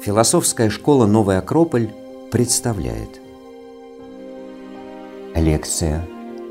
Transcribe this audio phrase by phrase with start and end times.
[0.00, 1.90] Философская школа «Новый Акрополь»
[2.30, 3.20] представляет.
[5.34, 6.06] Лекция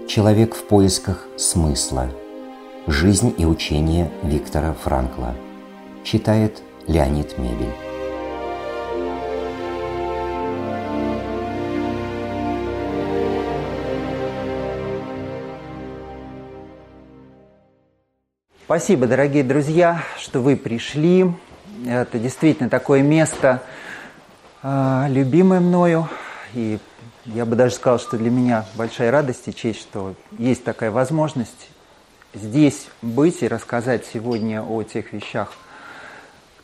[0.09, 2.09] «Человек в поисках смысла.
[2.87, 5.33] Жизнь и учение Виктора Франкла»
[6.03, 7.94] Читает Леонид Мебель
[18.77, 21.31] Спасибо, дорогие друзья, что вы пришли.
[21.87, 23.63] Это действительно такое место,
[24.63, 26.09] э, любимое мною.
[26.53, 26.79] И
[27.23, 31.69] я бы даже сказал, что для меня большая радость и честь, что есть такая возможность
[32.33, 35.53] здесь быть и рассказать сегодня о тех вещах,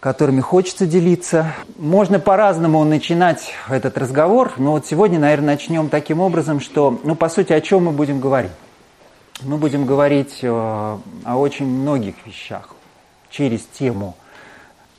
[0.02, 1.54] которыми хочется делиться.
[1.78, 7.30] Можно по-разному начинать этот разговор, но вот сегодня, наверное, начнем таким образом, что, ну, по
[7.30, 8.52] сути, о чем мы будем говорить
[9.44, 12.76] мы будем говорить э, о очень многих вещах
[13.30, 14.16] через тему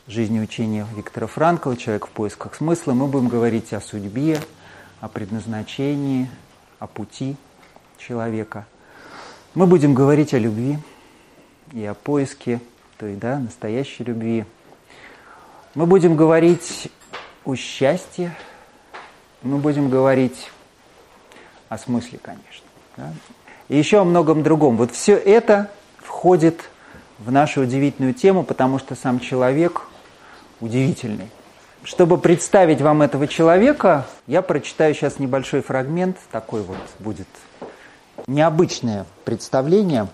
[0.07, 2.93] жизни учения Виктора Франкла «Человек в поисках смысла».
[2.93, 4.41] Мы будем говорить о судьбе,
[5.01, 6.29] о предназначении,
[6.81, 7.37] о пути
[7.99, 8.67] человека.
[9.55, 10.79] Мы будем говорить о любви
[11.73, 12.61] и о поиске
[12.99, 14.45] той да, настоящей любви.
[15.75, 16.91] Мы будем говорить
[17.45, 18.35] о счастье,
[19.43, 20.51] мы будем говорить
[21.69, 22.67] о смысле, конечно.
[22.97, 23.13] Да?
[23.73, 24.77] И еще о многом другом.
[24.77, 26.61] Вот все это входит
[27.19, 29.85] в нашу удивительную тему, потому что сам человек
[30.61, 31.31] удивительный.
[31.83, 37.27] Чтобы представить вам этого человека, я прочитаю сейчас небольшой фрагмент, такой вот будет
[38.27, 40.07] необычное представление.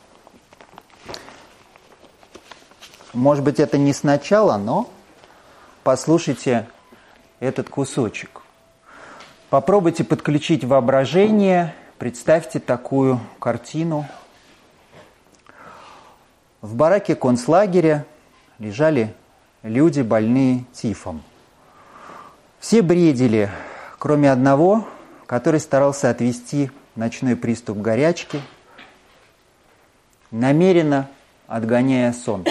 [3.12, 4.89] Может быть, это не сначала, но
[5.83, 6.69] послушайте
[7.41, 8.43] этот кусочек.
[9.50, 14.06] Попробуйте подключить воображение– Представьте такую картину.
[16.60, 18.06] В бараке концлагеря
[18.60, 19.16] лежали
[19.64, 21.24] люди, больные тифом.
[22.60, 23.50] Все бредили,
[23.98, 24.87] кроме одного,
[25.26, 28.41] который старался отвести ночной приступ горячки,
[30.31, 31.10] намеренно
[31.48, 32.44] отгоняя сон.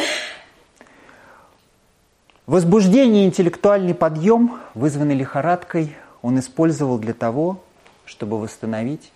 [2.47, 7.63] Возбуждение и интеллектуальный подъем, вызванный лихорадкой, он использовал для того,
[8.03, 9.13] чтобы восстановить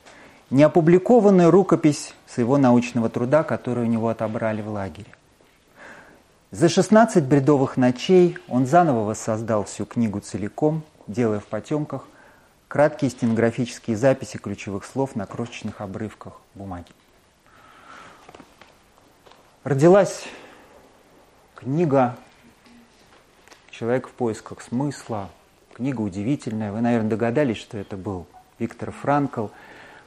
[0.51, 5.09] неопубликованную рукопись своего научного труда, которую у него отобрали в лагере.
[6.51, 12.05] За 16 бредовых ночей он заново воссоздал всю книгу целиком, делая в потемках
[12.67, 16.91] краткие стенографические записи ключевых слов на крошечных обрывках бумаги.
[19.63, 20.25] Родилась
[21.55, 22.17] книга
[23.69, 25.29] «Человек в поисках смысла»,
[25.73, 26.73] книга удивительная.
[26.73, 28.27] Вы, наверное, догадались, что это был
[28.59, 29.47] Виктор Франкл–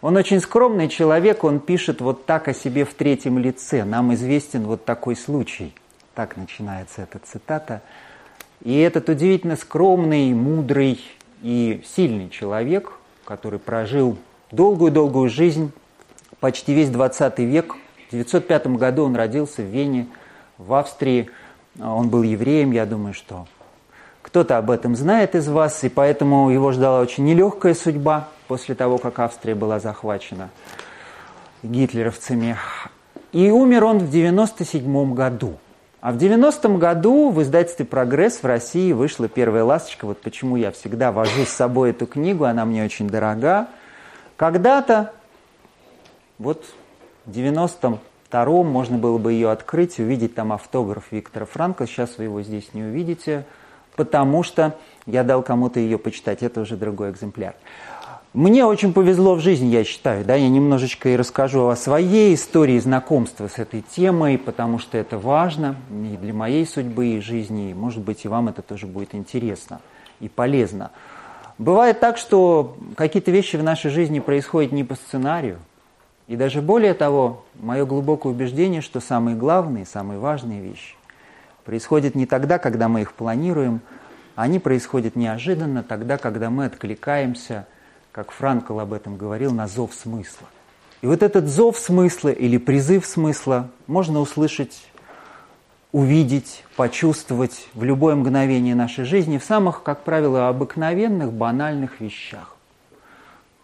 [0.05, 3.85] он очень скромный человек, он пишет вот так о себе в третьем лице.
[3.85, 5.73] Нам известен вот такой случай.
[6.15, 7.81] Так начинается эта цитата.
[8.63, 11.01] И этот удивительно скромный, мудрый
[11.41, 12.93] и сильный человек,
[13.25, 14.19] который прожил
[14.51, 15.73] долгую-долгую жизнь,
[16.39, 17.73] почти весь 20 век.
[17.73, 20.07] В 1905 году он родился в Вене,
[20.59, 21.31] в Австрии.
[21.81, 23.47] Он был евреем, я думаю, что
[24.35, 28.99] кто-то об этом знает из вас, и поэтому его ждала очень нелегкая судьба после того,
[28.99, 30.51] как Австрия была захвачена
[31.63, 32.57] гитлеровцами.
[33.31, 35.55] И умер он в 97 году.
[36.01, 40.05] А в 90-м году в издательстве «Прогресс» в России вышла первая «Ласточка».
[40.05, 43.69] Вот почему я всегда вожу с собой эту книгу, она мне очень дорога.
[44.35, 45.13] Когда-то,
[46.41, 46.65] вот
[47.25, 51.87] в 92-м можно было бы ее открыть, увидеть там автограф Виктора Франка.
[51.87, 53.45] Сейчас вы его здесь не увидите,
[53.97, 56.43] потому что я дал кому-то ее почитать.
[56.43, 57.55] Это уже другой экземпляр.
[58.33, 62.81] Мне очень повезло в жизни, я считаю, да, я немножечко и расскажу о своей истории
[62.81, 67.75] знакомства с этой темой, потому что это важно и для моей судьбы и жизни, и,
[67.75, 69.81] может быть, и вам это тоже будет интересно
[70.19, 70.91] и полезно.
[71.59, 75.59] Бывает так, что какие-то вещи в нашей жизни происходят не по сценарию,
[76.27, 80.97] и даже более того, мое глубокое убеждение, что самые главные, самые важные вещи
[81.65, 83.81] происходят не тогда, когда мы их планируем,
[84.37, 87.67] они происходят неожиданно, тогда, когда мы откликаемся–
[88.15, 90.47] как Франкл об этом говорил, на зов смысла.
[91.03, 94.87] И вот этот зов смысла или призыв смысла можно услышать,
[95.91, 102.57] увидеть, почувствовать в любое мгновение нашей жизни в самых, как правило, обыкновенных, банальных вещах.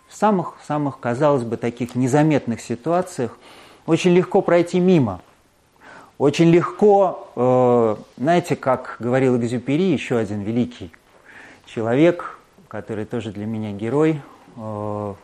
[0.08, 3.38] В самых-самых, казалось бы, таких незаметных ситуациях
[3.86, 5.20] очень легко пройти мимо.
[6.20, 10.92] Очень легко, э, знаете, как говорил Экзюпери, еще один великий
[11.64, 12.38] человек,
[12.68, 14.20] который тоже для меня герой,
[14.56, 15.14] Э,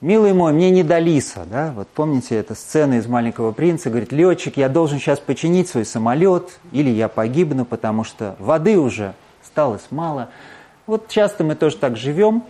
[0.00, 1.72] Милый мой, мне не до лиса, да?
[1.76, 3.88] Вот помните эта сцена из «Маленького принца»?
[3.88, 9.14] Говорит, летчик, я должен сейчас починить свой самолет, или я погибну, потому что воды уже
[9.44, 10.30] осталось мало.
[10.88, 12.42] Вот часто мы тоже так живем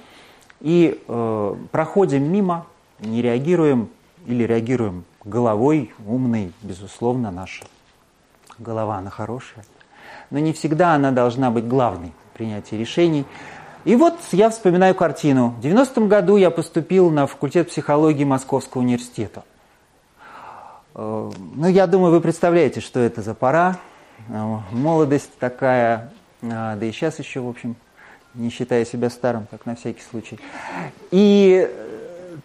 [0.60, 2.66] и э, проходим мимо,
[3.00, 3.90] не реагируем
[4.24, 7.64] или реагируем головой, умной, безусловно, наша
[8.58, 9.64] голова, она хорошая.
[10.30, 13.24] Но не всегда она должна быть главной в принятии решений.
[13.84, 15.54] И вот я вспоминаю картину.
[15.60, 19.42] В 90-м году я поступил на факультет психологии Московского университета.
[20.94, 23.78] Э, ну, я думаю, вы представляете, что это за пора.
[24.28, 26.12] Э, молодость такая,
[26.42, 27.76] э, да и сейчас еще, в общем,
[28.34, 30.38] не считая себя старым, так на всякий случай.
[31.10, 31.68] И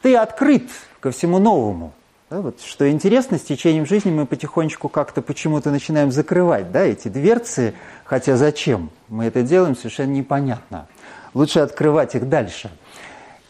[0.01, 0.69] ты открыт
[0.99, 1.93] ко всему новому.
[2.29, 7.07] Да, вот, что интересно, с течением жизни мы потихонечку как-то почему-то начинаем закрывать да, эти
[7.07, 10.87] дверцы, хотя зачем мы это делаем, совершенно непонятно
[11.37, 12.71] лучше открывать их дальше.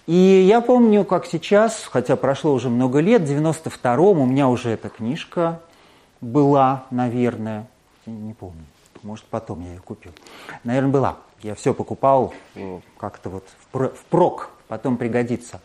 [0.05, 4.71] И я помню, как сейчас, хотя прошло уже много лет, в 92-м у меня уже
[4.71, 5.61] эта книжка
[6.21, 7.67] была, наверное,
[8.05, 8.63] не помню,
[9.03, 10.11] может, потом я ее купил.
[10.63, 11.17] Наверное, была.
[11.43, 13.47] Я все покупал э, как-то вот
[13.95, 15.61] впрок, потом пригодится.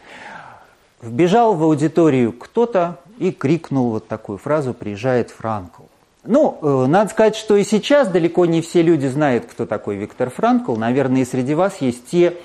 [1.00, 5.82] Вбежал в аудиторию кто-то и крикнул вот такую фразу «Приезжает Франкл».
[6.24, 10.30] Ну, э, надо сказать, что и сейчас далеко не все люди знают, кто такой Виктор
[10.30, 10.76] Франкл.
[10.76, 12.36] Наверное, и среди вас есть те,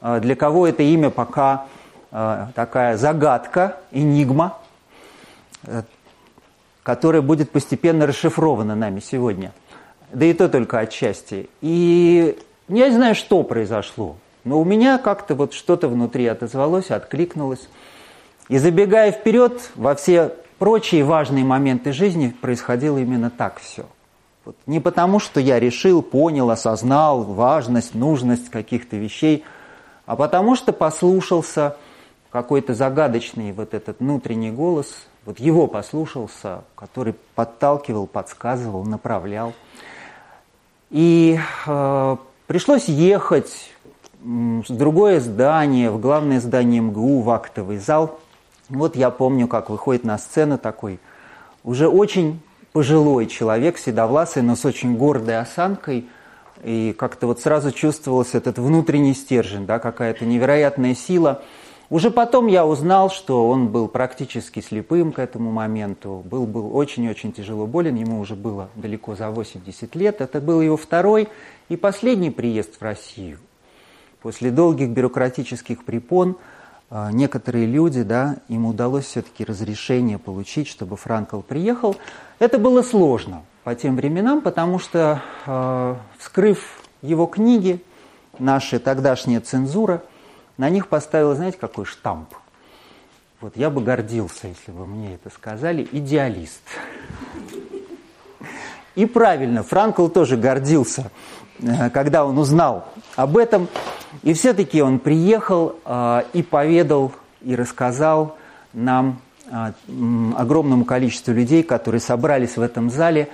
[0.00, 1.66] э, для кого это имя пока
[2.10, 4.58] э, такая загадка, энигма,
[6.82, 9.52] которая будет постепенно расшифрована нами сегодня.
[10.12, 11.48] Да и то только отчасти.
[11.60, 12.36] И
[12.68, 17.68] я не знаю, что произошло, но у меня как-то вот что-то внутри отозвалось, откликнулось.
[18.50, 23.86] И забегая вперед во все прочие важные моменты жизни происходило именно так все.
[24.44, 24.56] Вот.
[24.66, 29.44] Не потому, что я решил, понял, осознал важность, нужность каких-то вещей,
[30.04, 31.76] а потому что послушался
[32.32, 39.52] какой-то загадочный вот этот внутренний голос, вот его послушался, который подталкивал, подсказывал, направлял.
[40.90, 41.38] И
[41.68, 42.16] э,
[42.48, 43.70] пришлось ехать
[44.20, 48.18] в другое здание, в главное здание МГУ, в актовый зал–
[48.70, 51.00] вот я помню, как выходит на сцену такой
[51.64, 52.40] уже очень
[52.72, 56.06] пожилой человек, седовласый, но с очень гордой осанкой.
[56.62, 61.42] И как-то вот сразу чувствовался этот внутренний стержень, да, какая-то невероятная сила.
[61.88, 67.32] Уже потом я узнал, что он был практически слепым к этому моменту, был, был очень-очень
[67.32, 70.20] тяжело болен, ему уже было далеко за 80 лет.
[70.20, 71.28] Это был его второй
[71.68, 73.38] и последний приезд в Россию.
[74.22, 76.36] После долгих бюрократических препон–
[76.90, 81.96] некоторые люди, да, им удалось все-таки разрешение получить, чтобы Франкл приехал.
[82.38, 87.82] Это было сложно по тем временам, потому что, э, вскрыв его книги,
[88.38, 90.02] наша тогдашняя цензура,
[90.56, 92.34] на них поставила, знаете, какой штамп?
[93.40, 96.62] Вот я бы гордился, если бы мне это сказали, идеалист.
[98.94, 101.10] И правильно, Франкл тоже гордился,
[101.60, 103.68] э, когда он узнал об этом.
[104.22, 107.12] И все-таки он приехал э, и поведал,
[107.42, 108.36] и рассказал
[108.72, 109.20] нам,
[109.50, 109.72] э,
[110.36, 113.28] огромному количеству людей, которые собрались в этом зале,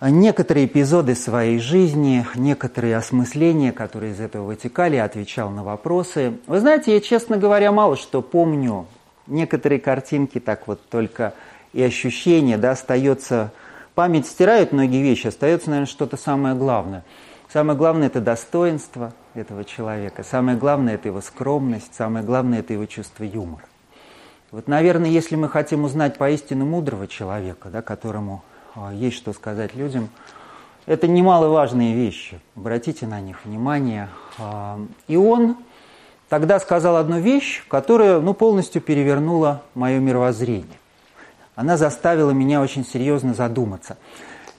[0.00, 6.38] некоторые эпизоды своей жизни, некоторые осмысления, которые из этого вытекали, отвечал на вопросы.
[6.46, 8.86] Вы знаете, я, честно говоря, мало что помню.
[9.26, 11.34] Некоторые картинки так вот только
[11.72, 13.52] и ощущения, да, остается...
[13.94, 17.04] Память стирает многие вещи, остается, наверное, что-то самое главное.
[17.52, 20.22] Самое главное– это достоинство– этого человека.
[20.22, 23.64] Самое главное– это его скромность, самое главное– это его чувство юмора.
[24.52, 28.44] Вот, наверное, если мы хотим узнать поистину мудрого человека, да, которому
[28.76, 30.10] а, есть что сказать людям,
[30.86, 32.40] это немаловажные вещи.
[32.54, 34.10] Обратите на них внимание.
[34.38, 34.78] А,
[35.08, 35.56] и он
[36.28, 40.78] тогда сказал одну вещь, которая ну, полностью перевернула мое мировоззрение.
[41.56, 43.98] Она заставила меня очень серьезно задуматься–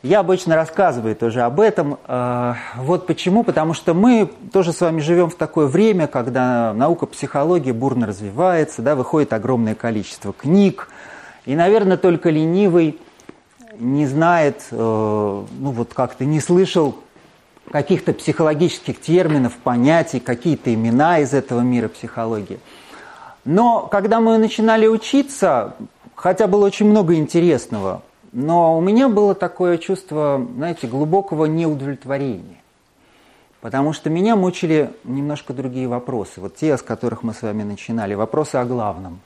[0.04, 2.00] я обычно рассказываю тоже об этом.
[2.08, 3.44] А, вот почему.
[3.44, 8.82] Потому что мы тоже с вами живем в такое время, когда наука психологии бурно развивается,
[8.82, 10.88] да, выходит огромное количество книг.
[11.46, 13.00] И, наверное, только ленивый
[13.78, 16.96] не знает, э, ну вот как-то не слышал
[17.72, 22.60] каких-то психологических терминов, понятий, какие-то имена из этого мира психологии.
[23.46, 25.76] Но когда мы начинали учиться,
[26.16, 32.62] хотя было очень много интересного, но у меня было такое чувство, знаете, глубокого неудовлетворения.
[33.60, 36.42] Потому что меня мучили немножко другие вопросы.
[36.42, 38.16] Вот те, с которых мы с вами начинали.
[38.16, 39.20] Вопросы о главном.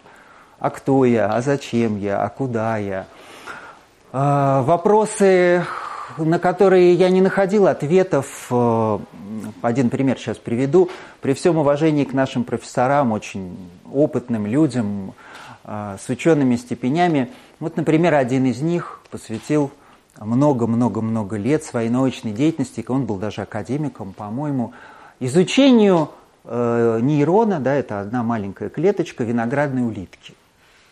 [0.59, 1.27] А кто я?
[1.27, 2.21] А зачем я?
[2.21, 3.05] А куда я?
[4.11, 5.63] А, вопросы,
[6.17, 8.99] на которые я не находил ответов э,
[9.61, 10.89] один пример сейчас приведу.
[11.21, 13.57] При всем уважении к нашим профессорам, очень
[13.93, 15.13] опытным людям,
[15.63, 17.31] э, с учеными степенями,
[17.65, 19.71] вот, например, один из них посвятил
[20.19, 24.73] много-много-много лет своей научной деятельности, он был даже академиком, по-моему,
[25.19, 26.11] изучению
[26.43, 30.35] э, нейрона, да, это одна маленькая клеточка виноградной улитки.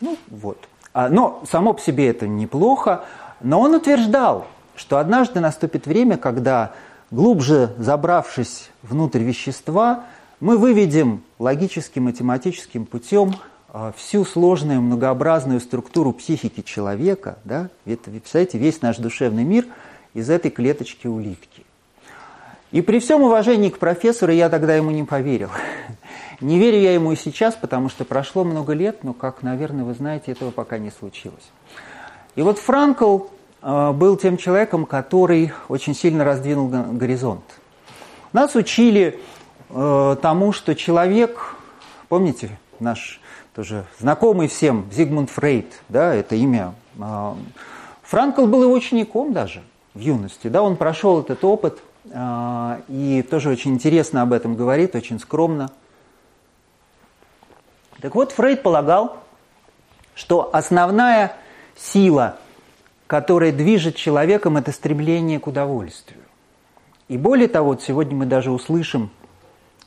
[0.02, 0.68] Ну, вот.
[0.94, 3.04] А, но само по себе это неплохо,
[3.40, 6.72] но он утверждал, что однажды наступит время, когда,
[7.12, 10.06] глубже забравшись внутрь вещества,
[10.40, 13.36] мы выведем логическим математическим путем
[13.96, 19.66] всю сложную многообразную структуру психики человека, да, вы представляете, весь наш душевный мир
[20.14, 21.66] из этой клеточки улитки.
[22.72, 25.50] И при всем уважении к профессору я тогда ему не поверил.
[26.42, 29.94] Не верю я ему и сейчас, потому что прошло много лет, но, как, наверное, вы
[29.94, 31.52] знаете, этого пока не случилось.
[32.36, 33.20] И вот Франкл
[33.62, 37.44] э, был тем человеком, который очень сильно раздвинул горизонт.
[38.34, 39.20] Нас учили
[39.70, 41.56] э, тому, что человек,
[42.10, 43.22] помните, наш
[43.54, 46.74] тоже знакомый всем Зигмунд Фрейд, да, это имя.
[46.98, 47.34] Э,
[48.02, 49.62] Франкл был его учеником даже
[49.94, 54.96] в юности, да, он прошел этот опыт э, и тоже очень интересно об этом говорит,
[54.96, 55.70] очень скромно.
[58.02, 59.18] Так вот, Фрейд полагал,
[60.16, 61.36] что основная
[61.76, 62.38] сила,
[63.08, 66.24] которая движет человеком, это стремление к удовольствию.
[67.08, 69.12] И более того, вот сегодня мы даже услышим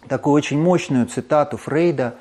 [0.09, 2.15] такую очень мощную цитату Фрейда,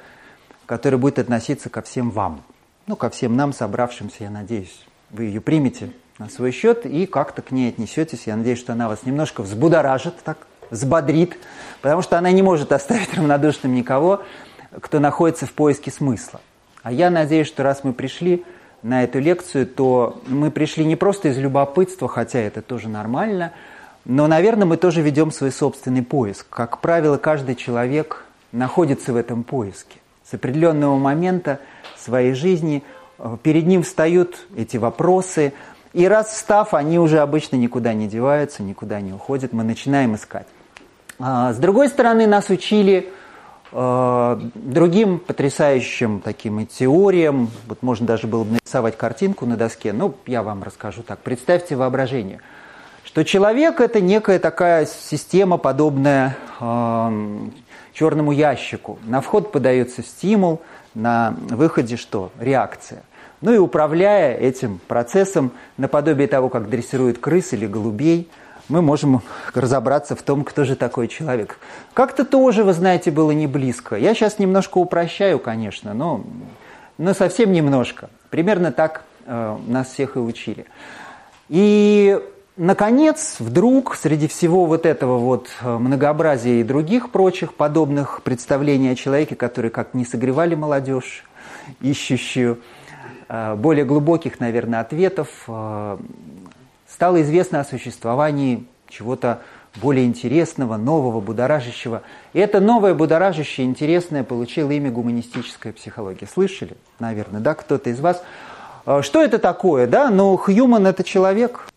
[0.65, 2.43] которая будет относиться ко всем вам.
[2.87, 7.41] Ну, ко всем нам, собравшимся, я надеюсь, вы ее примете на свой счет и как-то
[7.41, 8.27] к ней отнесетесь.
[8.27, 10.37] Я надеюсь, что она вас немножко взбудоражит, так,
[10.69, 11.37] взбодрит,
[11.81, 14.23] потому что она не может оставить равнодушным никого,
[14.81, 16.41] кто находится в поиске смысла.
[16.83, 18.45] А я надеюсь, что раз мы пришли
[18.83, 23.51] на эту лекцию, то мы пришли не просто из любопытства, хотя это тоже нормально,
[24.05, 26.45] но, наверное, мы тоже ведем свой собственный поиск.
[26.49, 29.97] Как правило, каждый человек находится в этом поиске.
[30.29, 31.59] С определенного момента
[31.97, 32.83] своей жизни
[33.43, 35.53] перед ним встают эти вопросы,
[35.93, 40.47] и раз встав, они уже обычно никуда не деваются, никуда не уходят, мы начинаем искать.
[41.19, 43.13] А, с другой стороны, нас учили
[43.77, 50.13] Э, другим потрясающим таким теориям, вот можно даже было бы нарисовать картинку на доске, но
[50.27, 51.19] я вам расскажу так.
[51.19, 52.39] Представьте воображение,
[53.03, 57.49] что человек это некая такая система, подобная э,
[57.95, 58.99] черному ящику.
[59.05, 60.61] На вход подается стимул,
[60.93, 62.31] на выходе что?
[62.39, 63.01] Реакция.
[63.41, 68.29] Ну и управляя этим процессом, наподобие того, как дрессируют крыс или голубей–
[68.67, 69.21] мы можем
[69.53, 71.59] разобраться в том, кто же такой человек.
[71.93, 73.95] Как-то тоже, вы знаете, было не близко.
[73.95, 76.23] Я сейчас немножко упрощаю, конечно, но,
[76.97, 78.09] но совсем немножко.
[78.29, 80.65] Примерно так э, нас всех и учили.
[81.49, 82.19] И,
[82.57, 88.95] наконец, вдруг, среди всего вот этого вот э, многообразия и других прочих подобных представлений о
[88.95, 91.25] человеке, которые как не согревали молодежь,
[91.81, 92.59] ищущую
[93.27, 95.97] э, более глубоких, наверное, ответов, э,
[96.87, 99.41] стало известно о существовании чего-то
[99.81, 102.01] более интересного, нового, будоражащего.
[102.31, 106.27] И это новое, будоражащее, интересное получило имя гуманистическая психология.
[106.27, 108.23] Слышали, наверное, да, кто-то из вас?
[109.01, 110.09] Что это такое, да?
[110.11, 111.67] Ну, Хьюман– это человек,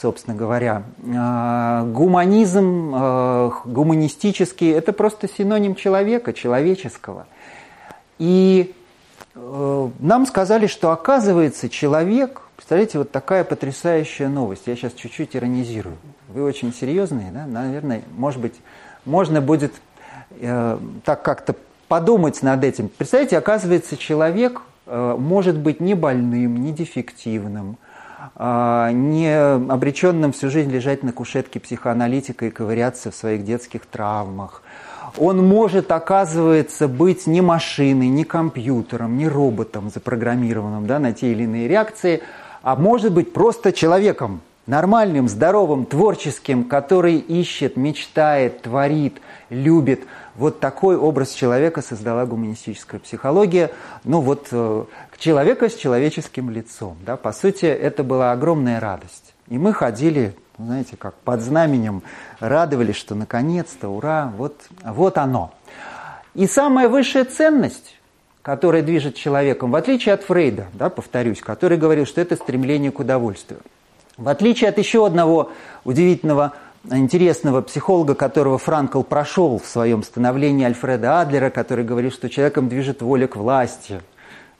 [0.00, 0.82] собственно говоря.
[1.16, 7.26] А, гуманизм, а, гуманистический– это просто синоним человека, человеческого.
[8.18, 8.74] И
[9.36, 14.64] э, нам сказали, что оказывается человек– Представляете, вот такая потрясающая новость.
[14.66, 15.96] Я сейчас чуть-чуть иронизирую.
[16.28, 17.46] Вы очень серьезные, да?
[17.46, 18.56] Наверное, может быть,
[19.04, 19.72] можно будет
[20.32, 21.54] э, так как-то
[21.86, 22.88] подумать над этим.
[22.88, 27.78] Представляете, оказывается, человек э, может быть не больным, не дефективным,
[28.36, 29.32] не
[29.70, 34.62] обреченным всю жизнь лежать на кушетке психоаналитика и ковыряться в своих детских травмах.
[35.16, 41.44] Он может, оказывается, быть не машиной, не компьютером, не роботом запрограммированным да, на те или
[41.44, 42.22] иные реакции–
[42.62, 50.02] а может быть просто человеком, нормальным, здоровым, творческим, который ищет, мечтает, творит, любит.
[50.38, 53.72] Вот такой образ человека создала гуманистическая психология.
[54.04, 54.84] Ну вот э,
[55.18, 56.96] человека с человеческим лицом.
[57.04, 57.16] Да?
[57.16, 59.34] По сути, это была огромная радость.
[59.48, 62.04] И мы ходили, знаете, как под знаменем,
[62.38, 64.54] радовались, что наконец-то, ура, вот,
[64.84, 65.52] вот оно.
[66.34, 67.96] И самая высшая ценность
[68.40, 72.98] которое движет человеком, в отличие от Фрейда, да, повторюсь, который говорил, что это стремление к
[72.98, 73.60] удовольствию.
[74.16, 75.52] В отличие от еще одного
[75.84, 76.54] удивительного,
[76.90, 83.02] интересного психолога, которого Франкл прошел в своем становлении Альфреда Адлера, который говорит, что человеком движет
[83.02, 84.00] воля к власти.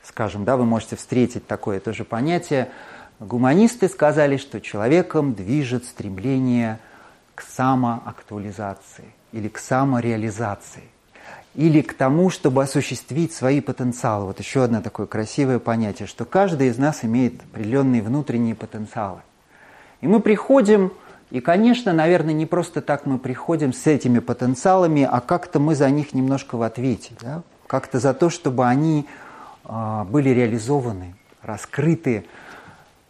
[0.03, 2.69] Скажем, да, вы можете встретить такое тоже понятие.
[3.19, 6.79] Гуманисты сказали, что человеком движет стремление
[7.35, 10.83] к самоактуализации или к самореализации
[11.55, 14.25] или к тому, чтобы осуществить свои потенциалы.
[14.25, 19.21] Вот еще одно такое красивое понятие, что каждый из нас имеет определенные внутренние потенциалы.
[20.01, 20.93] И мы приходим,
[21.31, 25.89] и, конечно, наверное, не просто так мы приходим с этими потенциалами, а как-то мы за
[25.89, 27.11] них немножко в ответе.
[27.21, 27.43] Да?
[27.67, 29.05] Как-то за то, чтобы они
[29.65, 32.25] э, были реализованы, раскрыты,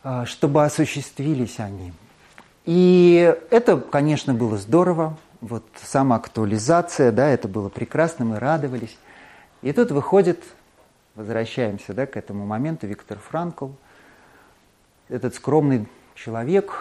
[0.03, 1.93] э, чтобы осуществились они.
[2.65, 8.97] И это, конечно, было здорово, вот самоактуализация, да, это было прекрасно, мы радовались.
[9.61, 10.43] И тут выходит,
[11.15, 13.69] возвращаемся да, к этому моменту, Виктор Франкл,
[15.07, 16.73] этот скромный человек,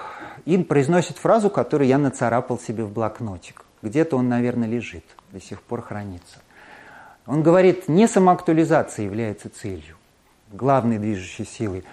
[0.45, 3.65] им произносит фразу, которую я нацарапал себе в блокнотик.
[3.83, 6.39] Где-то он, наверное, лежит, до сих пор хранится.
[7.27, 9.97] Он говорит, не самоактуализация является целью,
[10.51, 11.85] главной движущей силой,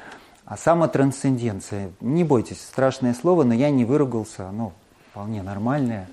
[0.45, 1.91] а самотрансценденция.
[1.99, 4.73] Не бойтесь, страшное слово, но я не выругался, оно
[5.11, 6.07] вполне нормальное.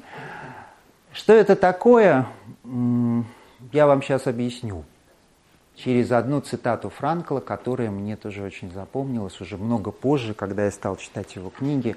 [1.12, 2.26] Что это такое,
[2.64, 4.84] я вам сейчас объясню.
[5.76, 10.96] Через одну цитату Франкла, которая мне тоже очень запомнилась уже много позже, когда я стал
[10.96, 11.96] читать его книги.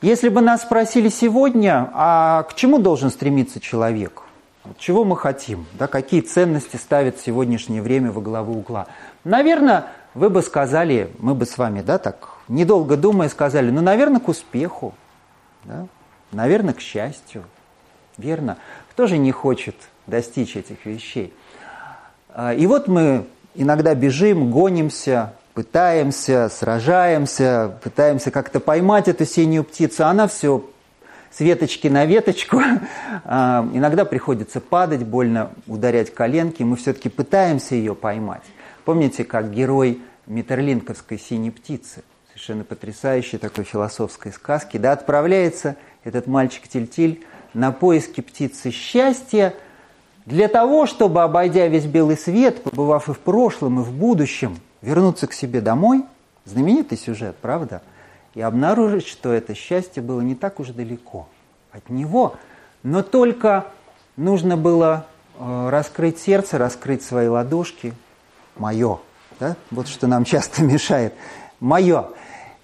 [0.00, 4.22] Если бы нас спросили сегодня, а к чему должен стремиться человек?
[4.78, 5.66] Чего мы хотим?
[5.74, 8.86] Да, какие ценности ставит в сегодняшнее время во главу угла?
[9.22, 14.20] Наверное, вы бы сказали, мы бы с вами, да, так, недолго думая, сказали, ну, наверное,
[14.20, 14.94] к успеху,
[15.64, 15.86] да,
[16.32, 17.44] наверное, к счастью,
[18.16, 18.58] Верно?
[18.90, 19.74] Кто же не хочет
[20.06, 21.32] достичь этих вещей?
[22.34, 30.04] А, и вот мы иногда бежим, гонимся, пытаемся, сражаемся, пытаемся как-то поймать эту синюю птицу,
[30.04, 30.64] она все
[31.30, 32.60] с веточки на веточку.
[33.26, 38.42] А, иногда приходится падать, больно ударять коленки, мы все-таки пытаемся ее поймать.
[38.84, 46.68] Помните, как герой Метерлинковской синей птицы, совершенно потрясающей такой философской сказки, да, отправляется этот мальчик
[46.68, 47.24] Тильтиль
[47.54, 49.54] на поиски птицы счастья
[50.26, 55.26] для того, чтобы, обойдя весь белый свет, побывав и в прошлом, и в будущем, вернуться
[55.26, 56.04] к себе домой,
[56.44, 57.82] знаменитый сюжет, правда,
[58.34, 61.28] и обнаружить, что это счастье было не так уж далеко
[61.72, 62.36] от него,
[62.82, 63.66] но только
[64.16, 65.06] нужно было
[65.38, 67.94] э, раскрыть сердце, раскрыть свои ладошки,
[68.56, 69.00] мое,
[69.40, 69.56] да?
[69.70, 71.14] вот что нам часто мешает,
[71.60, 72.08] мое,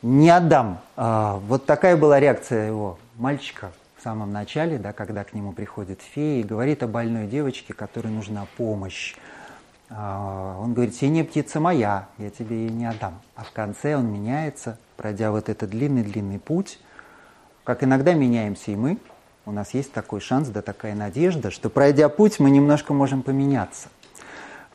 [0.03, 0.81] не отдам.
[0.97, 6.01] А, вот такая была реакция его мальчика в самом начале, да, когда к нему приходит
[6.01, 9.15] фея и говорит о больной девочке, которой нужна помощь.
[9.91, 13.21] А, он говорит, синяя птица моя, я тебе ее не отдам.
[13.37, 16.79] А в конце он меняется, пройдя вот этот длинный-длинный путь.
[17.63, 18.97] Как иногда меняемся и мы,
[19.45, 23.89] у нас есть такой шанс, да такая надежда, что пройдя путь, мы немножко можем поменяться.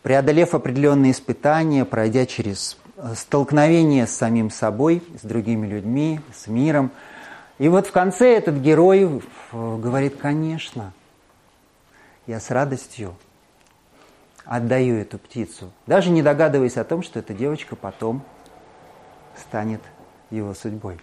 [0.04, 6.92] Преодолев определенные испытания, пройдя через э, столкновение с самим собой, с другими людьми, с миром–
[7.58, 10.94] и вот в конце этот герой говорит, конечно,
[12.28, 13.16] я с радостью
[14.46, 18.22] отдаю эту птицу, даже не догадываясь о том, что эта девочка потом
[19.38, 19.82] станет
[20.30, 21.00] его судьбой.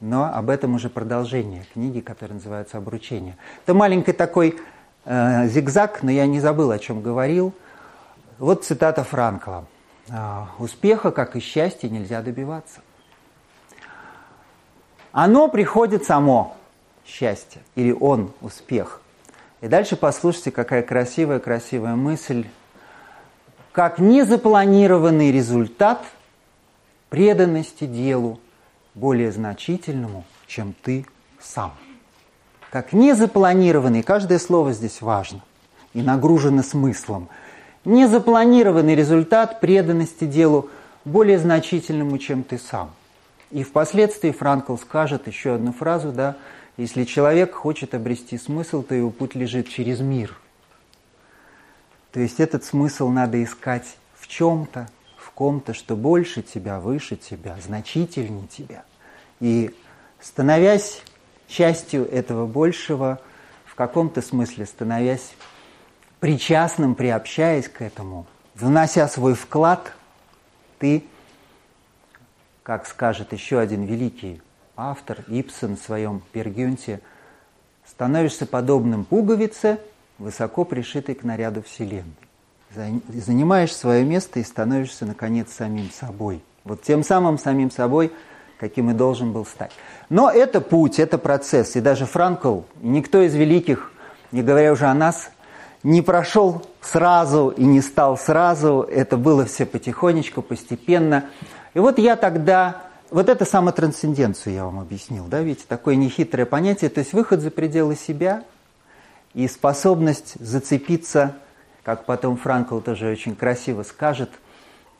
[0.00, 3.36] Но об этом уже продолжение книги, которая называется «Обручение».
[3.64, 4.58] Это маленький такой
[5.04, 7.54] э, зигзаг, но я не забыл, о чем говорил.
[8.38, 9.64] Вот цитата Франкла.
[10.10, 12.80] «А, «Успеха, как и счастья, нельзя добиваться.
[15.16, 16.56] Оно приходит само,
[17.06, 19.00] счастье, или он, успех.
[19.60, 22.48] И дальше послушайте, какая красивая-красивая мысль.
[23.70, 26.02] Как незапланированный результат
[27.10, 28.40] преданности делу
[28.94, 31.06] более значительному, чем ты
[31.40, 31.72] сам.
[32.72, 35.42] Как незапланированный, каждое слово здесь важно
[35.92, 37.28] и нагружено смыслом.
[37.84, 40.70] Незапланированный результат преданности делу
[41.04, 42.90] более значительному, чем ты сам–
[43.54, 46.36] и впоследствии Франкл скажет еще одну фразу, да,
[46.76, 50.36] если человек хочет обрести смысл, то его путь лежит через мир.
[52.10, 57.56] То есть этот смысл надо искать в чем-то, в ком-то, что больше тебя, выше тебя,
[57.64, 58.82] значительнее тебя.
[59.38, 59.72] И
[60.20, 61.00] становясь
[61.46, 63.20] частью этого большего,
[63.66, 65.32] в каком-то смысле становясь
[66.18, 69.92] причастным, приобщаясь к этому, внося свой вклад,
[70.80, 71.04] ты
[72.64, 74.40] как скажет еще один великий
[74.74, 77.00] автор Ипсон в своем Пергюнте,
[77.86, 79.78] становишься подобным пуговице,
[80.18, 82.10] высоко пришитой к наряду Вселенной.
[82.74, 86.42] Занимаешь свое место и становишься, наконец, самим собой.
[86.64, 88.10] Вот тем самым самим собой,
[88.58, 89.70] каким и должен был стать.
[90.08, 91.76] Но это путь, это процесс.
[91.76, 93.92] И даже Франкл, никто из великих,
[94.32, 95.30] не говоря уже о нас,
[95.82, 98.80] не прошел сразу и не стал сразу.
[98.90, 101.26] Это было все потихонечку, постепенно.
[101.74, 106.88] И вот я тогда вот это самотрансценденцию я вам объяснил, да, видите, такое нехитрое понятие,
[106.88, 108.44] то есть выход за пределы себя
[109.34, 111.36] и способность зацепиться,
[111.82, 114.30] как потом Франкл тоже очень красиво скажет,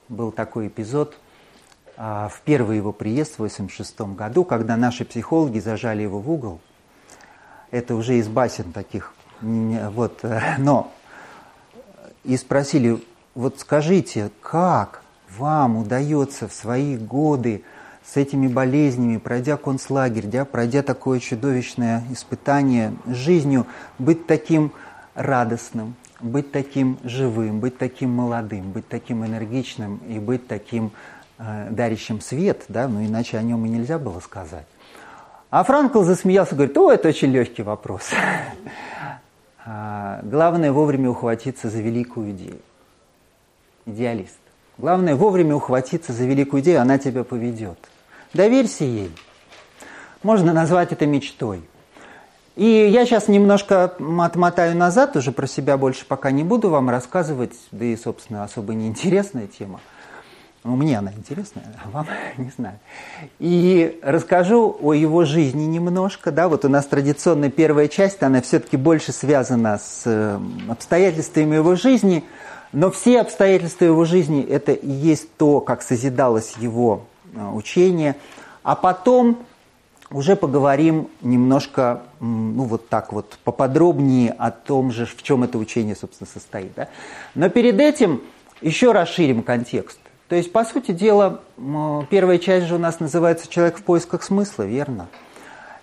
[0.08, 1.16] был такой эпизод
[1.96, 6.60] а, в первый его приезд в 1986 году, когда наши психологи зажали его в угол.
[7.70, 10.24] Это уже из басен таких, вот,
[10.58, 10.92] но
[12.24, 13.02] и спросили,
[13.34, 15.03] вот скажите, как
[15.38, 17.62] вам удается в свои годы
[18.04, 23.66] с этими болезнями, пройдя концлагерь, да, пройдя такое чудовищное испытание жизнью,
[23.98, 24.72] быть таким
[25.14, 30.92] радостным, быть таким живым, быть таким молодым, быть таким энергичным и быть таким
[31.38, 34.66] э, дарящим свет, да, ну иначе о нем и нельзя было сказать.
[35.50, 38.10] А Франкл засмеялся, говорит, о, это очень легкий вопрос.
[39.66, 42.60] А, главное вовремя ухватиться за великую идею.
[43.86, 44.43] Идеалист.
[44.76, 47.78] Главное вовремя ухватиться за великую идею, она тебя поведет.
[48.32, 49.12] Доверься ей.
[50.22, 51.62] Можно назвать это мечтой.
[52.56, 57.54] И я сейчас немножко отмотаю назад, уже про себя больше пока не буду вам рассказывать,
[57.72, 59.80] да и, собственно, особо неинтересная тема.
[60.62, 62.06] Ну, мне она интересная, а вам
[62.38, 62.78] не знаю.
[63.38, 66.32] И расскажу о его жизни немножко.
[66.32, 71.74] Да, вот у нас традиционная первая часть, она все-таки больше связана с э, обстоятельствами его
[71.74, 72.24] жизни,
[72.74, 78.16] но все обстоятельства его жизни– это и есть то, как созидалось его Э, учение.
[78.62, 79.44] А потом
[80.10, 85.96] уже поговорим немножко, ну вот так вот, поподробнее о том же, в чем это учение,
[85.96, 86.72] собственно, состоит.
[86.74, 86.88] Да?
[87.34, 88.22] Но перед этим
[88.60, 89.98] еще расширим контекст.
[90.28, 91.40] То есть, по сути дела,
[92.10, 95.08] первая часть же у нас называется «Человек в поисках смысла», верно?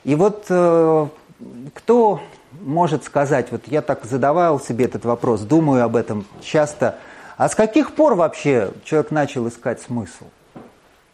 [0.04, 1.08] И вот э,
[1.76, 2.22] кто
[2.62, 6.98] может сказать, вот я так задавал себе этот вопрос, думаю об этом часто,
[7.38, 10.26] а с каких пор вообще человек начал искать смысл?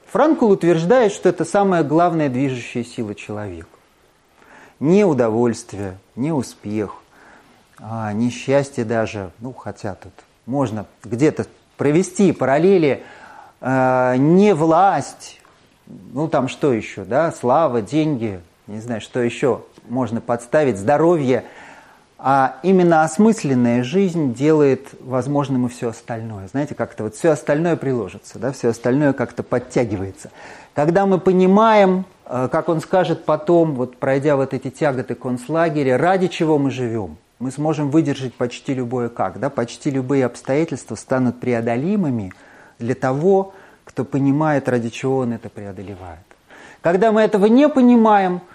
[0.07, 3.67] Франкл утверждает, что это самая главная движущая сила человека.
[4.79, 6.95] Не удовольствие, не успех,
[7.79, 10.13] а не счастье даже, ну хотя тут
[10.45, 13.03] можно где-то провести параллели,
[13.59, 15.39] э, не власть,
[15.85, 21.45] ну там что еще, да, слава, деньги, не знаю, что еще можно подставить, здоровье–
[22.19, 26.47] а именно осмысленная жизнь делает возможным и все остальное.
[26.47, 30.31] Знаете, как-то вот все остальное приложится, да, все остальное как-то подтягивается.
[30.73, 36.27] Когда мы понимаем, э, как он скажет потом, вот пройдя вот эти тяготы концлагеря, ради
[36.27, 42.33] чего мы живем, мы сможем выдержать почти любое как, да, почти любые обстоятельства станут преодолимыми
[42.79, 46.19] для того, кто понимает, ради чего он это преодолевает.
[46.81, 48.41] Когда мы этого не понимаем–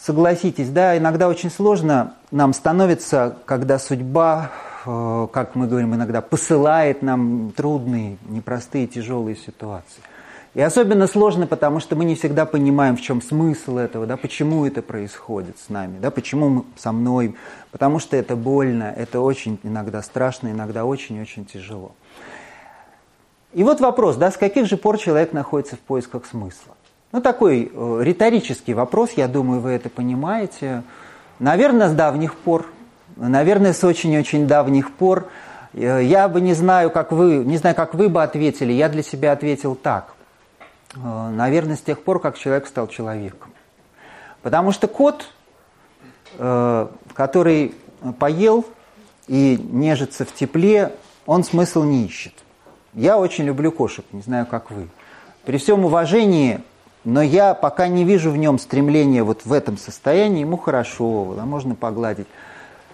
[0.00, 4.50] согласитесь, да, иногда очень сложно нам становится, когда судьба,
[4.86, 10.02] э, как мы говорим иногда, посылает нам трудные, непростые, тяжелые ситуации.
[10.54, 14.66] И особенно сложно, потому что мы не всегда понимаем, в чем смысл этого, да, почему
[14.66, 17.36] это происходит с нами, да, почему со мной,
[17.70, 21.92] потому что это больно, это очень иногда страшно, иногда очень-очень тяжело.
[23.54, 26.71] И вот вопрос, да, с каких же пор человек находится в поисках смысла?
[27.12, 30.82] Ну, такой э, риторический вопрос, я думаю, вы это понимаете.
[31.38, 32.66] Наверное, с давних пор,
[33.16, 35.28] наверное, с очень-очень давних пор.
[35.74, 39.02] Э, я бы не знаю, как вы, не знаю, как вы бы ответили, я для
[39.02, 40.14] себя ответил так.
[40.94, 43.52] Э, наверное, с тех пор, как человек стал человеком.
[44.40, 45.26] Потому что кот,
[46.34, 47.74] который
[48.18, 48.64] поел
[49.28, 50.96] и нежится в тепле,
[51.26, 52.32] он смысл не ищет.
[52.94, 54.88] Я очень люблю кошек, не знаю, как вы.
[55.44, 56.60] При всем уважении
[57.04, 61.44] но я пока не вижу в нем стремления вот в этом состоянии, ему хорошо, да,
[61.44, 62.26] можно погладить.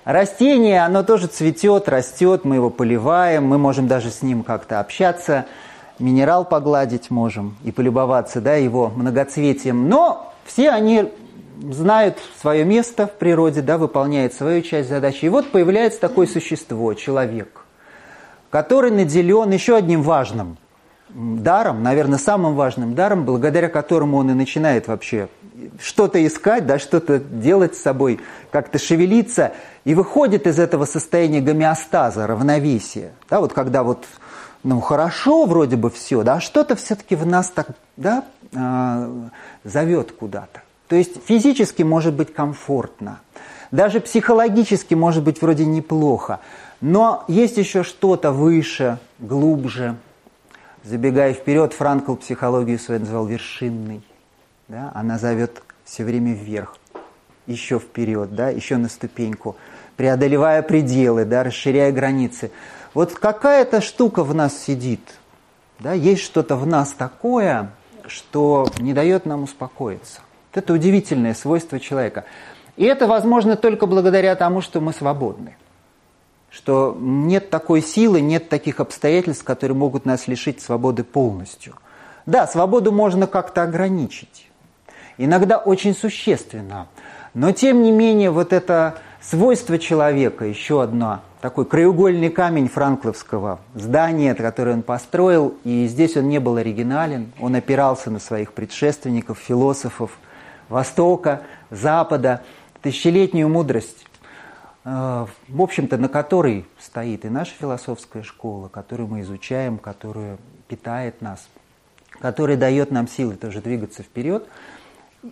[0.05, 5.45] Растение, оно тоже цветет, растет, мы его поливаем, мы можем даже с ним как-то общаться,
[5.99, 9.91] минерал погладить можем и полюбоваться да, его многоцветием.
[9.91, 11.13] Но все они
[11.61, 15.27] знают свое место в природе, да, выполняют свою часть задачи.
[15.27, 17.67] И вот появляется такое существо, человек,
[18.49, 20.57] который наделен еще одним важным–
[21.11, 25.29] даром, наверное, самым важным даром, благодаря которому он и начинает вообще
[25.81, 29.53] что-то искать, да, что-то делать с собой, как-то шевелиться,
[29.85, 33.13] и выходит из этого состояния гомеостаза, равновесия.
[33.29, 34.05] Да, вот когда вот,
[34.63, 39.29] ну, хорошо вроде бы все, да, а что-то все-таки в нас так, да, э,
[39.65, 40.63] зовет куда-то.
[40.89, 43.21] То есть физически может быть комфортно,
[43.71, 46.41] даже психологически может быть вроде неплохо,
[46.81, 49.97] но есть еще что-то выше, глубже,
[50.89, 54.01] Забегая вперед, Франкл психологию свою называл вершинной.
[54.69, 54.91] Да?
[54.95, 56.79] Она зовет все время вверх,
[57.47, 58.49] еще вперед, да?
[58.49, 59.57] еще на ступеньку,
[59.99, 61.45] преодолевая пределы, да?
[61.45, 62.53] расширяя границы.
[62.95, 65.03] Вот какая-то штука в нас сидит.
[65.79, 65.93] Да?
[65.93, 67.71] Есть что-то в нас такое,
[68.07, 70.23] что не дает нам успокоиться.
[70.51, 72.25] Вот это удивительное свойство человека.
[72.79, 75.55] И это возможно только благодаря тому, что мы свободны.
[76.51, 81.75] Что нет такой силы, нет таких обстоятельств, которые могут нас лишить свободы полностью.
[82.27, 84.49] Да, свободу можно как-то ограничить.
[85.19, 86.89] Иногда очень существенно.
[87.35, 94.35] Но тем не менее вот это свойство человека, еще одно, такой краеугольный камень франкловского здания,
[94.35, 100.19] которое он построил, и здесь он не был оригинален, он опирался на своих предшественников, философов
[100.69, 102.43] Востока, Запада,
[102.83, 104.05] тысячелетнюю мудрость,
[104.89, 111.49] в общем-то, на которой стоит и наша философская школа, которую мы изучаем, которая питает нас,
[112.21, 114.49] которая дает нам силы тоже двигаться вперед.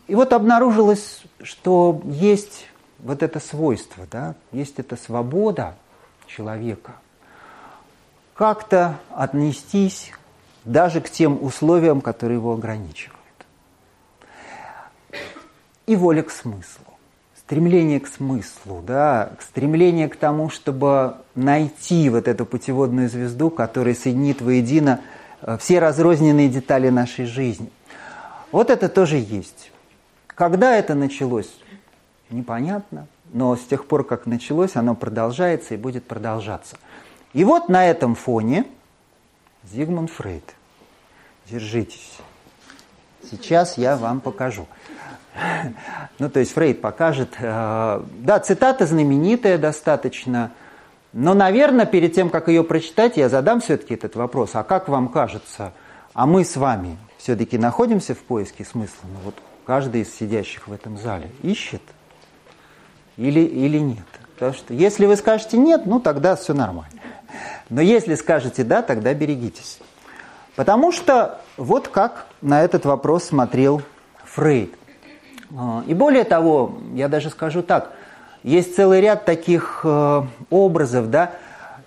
[0.08, 2.66] И вот обнаружилось, что есть
[2.98, 5.76] вот это свойство, да, есть эта свобода
[6.26, 6.96] человека,
[8.34, 10.12] как-то отнестись
[10.64, 13.16] даже к тем условиям, которые его ограничивают.
[15.86, 16.86] И воля к смыслу,
[17.46, 24.40] стремление к смыслу, да, стремление к тому, чтобы найти вот эту путеводную звезду, которая соединит
[24.42, 25.00] воедино
[25.42, 27.70] э, все разрозненные детали нашей жизни.
[28.50, 29.70] Вот это тоже есть.
[30.26, 31.61] Когда это началось,
[32.30, 36.76] непонятно, но с тех пор, как началось, оно продолжается и будет продолжаться.
[37.32, 38.64] И вот на этом фоне
[39.72, 40.54] Зигмунд Фрейд.
[41.48, 42.18] Держитесь.
[43.31, 44.66] Сейчас я вам покажу.
[46.18, 47.35] Ну, то есть Фрейд покажет.
[47.38, 50.52] Э, да, цитата знаменитая достаточно.
[51.12, 54.50] Но, наверное, перед тем, как ее прочитать, я задам все-таки этот вопрос.
[54.55, 55.72] А как вам кажется,
[56.14, 59.05] а мы с вами все-таки находимся в поиске смысла?
[59.05, 59.35] Ну, вот
[59.66, 61.83] каждый из сидящих в этом зале ищет
[63.16, 64.07] или, или нет.
[64.35, 67.00] Потому что если вы скажете нет, ну тогда все нормально.
[67.68, 69.79] Но если скажете да, тогда берегитесь.
[70.55, 73.82] Потому что вот как на этот вопрос смотрел
[74.24, 74.72] Фрейд.
[75.56, 77.92] А, и более того, я даже скажу так,
[78.44, 81.32] есть целый ряд таких э, образов, да,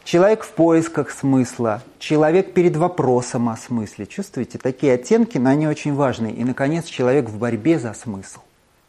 [0.03, 4.05] человек в поисках смысла, человек перед вопросом о смысле.
[4.05, 6.27] Чувствуете, такие оттенки, но они очень важны.
[6.27, 8.41] И, наконец, человек в борьбе за смысл.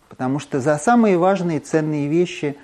[0.09, 2.57] Потому что за самые важные ценные вещи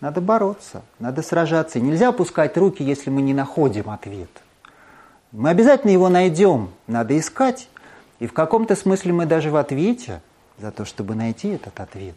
[0.00, 1.80] надо бороться, надо сражаться.
[1.80, 4.30] нельзя опускать руки, если мы не находим ответ.
[5.32, 7.68] Мы обязательно его найдем, надо искать.
[8.24, 10.22] И в каком-то смысле мы даже в ответе
[10.58, 12.14] за то, чтобы найти этот ответ.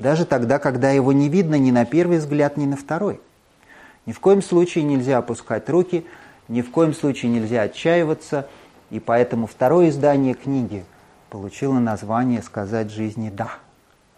[0.00, 3.20] Даже тогда, когда его не видно ни на первый взгляд, ни на второй.
[4.04, 6.04] Ни в коем случае нельзя опускать руки,
[6.48, 8.48] ни в коем случае нельзя отчаиваться.
[8.90, 10.84] И поэтому второе издание книги
[11.30, 13.50] получило название «Сказать жизни да».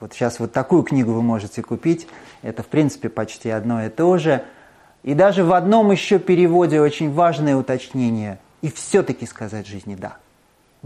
[0.01, 2.09] Вот сейчас вот такую книгу вы можете купить.
[2.41, 4.43] Это, в принципе, почти одно и то же.
[5.03, 8.39] И даже в одном еще переводе очень важное уточнение.
[8.63, 10.17] И все-таки сказать жизни «да».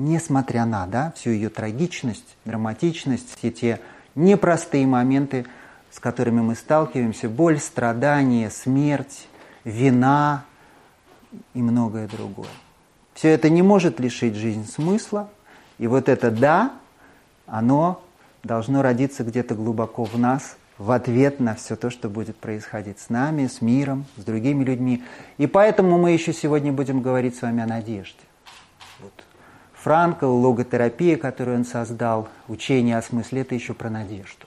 [0.03, 3.81] Несмотря на да, всю ее трагичность, драматичность, все те
[4.15, 5.45] непростые моменты,
[5.91, 9.29] с которыми мы сталкиваемся, боль, страдания, смерть,
[9.63, 10.45] вина
[11.53, 12.49] и многое другое.
[13.13, 15.29] Все это не может лишить жизнь смысла.
[15.77, 16.73] И вот это «да»,
[17.47, 18.03] оно
[18.43, 23.11] должно родиться где-то глубоко в нас в ответ на все то, что будет происходить с
[23.11, 25.05] нами, с миром, с другими людьми.
[25.37, 28.17] И поэтому мы еще сегодня будем говорить с вами о надежде.
[29.01, 29.13] Вот.
[29.83, 34.47] Франкл, логотерапия, которую он создал, учение о смысле, это еще про надежду,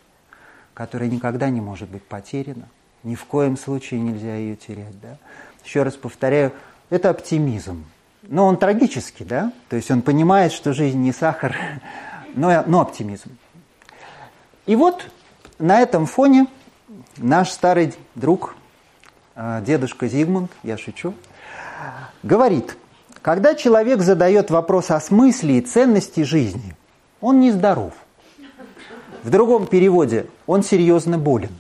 [0.74, 2.68] которая никогда не может быть потеряна.
[3.04, 5.00] Ни в коем случае нельзя ее терять.
[5.02, 5.18] Да?
[5.66, 6.54] Еще раз повторяю,
[6.90, 7.84] это оптимизм.
[8.22, 9.52] Но он трагический, да?
[9.70, 11.56] То есть он понимает, что жизнь не сахар,
[12.36, 13.36] но, но оптимизм.
[14.66, 15.06] И вот
[15.58, 16.46] на этом фоне
[17.18, 18.56] наш старый друг,
[19.36, 21.16] э, дедушка Зигмунд, я шучу,
[22.22, 22.78] говорит,
[23.24, 26.76] когда человек задает вопрос о смысле и ценности жизни,
[27.22, 27.94] он нездоров.
[29.24, 31.56] В другом переводе он серьезно болен.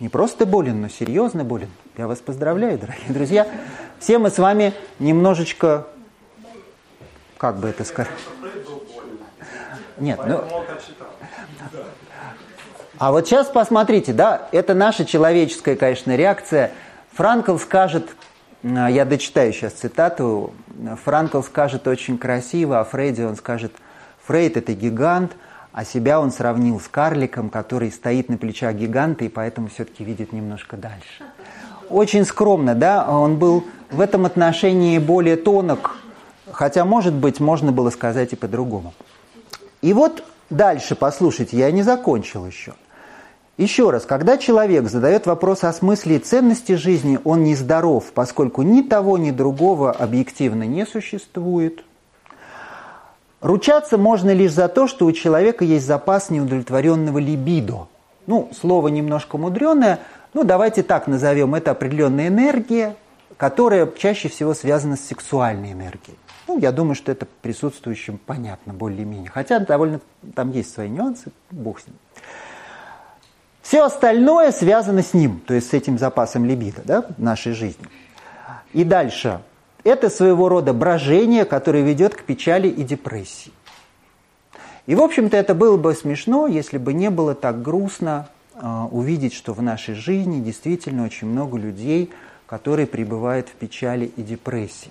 [0.00, 1.70] Не просто болен, но серьезно болен.
[1.96, 3.48] Я вас поздравляю, дорогие друзья.
[4.00, 5.86] Все мы с вами немножечко,
[7.38, 8.12] как бы это сказать?
[9.98, 10.44] Нет, ну,
[12.98, 16.72] а вот сейчас посмотрите, да, это наша человеческая, конечно, реакция.
[17.12, 18.10] Франкл скажет,
[18.62, 20.52] я дочитаю сейчас цитату,
[21.04, 23.72] Франкл скажет очень красиво, а Фрейде он скажет,
[24.26, 25.32] Фрейд это гигант,
[25.72, 30.32] а себя он сравнил с карликом, который стоит на плечах гиганта и поэтому все-таки видит
[30.32, 31.24] немножко дальше.
[31.88, 35.96] Очень скромно, да, он был в этом отношении более тонок,
[36.50, 38.94] хотя, может быть, можно было сказать и по-другому.
[39.80, 42.74] И вот дальше, послушайте, я не закончил еще.
[43.58, 48.80] Еще раз, когда человек задает вопрос о смысле и ценности жизни, он нездоров, поскольку ни
[48.80, 51.84] того, ни другого объективно не существует.
[53.42, 57.88] Ручаться можно лишь за то, что у человека есть запас неудовлетворенного либидо.
[58.26, 59.98] Ну, слово немножко мудреное,
[60.32, 62.96] ну, давайте так назовем, это определенная энергия,
[63.36, 66.16] которая чаще всего связана с сексуальной энергией.
[66.48, 69.30] Ну, я думаю, что это присутствующим понятно более-менее.
[69.30, 70.00] Хотя довольно
[70.34, 71.96] там есть свои нюансы, бог с ним.
[73.62, 77.86] Все остальное связано с ним, то есть с этим запасом либидо да, в нашей жизни.
[78.72, 79.40] И дальше.
[79.84, 83.52] Это своего рода брожение, которое ведет к печали и депрессии.
[84.86, 89.32] И, в общем-то, это было бы смешно, если бы не было так грустно э, увидеть,
[89.32, 92.10] что в нашей жизни действительно очень много людей,
[92.46, 94.90] которые пребывают в печали и депрессии.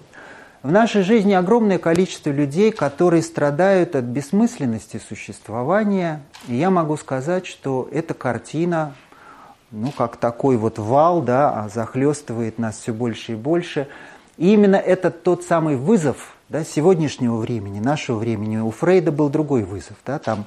[0.63, 6.21] В нашей жизни огромное количество людей, которые страдают от бессмысленности существования.
[6.47, 8.93] И я могу сказать, что эта картина,
[9.71, 13.88] ну, как такой вот вал, да, а захлестывает нас все больше и больше.
[14.38, 18.58] И именно это тот самый вызов да, сегодняшнего времени, нашего времени.
[18.58, 19.97] У Фрейда был другой вызов.
[20.06, 20.45] Да, там,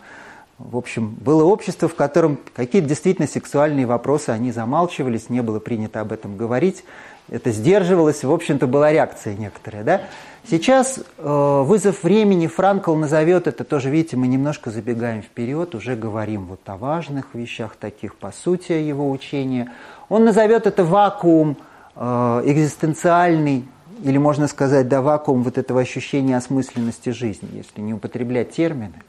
[0.59, 6.00] в общем, было общество, в котором какие-то действительно сексуальные вопросы, они замалчивались, не было принято
[6.00, 6.85] об этом говорить
[7.30, 9.84] это сдерживалось, в общем-то, была реакция некоторая.
[9.84, 10.00] Да?
[10.48, 16.44] Сейчас э, вызов времени Франкл назовет это тоже, видите, мы немножко забегаем вперед, уже говорим
[16.46, 19.72] вот о важных вещах таких, по сути, его учения.
[20.10, 21.56] Он назовет это вакуум
[21.96, 22.02] э,
[22.44, 23.66] экзистенциальный,
[24.02, 29.02] или можно сказать, да, вакуум вот этого ощущения осмысленности жизни, если не употреблять термины.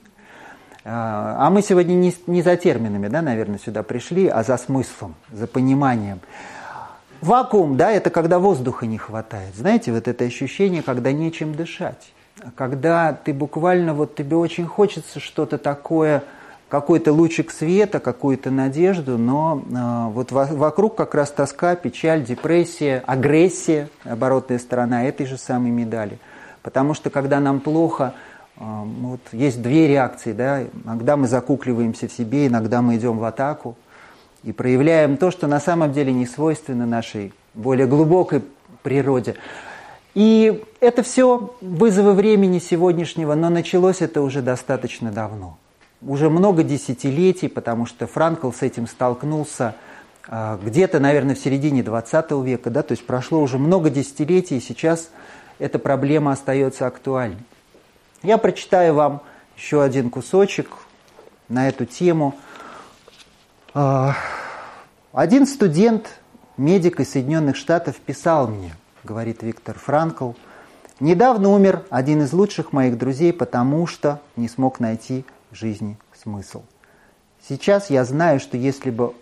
[0.85, 5.15] Э, а мы сегодня не, не за терминами, да, наверное, сюда пришли, а за смыслом,
[5.33, 6.21] за пониманием.
[7.25, 9.55] Вакуум, да, это когда воздуха не хватает.
[9.55, 12.13] Знаете, вот это ощущение, когда нечем дышать.
[12.55, 16.23] Когда ты буквально, вот тебе очень хочется что-то такое,
[16.69, 23.03] какой-то лучик света, какую-то надежду, но э, вот во, вокруг как раз тоска, печаль, депрессия,
[23.07, 26.19] агрессия, оборотная сторона этой же самой медали.
[26.61, 28.13] Потому что когда нам плохо,
[28.57, 33.23] э, вот есть две реакции, да, иногда мы закукливаемся в себе, иногда мы идем в
[33.23, 33.75] атаку,
[34.45, 38.43] и проявляем то, что на самом деле не свойственно нашей более глубокой
[38.83, 39.35] природе.
[40.13, 45.57] И это все вызовы времени сегодняшнего, но началось это уже достаточно давно.
[46.01, 49.75] Уже много десятилетий, потому что Франкл с этим столкнулся
[50.27, 54.61] а, где-то, наверное, в середине 20 века, да, то есть прошло уже много десятилетий, и
[54.61, 55.09] сейчас
[55.57, 57.39] эта проблема остается актуальной.
[58.21, 59.21] Я прочитаю вам
[59.57, 60.69] еще один кусочек
[61.49, 62.35] на эту тему–
[63.75, 66.07] один студент,
[66.55, 70.31] медик из Соединенных Штатов, писал мне, говорит Виктор Франкл,
[71.01, 76.63] недавно умер один из лучших моих друзей, потому что не смог найти в жизни смысл.
[77.45, 79.13] Сейчас я знаю, что если бы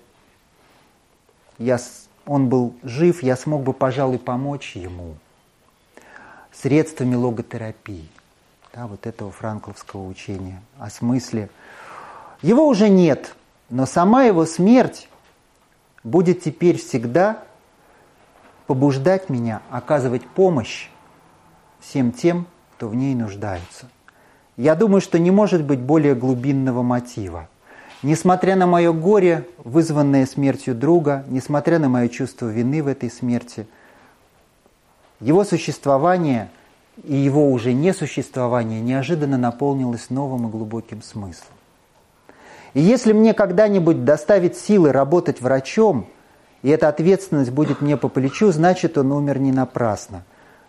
[1.58, 1.80] я,
[2.28, 5.16] он был жив, я смог бы, пожалуй, помочь ему
[6.52, 8.08] средствами логотерапии,
[8.72, 11.50] да, вот этого франкловского учения о смысле.
[12.44, 13.36] Его уже нет–
[13.70, 15.10] но сама его смерть
[16.04, 17.44] будет теперь всегда
[18.68, 20.90] побуждать меня оказывать помощь
[21.80, 23.88] всем тем, кто в ней нуждается.
[24.58, 27.50] Я думаю, что не может быть более глубинного мотива.
[28.04, 33.66] Несмотря на мое горе, вызванное смертью друга, несмотря на мое чувство вины в этой смерти,
[35.20, 36.50] его существование
[37.02, 41.56] и его уже несуществование неожиданно наполнилось новым и глубоким смыслом.
[42.74, 46.08] И если мне когда-нибудь доставит силы работать врачом,
[46.62, 50.24] и эта ответственность будет мне по плечу, значит, он умер не напрасно.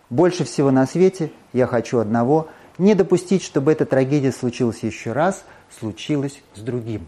[0.09, 5.43] Больше всего на свете я хочу одного– не допустить, чтобы эта трагедия случилась еще раз,
[5.79, 7.07] случилась с другим.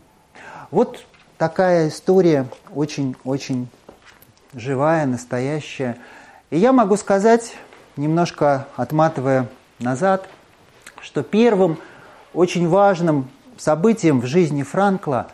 [0.72, 1.06] Вот
[1.38, 3.68] такая история очень-очень
[4.54, 5.98] живая, настоящая.
[6.50, 7.54] И я могу сказать,
[7.98, 10.28] немножко отматывая назад,
[11.02, 11.78] что первым
[12.34, 13.30] очень важным
[13.60, 15.28] событием в жизни Франкла,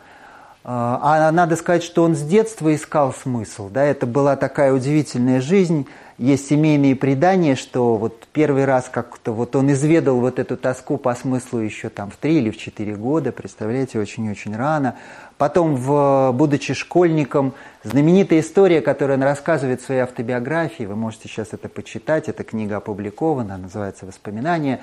[0.66, 3.68] а, надо сказать, что он с детства искал смысл.
[3.68, 3.84] Да?
[3.84, 5.86] Это была такая удивительная жизнь.
[6.16, 11.12] Есть семейные предания, что вот первый раз как-то вот он изведал вот эту тоску по
[11.14, 14.94] смыслу еще там в три или в четыре года, представляете, очень-очень рано.
[15.38, 21.48] Потом, в, будучи школьником, знаменитая история, которую он рассказывает в своей автобиографии, вы можете сейчас
[21.50, 24.80] это почитать, эта книга опубликована, называется «Воспоминания»,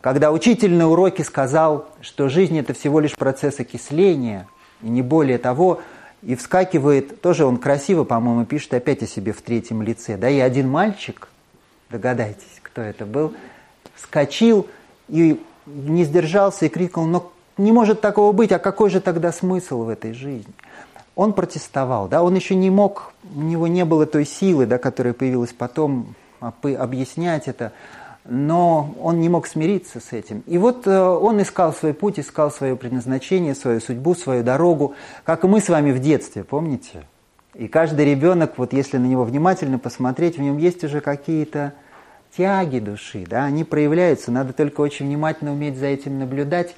[0.00, 4.46] когда учитель на уроке сказал, что жизнь это всего лишь процесс окисления,
[4.82, 5.80] и не более того,
[6.22, 10.38] и вскакивает, тоже он красиво, по-моему, пишет опять о себе в третьем лице, да, и
[10.38, 11.28] один мальчик,
[11.90, 13.34] догадайтесь, кто это был,
[13.94, 14.66] вскочил
[15.08, 19.84] и не сдержался и крикнул, но не может такого быть, а какой же тогда смысл
[19.84, 20.52] в этой жизни?
[21.14, 25.12] Он протестовал, да, он еще не мог, у него не было той силы, да, которая
[25.12, 27.72] появилась потом, объяснять это,
[28.24, 30.42] но он не мог смириться с этим.
[30.46, 34.94] И вот э, он искал свой путь, искал свое предназначение, свою судьбу, свою дорогу,
[35.24, 37.04] как и мы с вами в детстве, помните?
[37.54, 41.72] И каждый ребенок, вот если на него внимательно посмотреть, в нем есть уже какие-то
[42.36, 46.76] тяги души, да, они проявляются, надо только очень внимательно уметь за этим наблюдать.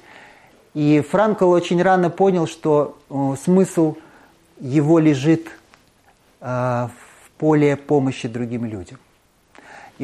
[0.73, 3.95] И Франкл очень рано понял, что э, смысл
[4.59, 5.47] его лежит
[6.41, 8.97] э, в поле помощи другим людям.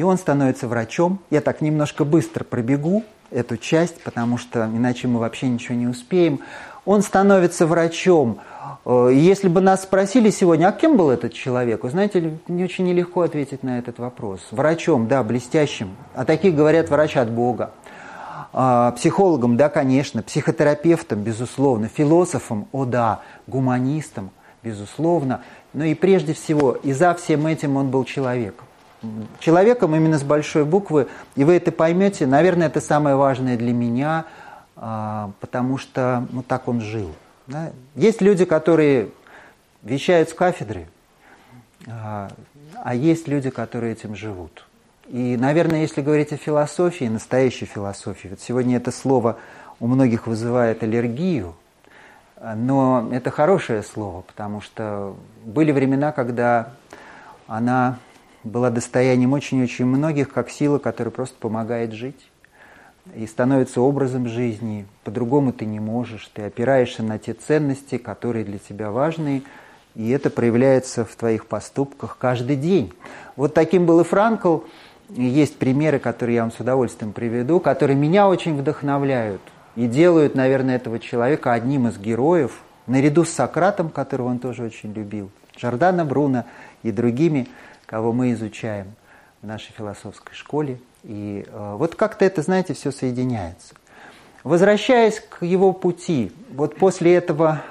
[0.00, 1.18] И он становится врачом.
[1.28, 6.40] Я так немножко быстро пробегу эту часть, потому что иначе мы вообще ничего не успеем.
[6.86, 8.38] Он становится врачом.
[8.86, 12.86] Э, если бы нас спросили сегодня, а кем был этот человек, вы знаете, не очень
[12.86, 14.40] нелегко ответить на этот вопрос.
[14.52, 15.90] Врачом, да, блестящим.
[16.14, 17.72] А таких говорят врач от Бога.
[18.54, 20.22] А, психологом, да, конечно.
[20.22, 21.88] Психотерапевтом, безусловно.
[21.88, 23.20] Философом, о да.
[23.46, 24.30] Гуманистом,
[24.62, 25.42] безусловно.
[25.74, 28.64] Но и прежде всего, и за всем этим он был человеком
[29.38, 32.26] человеком именно с большой буквы, и вы это поймете.
[32.26, 34.26] Наверное, это самое важное для меня,
[34.76, 37.12] а, потому что ну, так он жил.
[37.46, 37.72] Да?
[37.94, 39.10] Есть люди, которые
[39.82, 40.88] вещают с кафедры,
[41.86, 42.30] а,
[42.82, 44.66] а есть люди, которые этим живут.
[45.08, 49.38] И, наверное, если говорить о философии, настоящей философии, вот сегодня это слово
[49.80, 51.56] у многих вызывает аллергию,
[52.40, 56.70] но это хорошее слово, потому что были времена, когда
[57.46, 57.98] она
[58.44, 62.30] была достоянием очень-очень многих, как сила, которая просто помогает жить
[63.14, 64.86] и становится образом жизни.
[65.04, 66.30] По-другому ты не можешь.
[66.32, 69.42] Ты опираешься на те ценности, которые для тебя важны,
[69.94, 72.92] и это проявляется в твоих поступках каждый день.
[73.36, 74.60] Вот таким был и Франкл.
[75.10, 79.40] Есть примеры, которые я вам с удовольствием приведу, которые меня очень вдохновляют
[79.74, 84.92] и делают, наверное, этого человека одним из героев, наряду с Сократом, которого он тоже очень
[84.92, 86.44] любил, Джордано Бруно
[86.84, 87.48] и другими–
[87.90, 88.86] кого мы изучаем
[89.42, 90.78] в нашей философской школе.
[91.02, 93.74] И э, вот как-то это, знаете, все соединяется.
[94.44, 97.62] Возвращаясь к его пути, вот после этого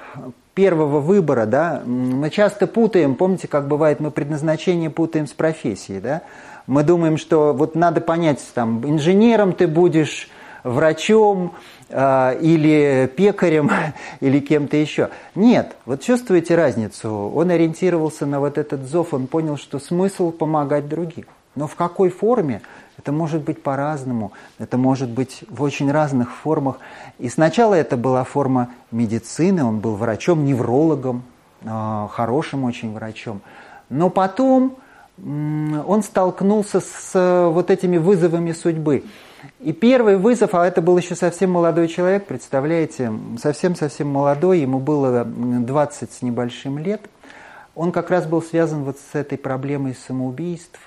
[0.52, 6.20] первого выбора, да, мы часто путаем, помните, как бывает, мы предназначение путаем с профессией, да?
[6.66, 10.28] Мы думаем, что вот надо понять, там, инженером ты будешь,
[10.64, 11.54] врачом
[11.90, 13.70] или пекарем
[14.20, 15.10] или кем-то еще.
[15.34, 17.10] Нет, вот чувствуете разницу?
[17.34, 21.26] Он ориентировался на вот этот зов, он понял, что смысл помогать другим.
[21.56, 22.62] Но в какой форме?
[22.96, 26.76] Это может быть по-разному, это может быть в очень разных формах.
[27.18, 31.22] И сначала это была форма медицины, он был врачом, неврологом,
[31.62, 33.40] э, хорошим очень врачом.
[33.88, 34.76] Но потом
[35.24, 39.04] он столкнулся с вот этими вызовами судьбы.
[39.60, 45.24] И первый вызов, а это был еще совсем молодой человек, представляете, совсем-совсем молодой, ему было
[45.24, 47.02] 20 с небольшим лет,
[47.74, 50.80] он как раз был связан вот с этой проблемой самоубийств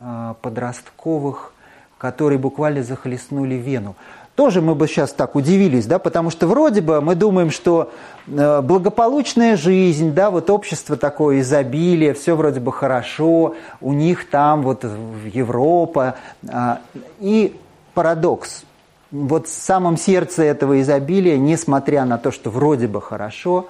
[0.00, 1.52] а, подростковых,
[1.98, 3.94] которые буквально захлестнули Вену.
[4.34, 7.92] Тоже мы бы сейчас так удивились, да, потому что вроде бы мы думаем, что
[8.26, 14.62] э, благополучная жизнь, да, вот общество такое изобилие, все вроде бы хорошо, у них там
[14.62, 14.84] вот
[15.32, 16.16] Европа,
[16.48, 16.80] а,
[17.20, 17.56] и
[17.94, 18.64] парадокс.
[19.12, 23.68] Вот в самом сердце этого изобилия, несмотря на то, что вроде бы хорошо,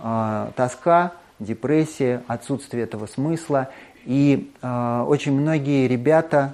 [0.00, 3.68] э, тоска, депрессия, отсутствие этого смысла.
[4.04, 6.52] И э, очень многие ребята,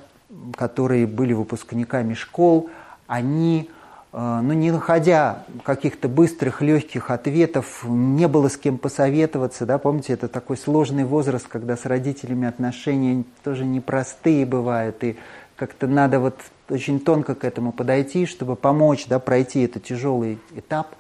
[0.56, 2.70] которые были выпускниками школ,
[3.10, 3.68] они,
[4.12, 10.12] э, ну, не находя каких-то быстрых, легких ответов, не было с кем посоветоваться, да, помните,
[10.12, 15.18] это такой сложный возраст, когда с родителями отношения тоже непростые бывают, и
[15.56, 16.36] как-то надо вот
[16.68, 20.94] очень тонко к этому подойти, чтобы помочь да, пройти этот тяжелый этап.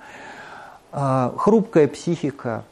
[0.90, 2.64] А, хрупкая психика,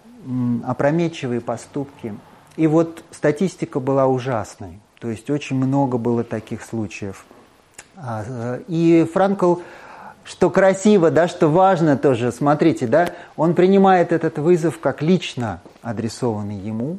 [0.66, 2.12] опрометчивые поступки.
[2.56, 4.80] И вот статистика была ужасной.
[4.98, 7.24] То есть очень много было таких случаев.
[8.00, 9.56] А, и Франкл,
[10.24, 16.56] что красиво, да, что важно тоже, смотрите, да, он принимает этот вызов как лично адресованный
[16.56, 16.98] ему.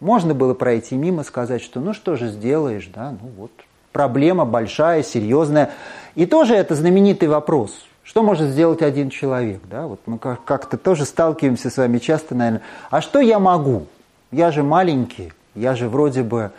[0.00, 3.52] Можно было пройти мимо, сказать, что ну что же сделаешь, да, ну вот,
[3.92, 5.70] проблема большая, серьезная.
[6.14, 7.72] И тоже это знаменитый вопрос.
[8.02, 9.60] Что может сделать один человек?
[9.70, 9.86] Да?
[9.86, 12.62] Вот мы как-то тоже сталкиваемся с вами часто, наверное.
[12.90, 13.86] А что я могу?
[14.32, 16.50] Я же маленький, я же вроде бы,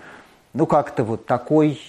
[0.53, 1.79] ну как-то вот такой,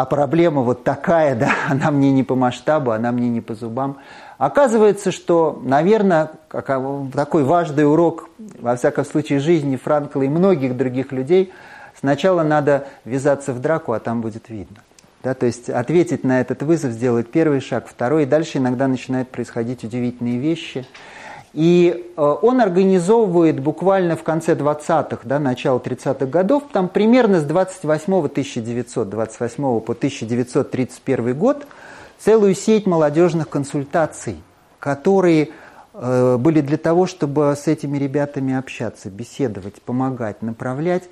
[0.00, 3.98] а проблема вот такая, да, она мне не по масштабу, она мне не по зубам.
[4.38, 8.28] Оказывается, что, наверное, такой важный урок,
[8.60, 11.52] во всяком случае, жизни Франкла и многих других людей–
[11.98, 14.76] Сначала надо ввязаться в драку, а там будет видно.
[15.22, 19.30] Да, то есть ответить на этот вызов, сделать первый шаг, второй, и дальше иногда начинают
[19.30, 20.86] происходить удивительные вещи.
[21.52, 27.44] И э, он организовывает буквально в конце 20-х, да, начало 30-х годов, там примерно с
[27.44, 31.66] 28 1928 по 1931 год
[32.18, 34.42] целую сеть молодежных консультаций,
[34.78, 35.50] которые
[35.94, 41.04] э, были для того, чтобы с этими ребятами общаться, беседовать, помогать, направлять,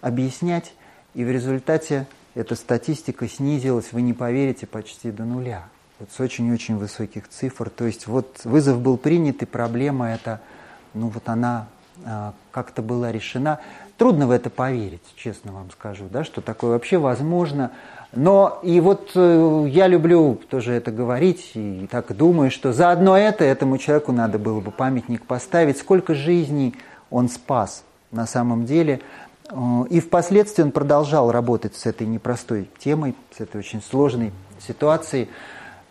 [0.00, 0.72] объяснять.
[1.14, 5.64] И в результате эта статистика снизилась, вы не поверите, почти до нуля.
[5.98, 7.70] Вот с очень-очень высоких цифр.
[7.70, 10.40] То есть вот вызов был принят, и проблема эта,
[10.94, 11.66] ну вот она
[12.04, 13.60] а, как-то была решена.
[13.96, 17.72] Трудно в это поверить, честно вам скажу, да, что такое вообще возможно.
[18.12, 23.18] Но и вот э, я люблю тоже это говорить, и так думаю, что за одно
[23.18, 25.78] это этому человеку надо было бы памятник поставить.
[25.78, 26.76] Сколько жизней
[27.10, 29.00] он спас на самом деле.
[29.50, 29.56] Э,
[29.90, 34.32] и впоследствии он продолжал работать с этой непростой темой, с этой очень сложной
[34.64, 35.28] ситуацией.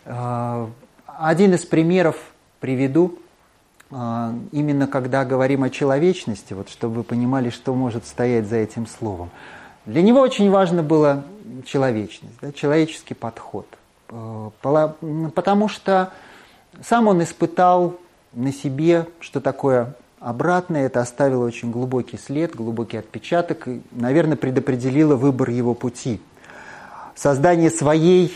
[0.08, 0.66] Э,
[1.06, 2.16] один из примеров
[2.60, 3.18] приведу,
[3.90, 8.86] э, именно когда говорим о человечности, вот чтобы вы понимали, что может стоять за этим
[8.86, 9.30] словом.
[9.84, 11.24] Для него очень важно было
[11.66, 13.66] человечность, да, человеческий подход.
[14.62, 16.12] Потому что
[16.82, 17.98] сам он испытал
[18.32, 25.14] на себе, что такое обратное, это оставило очень глубокий след, глубокий отпечаток и, наверное, предопределило
[25.14, 26.20] выбор его пути.
[27.14, 28.32] Создание своей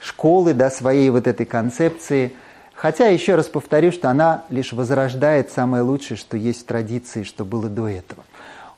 [0.00, 2.32] школы, да, своей вот этой концепции.
[2.74, 7.44] Хотя, еще раз повторю, что она лишь возрождает самое лучшее, что есть в традиции, что
[7.44, 8.24] было до этого.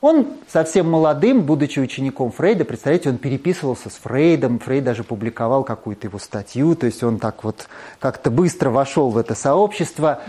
[0.00, 6.06] Он совсем молодым, будучи учеником Фрейда, представляете, он переписывался с Фрейдом, Фрейд даже публиковал какую-то
[6.06, 7.68] его статью, то есть он так вот
[7.98, 10.22] как-то быстро вошел в это сообщество.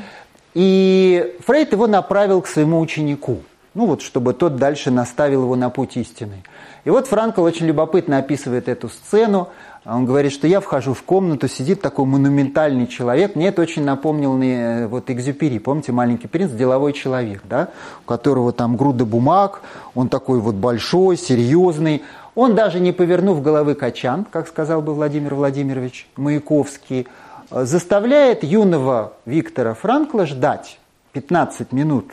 [0.53, 3.43] И Фрейд его направил к своему ученику,
[3.74, 6.43] ну вот, чтобы тот дальше наставил его на путь истины.
[6.84, 9.49] И вот Франкл очень любопытно описывает эту сцену.
[9.86, 13.36] Он говорит, что я вхожу в комнату, сидит такой монументальный человек.
[13.36, 17.69] Мне это очень напомнил мне вот Экзюпери, помните, «Маленький принц», деловой человек, да,
[18.03, 19.61] у которого там груда бумаг,
[19.95, 22.03] он такой вот большой, серьезный.
[22.36, 27.07] Он даже не повернув головы качан, как сказал бы Владимир Владимирович Маяковский,
[27.49, 30.80] заставляет юного Виктора Франкла ждать
[31.13, 32.11] 15 минут.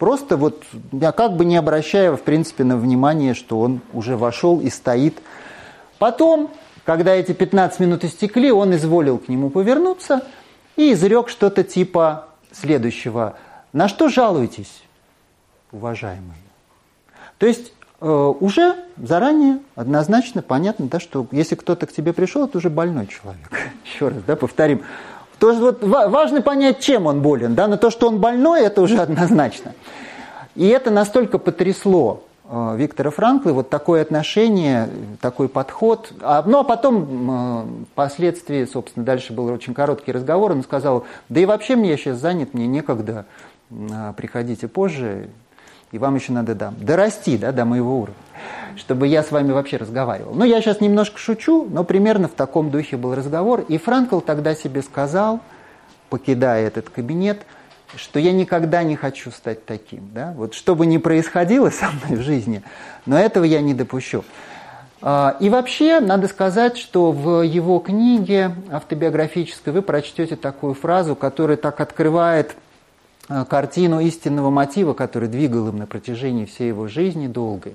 [0.00, 4.58] Просто вот, я как бы не обращая, в принципе, на внимание, что он уже вошел
[4.58, 5.20] и стоит.
[5.98, 6.50] Потом,
[6.86, 10.24] когда эти 15 минут истекли, он изволил к нему повернуться
[10.76, 13.36] и изрек что-то типа следующего.
[13.74, 14.82] «На что жалуетесь,
[15.70, 16.40] уважаемые?»
[17.36, 22.56] То есть Э, уже заранее однозначно понятно, да, что если кто-то к тебе пришел, это
[22.56, 23.50] уже больной человек.
[23.84, 24.82] Еще раз, да, повторим.
[25.40, 28.82] То есть вот важно понять, чем он болен, да, но то, что он больной, это
[28.82, 29.72] уже однозначно.
[30.54, 34.90] И это настолько потрясло э, Виктора Франкла, вот такое отношение,
[35.22, 36.12] такой подход.
[36.20, 41.40] А, ну, а потом, э, впоследствии, собственно, дальше был очень короткий разговор, он сказал, да
[41.40, 43.24] и вообще мне сейчас занят, мне некогда,
[44.16, 45.30] приходите позже,
[45.92, 48.20] и вам еще надо да, дорасти да, до моего уровня,
[48.76, 50.34] чтобы я с вами вообще разговаривал.
[50.34, 53.64] Ну, я сейчас немножко шучу, но примерно в таком духе был разговор.
[53.68, 55.40] И Франкл тогда себе сказал,
[56.08, 57.44] покидая этот кабинет,
[57.96, 60.10] что я никогда не хочу стать таким.
[60.14, 60.32] Да?
[60.36, 62.62] Вот что бы ни происходило со мной в жизни,
[63.04, 64.24] но этого я не допущу.
[65.02, 71.56] А, и вообще, надо сказать, что в его книге автобиографической вы прочтете такую фразу, которая
[71.56, 72.54] так открывает
[73.48, 77.74] картину истинного мотива, который двигал им на протяжении всей его жизни долгой.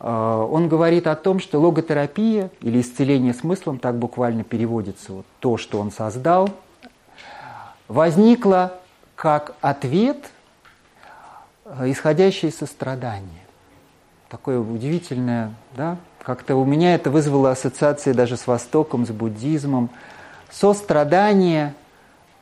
[0.00, 5.56] Э, он говорит о том, что логотерапия или исцеление смыслом, так буквально переводится вот то,
[5.56, 6.50] что он создал,
[7.88, 8.72] возникло
[9.14, 10.30] как ответ,
[11.64, 13.44] э, исходящий из сострадания.
[14.28, 15.96] Такое удивительное, да?
[16.22, 19.90] Как-то у меня это вызвало ассоциации даже с Востоком, с буддизмом.
[20.50, 21.74] Сострадание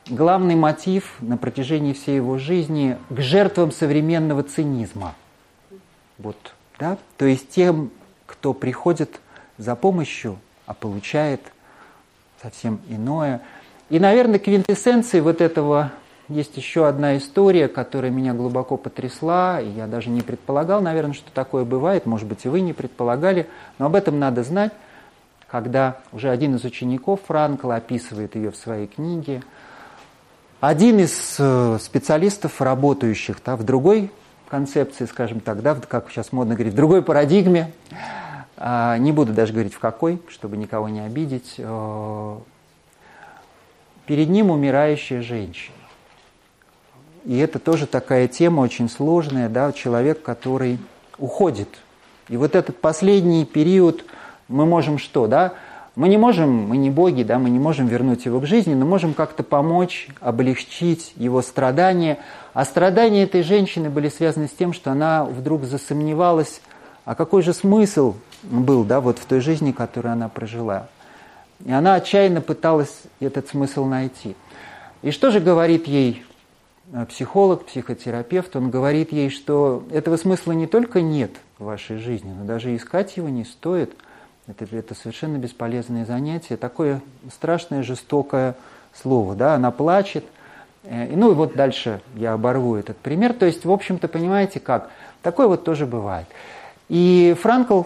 [0.08, 5.14] главный мотив на протяжении всей его жизни к жертвам современного цинизма.
[6.18, 6.36] Вот,
[6.78, 6.98] да?
[7.16, 7.90] То есть тем,
[8.26, 9.20] кто приходит
[9.56, 11.40] за помощью, а получает
[12.42, 13.40] совсем иное.
[13.90, 15.92] И, наверное, квинтэссенцией вот этого
[16.28, 21.30] есть еще одна история, которая меня глубоко потрясла, и я даже не предполагал, наверное, что
[21.32, 23.46] такое бывает, может быть, и вы не предполагали,
[23.78, 24.72] но об этом надо знать,
[25.48, 29.42] когда уже один из учеников Франкла описывает ее в своей книге–
[30.60, 34.10] один из э, специалистов, работающих да, в другой
[34.48, 37.72] концепции, скажем так, да, как сейчас модно говорить, в другой парадигме,
[38.56, 42.38] а, не буду даже говорить в какой, чтобы никого не обидеть, э,
[44.06, 45.76] перед ним умирающая женщина.
[47.24, 50.78] И это тоже такая тема очень сложная, да, человек, который
[51.18, 51.68] уходит.
[52.28, 54.04] И вот этот последний период
[54.48, 55.54] мы можем что, да,
[55.98, 58.86] Мы не можем, мы не боги, да, мы не можем вернуть его к жизни, но
[58.86, 62.20] можем как-то помочь, облегчить его страдания.
[62.54, 66.60] А страдания этой женщины были связаны с тем, что она вдруг засомневалась,
[67.04, 70.86] а какой же смысл был да, вот в той жизни, которую она прожила.
[71.64, 74.36] И она отчаянно пыталась этот смысл найти.
[75.02, 76.24] И что же говорит ей
[76.92, 78.54] э, психолог, психотерапевт?
[78.54, 83.16] Он говорит ей, что этого смысла не только нет в вашей жизни, но даже искать
[83.16, 83.96] его не стоит–
[84.48, 87.00] это, это совершенно бесполезное занятие, такое
[87.32, 88.56] страшное, жестокое
[88.94, 89.34] слово.
[89.34, 89.54] Да?
[89.54, 90.24] Она плачет.
[90.84, 93.34] Э, ну и вот дальше я оборву этот пример.
[93.34, 94.90] То есть, в общем-то, понимаете как?
[95.22, 96.26] Такое вот тоже бывает.
[96.88, 97.82] И Франкл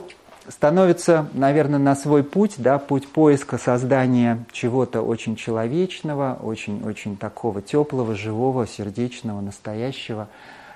[0.48, 8.14] становится, наверное, на свой путь, да, путь поиска создания чего-то очень человечного, очень-очень такого теплого,
[8.14, 10.28] живого, сердечного, настоящего,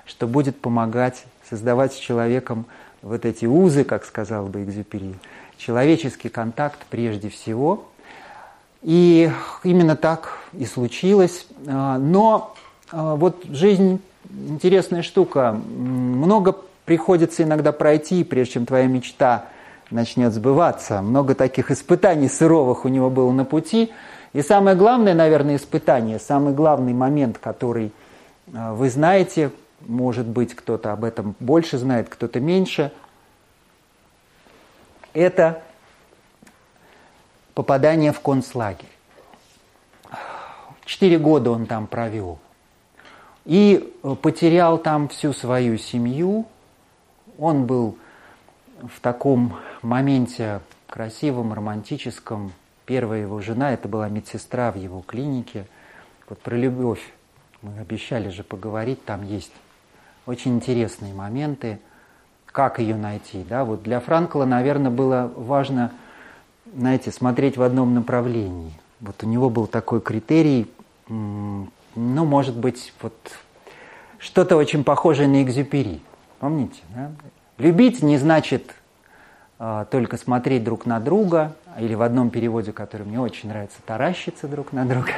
[0.05, 2.65] что будет помогать создавать с человеком
[3.01, 5.15] вот эти узы, как сказал бы Экзюпери,
[5.57, 7.85] человеческий контакт прежде всего.
[8.83, 9.29] И
[9.63, 11.47] именно так и случилось.
[11.67, 12.55] А, но
[12.91, 13.99] а, вот жизнь
[14.29, 15.51] интересная штука.
[15.51, 16.55] Много
[16.85, 19.45] приходится иногда пройти, прежде чем твоя мечта
[19.89, 21.01] начнет сбываться.
[21.01, 23.91] Много таких испытаний сыровых у него было на пути.
[24.33, 27.91] И самое главное, наверное, испытание, самый главный момент, который
[28.53, 29.51] а, вы знаете,
[29.81, 32.91] может быть, кто-то об этом больше знает, кто-то меньше–
[35.17, 35.63] это
[37.53, 38.89] попадание в концлагерь.
[40.85, 42.39] Четыре года он там провел.
[43.45, 46.45] И потерял там всю свою семью.
[47.37, 47.97] Он был
[48.81, 52.53] в таком моменте красивом, романтическом.
[52.85, 55.65] Первая его жена, это была медсестра в его клинике.
[56.29, 57.01] Вот про любовь
[57.61, 59.51] мы обещали же поговорить, там есть
[60.25, 61.79] очень интересные моменты
[62.57, 63.45] как ее найти.
[63.47, 63.63] Да?
[63.63, 65.91] Вот для Франкла, наверное, было важно,
[66.75, 68.73] знаете, смотреть в одном направлении.
[68.99, 70.65] Вот у него был такой критерий,
[71.07, 73.13] ну, может быть, вот
[74.17, 76.01] что-то очень похожее на экзюпери.
[76.39, 76.81] Помните?
[76.95, 77.11] Да?
[77.59, 78.73] Любить не значит
[79.59, 84.47] э, только смотреть друг на друга, или в одном переводе, который мне очень нравится, таращиться
[84.47, 85.11] друг на друга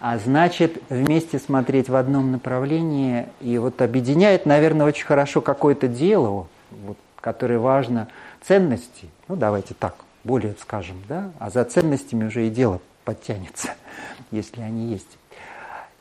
[0.00, 3.26] а значит вместе смотреть в одном направлении.
[3.40, 8.08] И вот объединяет, наверное, очень хорошо какое-то дело, вот, которое важно,
[8.42, 9.08] ценности.
[9.28, 13.70] Ну, давайте так, более скажем, да, а за ценностями уже и дело подтянется,
[14.30, 15.18] если они есть.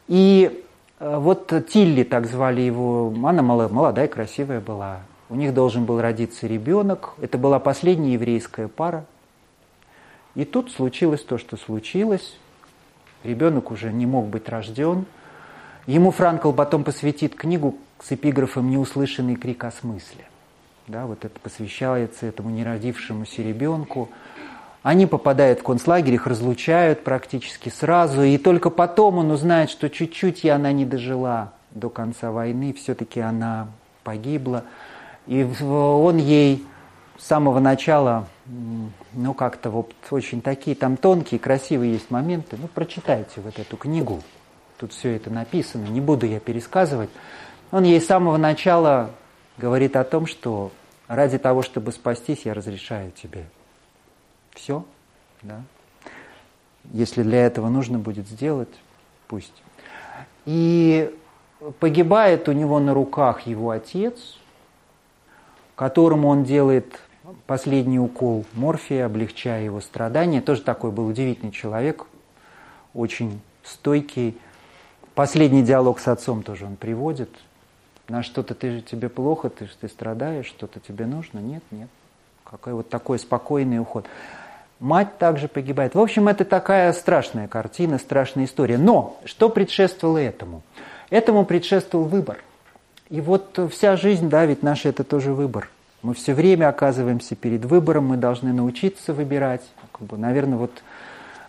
[0.08, 0.64] И
[1.00, 5.00] э, вот Тилли, так звали его, она молодая, красивая была.
[5.30, 7.14] У них должен был родиться ребенок.
[7.20, 9.06] Это была последняя еврейская пара.
[10.36, 12.38] И тут случилось то, что случилось.
[13.26, 15.06] Ребенок уже не мог быть рожден.
[15.88, 20.26] Ему Франкл потом посвятит книгу с эпиграфом «Неуслышанный крик о смысле».
[20.88, 24.10] Да, вот это посвящается этому неродившемуся ребенку.
[24.84, 30.46] Они попадают в концлагерь, их разлучают практически сразу, и только потом он узнает, что чуть-чуть
[30.46, 33.70] и она не дожила до конца войны, все-таки она
[34.04, 34.64] погибла.
[35.26, 36.64] И он ей
[37.18, 38.28] с самого начала
[39.14, 42.58] ну, как-то вот очень такие там тонкие, красивые есть моменты.
[42.60, 44.22] Ну, прочитайте вот эту книгу.
[44.78, 47.10] Тут все это написано, не буду я пересказывать.
[47.72, 49.12] Он ей с самого начала
[49.58, 50.72] говорит о том, что
[51.08, 53.46] ради того, чтобы спастись, я разрешаю тебе.
[54.54, 54.86] Все,
[55.42, 55.62] да.
[56.92, 58.70] Если для этого нужно будет сделать,
[59.28, 59.64] пусть.
[60.46, 61.14] И
[61.80, 64.38] погибает у него на руках его отец,
[65.76, 67.00] которому он делает
[67.48, 70.42] последний укол морфия, облегчая его страдания.
[70.42, 72.06] Тоже такой был удивительный человек,
[72.94, 74.38] очень стойкий.
[75.14, 77.30] Последний диалог с отцом тоже он приводит.
[78.08, 81.40] На что-то ты, тебе плохо, ты, ты страдаешь, что-то тебе нужно?
[81.40, 81.90] Нет, нет.
[82.44, 84.06] Какой вот такой спокойный уход.
[84.80, 85.96] Мать также погибает.
[85.96, 88.78] В общем, это такая страшная картина, страшная история.
[88.78, 90.62] Но что предшествовало этому?
[91.10, 92.44] Этому предшествовал выбор.
[93.10, 95.70] И вот вся жизнь, да, ведь наша это тоже выбор.
[96.06, 99.64] Мы все время оказываемся перед выбором, мы должны научиться выбирать.
[99.92, 100.84] Как бы, наверное, вот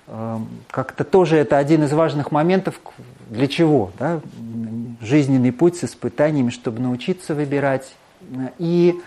[0.07, 0.39] э,
[0.71, 2.81] как-то тоже это один из важных моментов,
[3.29, 3.91] для чего?
[3.99, 4.23] Да?
[5.03, 7.95] Жизненный путь с испытаниями, чтобы научиться выбирать.
[8.57, 8.99] И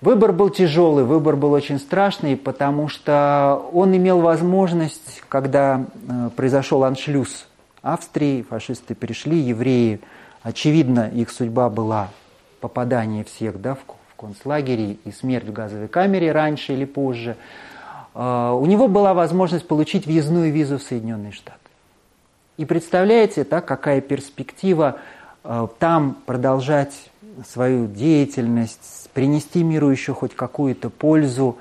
[0.00, 6.82] выбор был тяжелый, выбор был очень страшный, потому что он имел возможность, когда э, произошел
[6.82, 7.46] аншлюз
[7.82, 10.00] Австрии, фашисты пришли, евреи,
[10.42, 12.08] очевидно, их судьба была
[12.60, 13.84] попадание всех да, в
[14.22, 17.36] концлагере и смерть в газовой камере раньше или позже,
[18.14, 21.58] а, у него была возможность получить въездную визу в Соединенные Штаты.
[22.56, 24.98] И представляете, да, какая перспектива
[25.42, 27.10] а, там продолжать
[27.48, 31.58] свою деятельность, принести миру еще хоть какую-то пользу,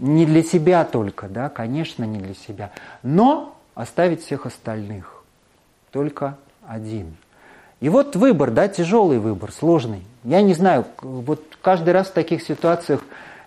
[0.00, 2.70] Не для себя только, да, конечно, не для себя.
[3.02, 5.22] Но оставить всех остальных.
[5.92, 6.36] Только
[6.66, 7.16] один.
[7.80, 10.02] И вот выбор, да, тяжелый выбор, сложный.
[10.24, 13.00] Я не знаю, вот каждый раз в таких ситуациях,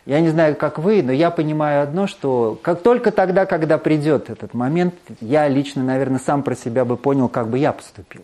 [0.05, 4.29] я не знаю, как вы, но я понимаю одно, что как только тогда, когда придет
[4.29, 8.21] этот момент, я лично, наверное, сам про себя бы понял, как бы я поступил.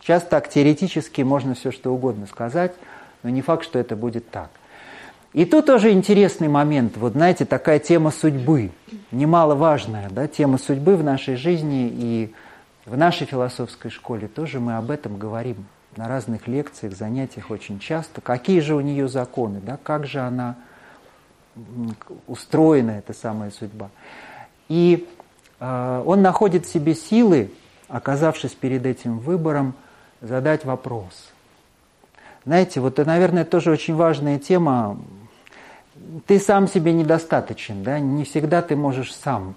[0.00, 2.74] Сейчас так теоретически можно все что угодно сказать,
[3.22, 4.50] но не факт, что это будет так.
[5.32, 8.70] И тут тоже интересный момент, вот знаете, такая тема судьбы,
[9.10, 12.34] немаловажная, да, тема судьбы в нашей жизни и
[12.86, 15.66] в нашей философской школе тоже мы об этом говорим
[15.96, 18.20] на разных лекциях, занятиях очень часто.
[18.20, 20.56] Какие же у нее законы, да, как же она
[22.26, 23.90] устроена, эта самая судьба.
[24.68, 25.08] И
[25.60, 27.50] э, он находит в себе силы,
[27.88, 29.74] оказавшись перед этим выбором,
[30.20, 31.30] задать вопрос.
[32.44, 34.98] Знаете, вот наверное, тоже очень важная тема
[36.26, 39.54] ты сам себе недостаточен, да, не всегда ты можешь сам.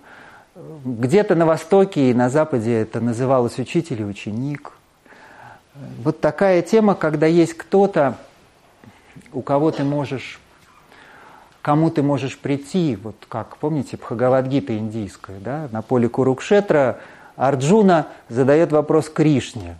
[0.83, 4.71] Где-то на Востоке и на Западе это называлось учитель и ученик.
[6.03, 8.17] Вот такая тема, когда есть кто-то,
[9.33, 10.39] у кого ты можешь,
[11.61, 16.99] кому ты можешь прийти, вот как, помните, Бхагавадгита индийская, да, на поле Курукшетра
[17.35, 19.77] Арджуна задает вопрос Кришне,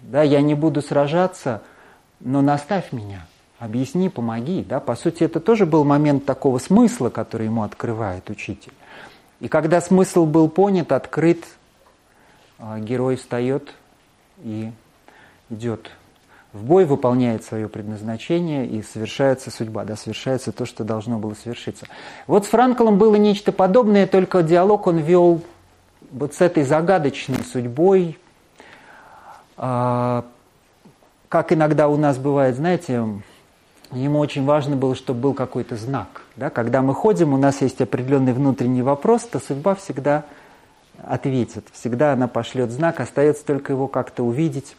[0.00, 1.62] да, я не буду сражаться,
[2.20, 3.26] но наставь меня–
[3.58, 4.64] объясни, помоги.
[4.68, 4.80] Да?
[4.80, 8.72] По сути, это тоже был момент такого смысла, который ему открывает учитель.
[9.40, 11.44] И когда смысл был понят, открыт,
[12.58, 13.72] а, герой встает
[14.42, 14.72] и
[15.48, 15.90] идет
[16.52, 21.86] в бой, выполняет свое предназначение и совершается судьба, да, совершается то, что должно было совершиться.
[22.26, 25.42] Вот с Франклом было нечто подобное, только диалог он вел
[26.10, 28.18] вот с этой загадочной судьбой,
[29.56, 30.24] а,
[31.28, 33.04] как иногда у нас бывает, знаете,
[33.92, 36.22] ему очень важно было, чтобы был какой-то знак.
[36.36, 36.50] Да?
[36.50, 40.24] Когда мы ходим, у нас есть определенный внутренний вопрос, то судьба всегда
[41.02, 44.76] ответит, всегда она пошлет знак, остается только его как-то увидеть,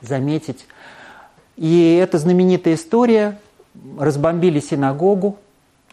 [0.00, 0.66] заметить.
[1.56, 3.38] И эта знаменитая история,
[3.98, 5.38] разбомбили синагогу,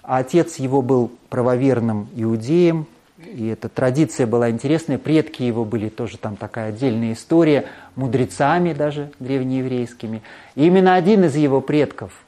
[0.03, 2.85] а отец его был правоверным иудеем,
[3.17, 7.65] и эта традиция была интересная, предки его были тоже там такая отдельная история,
[7.95, 10.21] мудрецами даже древнееврейскими.
[10.55, 12.11] И именно один из его предков–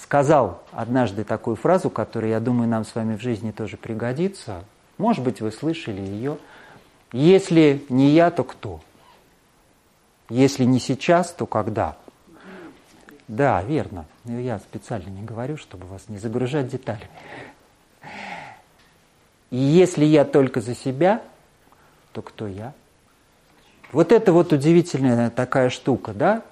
[0.00, 4.64] сказал однажды такую фразу, которая, я думаю, нам с вами в жизни тоже пригодится.
[4.96, 6.38] Может быть, вы слышали ее.
[7.12, 8.80] Если не я, то кто?
[10.28, 11.96] Если не сейчас, то когда?
[13.28, 14.06] Да, верно.
[14.24, 17.08] Я специально не говорю, чтобы вас не загружать деталями.
[19.50, 21.22] И если я только за себя,
[22.12, 22.74] то кто я?
[23.92, 26.42] Вот это вот удивительная такая штука, да?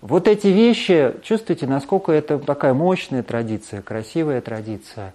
[0.00, 5.12] Вот эти вещи, чувствуете, насколько это такая мощная традиция, красивая традиция.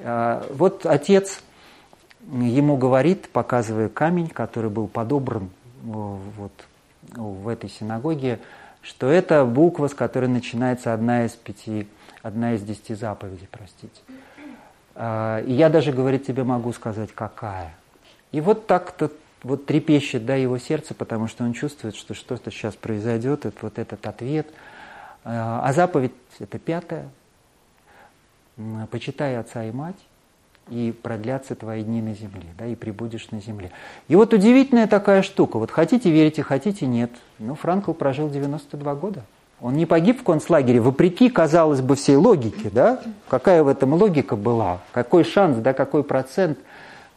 [0.00, 1.42] А, вот отец
[2.30, 5.50] ему говорит, показывая камень, который был подобран
[5.82, 6.52] вот
[7.14, 8.38] в этой синагоге,
[8.80, 11.88] что это буква, с которой начинается одна из пяти,
[12.22, 14.00] одна из десяти заповедей, простите.
[14.94, 17.74] А, и я даже, говорит, тебе могу сказать, какая.
[18.30, 19.10] И вот так-то
[19.42, 23.78] вот трепещет да, его сердце, потому что он чувствует, что что-то сейчас произойдет, это вот
[23.78, 24.46] этот ответ.
[25.24, 27.08] А, а заповедь это пятая.
[28.90, 29.96] Почитай отца и мать,
[30.68, 33.72] и продлятся твои дни на земле, да, и прибудешь на земле.
[34.08, 35.58] И вот удивительная такая штука.
[35.58, 37.10] Вот хотите верите, хотите нет.
[37.38, 39.24] Ну, Франкл прожил 92 года.
[39.60, 43.00] Он не погиб в концлагере, вопреки, казалось бы, всей логике, да?
[43.28, 44.80] Какая в этом логика была?
[44.92, 46.58] Какой шанс, да, какой процент–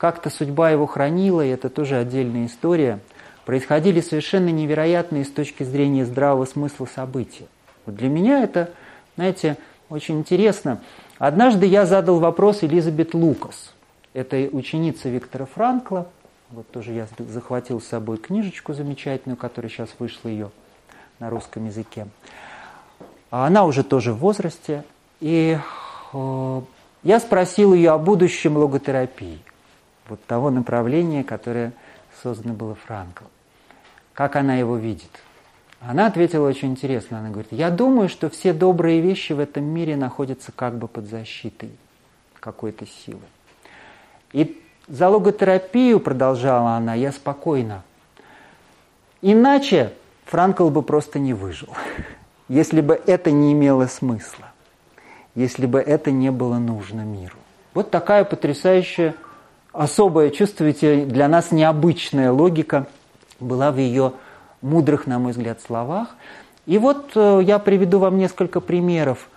[0.05, 2.99] как-то судьба его хранила, и это тоже отдельная история.
[3.43, 7.47] Происходили совершенно невероятные с точки зрения здравого смысла события.
[7.87, 8.69] Вот для меня это,
[9.15, 9.57] знаете,
[9.89, 10.79] очень интересно.
[11.17, 13.73] Однажды я задал вопрос Элизабет Лукас.
[14.13, 16.07] Это ученица Виктора Франкла.
[16.51, 20.51] Вот тоже я захватил с собой книжечку замечательную, которая сейчас вышла ее
[21.17, 22.05] на русском языке.
[23.31, 24.83] А она уже тоже в возрасте.
[25.19, 25.57] И
[26.13, 26.61] э,
[27.01, 29.39] я спросил ее о будущем логотерапии
[30.07, 31.73] вот того направления, которое
[32.21, 33.25] создано было Франкл.
[34.13, 35.11] Как она его видит?
[35.81, 37.19] Она ответила очень интересно.
[37.19, 41.05] Она говорит, я думаю, что все добрые вещи в этом мире находятся как бы под
[41.07, 41.71] защитой
[42.39, 43.21] какой-то силы.
[44.31, 47.83] И за логотерапию, продолжала она, я спокойна.
[49.21, 49.93] Иначе
[50.25, 51.73] Франкл бы просто не выжил,
[52.47, 54.51] если бы это не имело смысла,
[55.33, 57.37] если бы это не было нужно миру.
[57.73, 59.15] Вот такая потрясающая
[59.75, 62.87] особая, чувствуете, для нас необычная логика
[63.39, 64.13] была в ее
[64.61, 66.15] мудрых, на мой взгляд, словах.
[66.65, 69.29] И вот э, я приведу вам несколько примеров.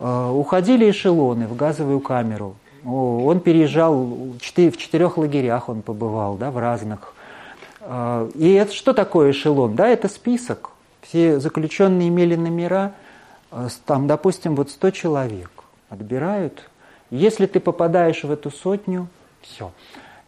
[0.00, 2.56] Э, уходили эшелоны в газовую камеру.
[2.84, 7.14] Он переезжал в четырех лагерях, он побывал, да, в разных.
[7.80, 9.74] А, и это что такое эшелон?
[9.74, 10.70] Да, это список.
[11.00, 12.92] Все заключенные имели номера,
[13.86, 15.50] там, допустим, вот 100 человек
[15.88, 16.68] отбирают.
[17.10, 19.08] Если ты попадаешь в эту сотню,
[19.44, 19.72] все.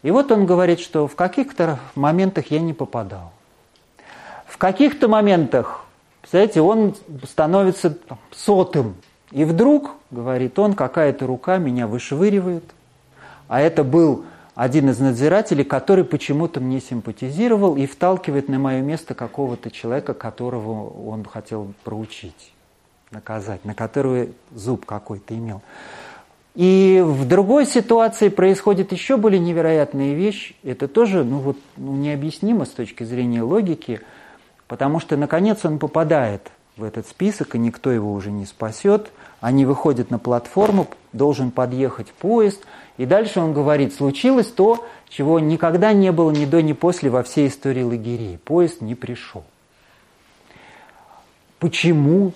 [0.03, 3.33] И вот он говорит, что в каких-то моментах я не попадал.
[4.45, 5.83] В каких-то моментах,
[6.21, 6.95] представляете, он
[7.29, 7.97] становится
[8.31, 8.95] сотым.
[9.31, 12.63] И вдруг, говорит он, какая-то рука меня вышвыривает.
[13.47, 19.13] А это был один из надзирателей, который почему-то мне симпатизировал и вталкивает на мое место
[19.13, 22.53] какого-то человека, которого он хотел проучить,
[23.11, 25.61] наказать, на которого зуб какой-то имел.
[26.57, 30.53] И в другой ситуации происходит еще более невероятная вещь.
[30.63, 34.01] Это тоже ну вот, ну, необъяснимо с точки зрения логики–
[34.67, 39.11] Потому что, наконец, он попадает в этот список, и никто его уже не спасет.
[39.39, 42.63] Они выходят на платформу, должен подъехать поезд,
[42.97, 47.23] и дальше он говорит, случилось то, чего никогда не было ни до, ни после во
[47.23, 48.37] всей истории лагерей.
[48.43, 49.43] Поезд не пришел.
[51.59, 52.33] Почему?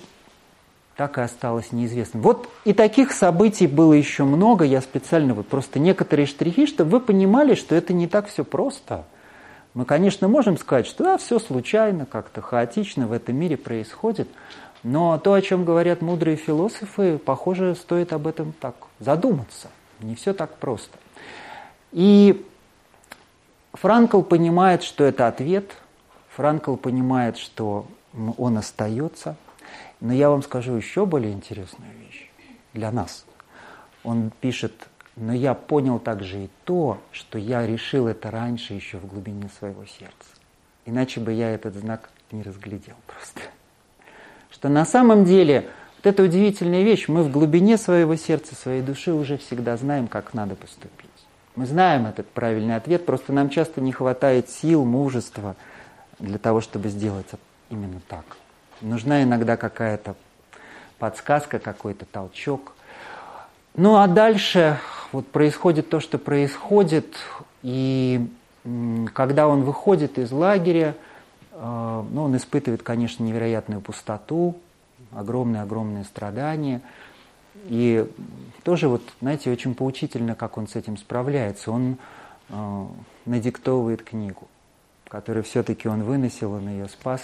[0.95, 2.21] Так и осталось неизвестным.
[2.21, 4.65] Вот и таких событий было еще много.
[4.65, 9.05] Я специально вот просто некоторые штрихи, чтобы вы понимали, что это не так все просто–
[9.73, 14.27] мы, конечно, можем сказать, что да, все случайно, как-то хаотично в этом мире происходит,
[14.83, 19.69] но то, о чем говорят мудрые философы, похоже, стоит об этом так задуматься.
[20.01, 20.97] Не все так просто.
[21.93, 22.45] И
[23.73, 25.71] Франкл понимает, что это ответ,
[26.35, 27.85] Франкл понимает, что
[28.37, 29.37] он остается,
[30.01, 32.29] но я вам скажу еще более интересную вещь
[32.73, 33.25] для нас.
[34.03, 34.73] Он пишет
[35.15, 39.85] но я понял также и то, что я решил это раньше еще в глубине своего
[39.85, 40.29] сердца.
[40.85, 43.41] Иначе бы я этот знак не разглядел просто.
[44.49, 49.13] Что на самом деле вот эта удивительная вещь, мы в глубине своего сердца, своей души
[49.13, 51.09] уже всегда знаем, как надо поступить.
[51.55, 55.55] Мы знаем этот правильный ответ, просто нам часто не хватает сил, мужества
[56.19, 57.27] для того, чтобы сделать
[57.69, 58.25] именно так.
[58.81, 60.15] Нужна иногда какая-то
[60.97, 62.73] подсказка, какой-то толчок.
[63.75, 64.79] Ну а дальше
[65.11, 67.15] вот происходит то, что происходит,
[67.63, 68.27] и
[69.13, 70.95] когда он выходит из лагеря,
[71.51, 74.57] э, ну, он испытывает, конечно, невероятную пустоту,
[75.11, 76.81] огромные-огромные страдания.
[77.65, 78.07] И
[78.63, 81.71] тоже вот, знаете, очень поучительно, как он с этим справляется.
[81.71, 81.97] Он
[82.49, 82.85] э,
[83.25, 84.47] надиктовывает книгу,
[85.07, 87.21] которую все-таки он выносил, он ее спас.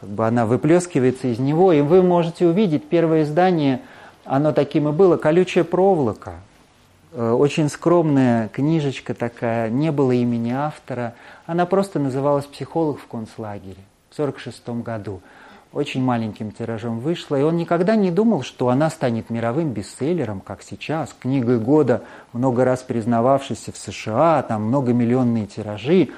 [0.00, 3.80] Как бы она выплескивается из него, и вы можете увидеть первое издание,
[4.24, 6.34] оно таким и было, колючая проволока–
[7.18, 11.14] Э, очень скромная книжечка такая, не было имени автора.
[11.46, 15.22] Она просто называлась «Психолог в концлагере» в 1946 году.
[15.72, 20.62] Очень маленьким тиражом вышла, и он никогда не думал, что она станет мировым бестселлером, как
[20.62, 22.02] сейчас, книгой года,
[22.34, 26.10] много раз признававшейся в США, там многомиллионные тиражи.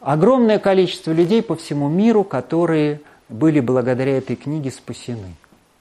[0.00, 5.34] Огромное количество людей по всему миру, которые были благодаря этой книге спасены.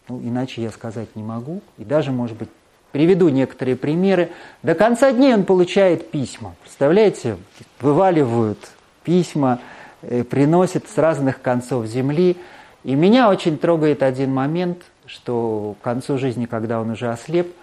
[0.07, 1.61] Ну, иначе я сказать не могу.
[1.77, 2.49] И даже, может быть,
[2.95, 4.29] Приведу некоторые примеры.
[4.63, 6.55] До конца дней он получает письма.
[6.61, 7.35] Представляете,
[7.81, 8.57] вываливают
[9.03, 9.59] письма,
[10.01, 12.37] э, приносят с разных концов земли.
[12.85, 17.53] И меня очень трогает один момент, что к концу жизни, когда он уже ослеп,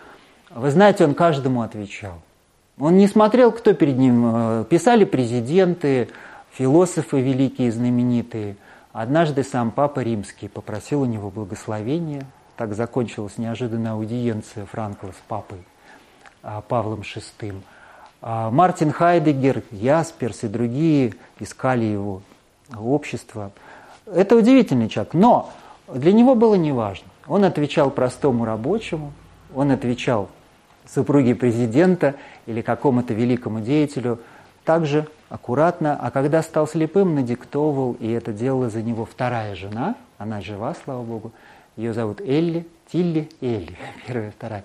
[0.50, 2.20] вы знаете, он каждому отвечал.
[2.78, 4.24] Он не смотрел, кто перед ним.
[4.26, 6.10] Э, писали президенты,
[6.52, 8.56] философы великие, знаменитые.
[8.92, 12.26] Однажды сам Папа Римский попросил у него благословения
[12.56, 15.58] так закончилась неожиданная аудиенция Франкла с папой
[16.42, 17.60] а, Павлом VI.
[18.20, 22.22] А, Мартин Хайдегер, Ясперс и другие искали его
[22.76, 23.50] общество.
[24.06, 25.50] Это удивительный человек, но
[25.92, 27.08] для него было неважно.
[27.26, 29.12] Он отвечал простому рабочему,
[29.54, 30.28] он отвечал
[30.86, 32.14] супруге президента
[32.46, 34.20] или какому-то великому деятелю
[34.64, 40.42] также аккуратно, а когда стал слепым, надиктовывал, и это делала за него вторая жена, она
[40.42, 41.32] жива, слава богу,
[41.74, 43.74] ее зовут Элли, Тилли Элли,
[44.06, 44.64] первая, вторая.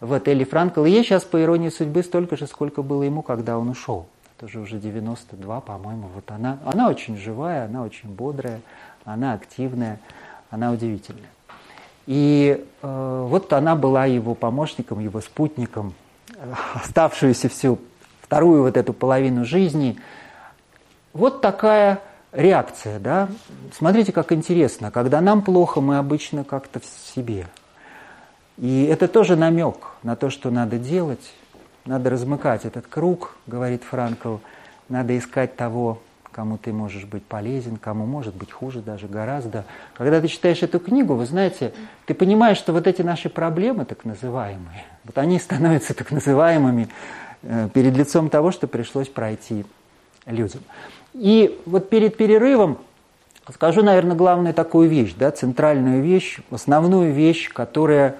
[0.00, 0.84] Вот Элли Франкл.
[0.84, 4.06] И ей сейчас, по иронии судьбы, столько же, сколько было ему, когда он ушел.
[4.38, 6.08] Тоже уже 92, по-моему.
[6.12, 8.60] Вот она, она очень живая, она очень бодрая,
[9.04, 10.00] она активная,
[10.50, 11.30] она удивительная.
[12.06, 15.94] И э, вот она была его помощником, его спутником,
[16.34, 17.78] э, оставшуюся всю
[18.28, 19.98] вторую вот эту половину жизни.
[21.14, 23.30] Вот такая реакция, да?
[23.72, 24.90] Смотрите, как интересно.
[24.90, 27.46] Когда нам плохо, мы обычно как-то в себе.
[28.58, 31.32] И это тоже намек на то, что надо делать.
[31.86, 34.36] Надо размыкать этот круг, говорит Франкл.
[34.90, 35.98] Надо искать того,
[36.30, 39.64] кому ты можешь быть полезен, кому может быть хуже даже гораздо.
[39.94, 41.72] Когда ты читаешь эту книгу, вы знаете,
[42.04, 46.90] ты понимаешь, что вот эти наши проблемы, так называемые, вот они становятся так называемыми
[47.72, 49.64] перед лицом того, что пришлось пройти
[50.26, 50.60] людям.
[51.14, 52.78] И вот перед перерывом
[53.52, 58.16] скажу, наверное, главную такую вещь, да, центральную вещь, основную вещь, которая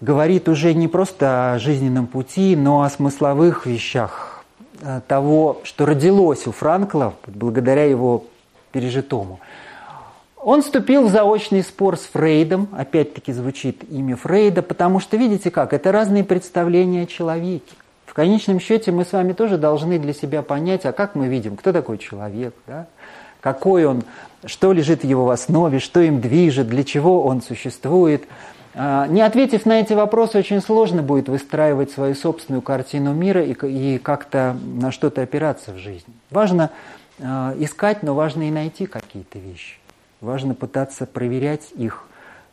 [0.00, 4.44] говорит уже не просто о жизненном пути, но о смысловых вещах
[4.80, 8.24] э, того, что родилось у Франкла благодаря его
[8.72, 9.40] пережитому.
[10.42, 15.74] Он вступил в заочный спор с Фрейдом, опять-таки звучит имя Фрейда, потому что, видите как,
[15.74, 17.74] это разные представления о человеке.
[18.10, 21.56] В конечном счете мы с вами тоже должны для себя понять, а как мы видим,
[21.56, 22.88] кто такой человек, да?
[23.40, 24.02] какой он,
[24.44, 28.24] что лежит в его основе, что им движет, для чего он существует–
[28.72, 33.98] а, не ответив на эти вопросы, очень сложно будет выстраивать свою собственную картину мира и,
[33.98, 36.14] как-то на что-то опираться в жизни.
[36.30, 36.70] Важно
[37.18, 37.24] э,
[37.58, 39.76] искать, но важно и найти какие-то вещи.
[40.20, 42.06] Важно пытаться проверять их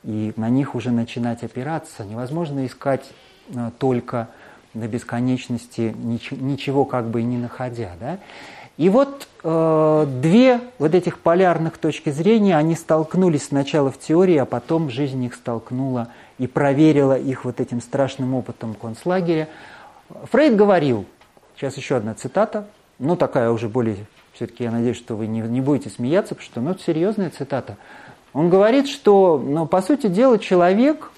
[0.04, 2.04] и на них уже начинать опираться.
[2.04, 3.06] Невозможно искать
[3.54, 4.30] э, только
[4.80, 7.92] до бесконечности, ничего, как бы и не находя.
[8.00, 8.20] Да?
[8.78, 14.46] И вот э, две вот этих полярных точки зрения, они столкнулись сначала в теории, а
[14.46, 19.50] потом жизнь их столкнула и проверила их вот этим страшным опытом концлагеря.
[20.32, 21.06] Фрейд говорил,
[21.56, 22.68] сейчас еще одна цитата,
[23.00, 23.98] ну такая уже более,
[24.34, 27.78] все-таки я надеюсь, что вы не, не будете смеяться, потому что ну, это серьезная цитата.
[28.34, 31.12] Он говорит, что, ну, по сути дела, человек,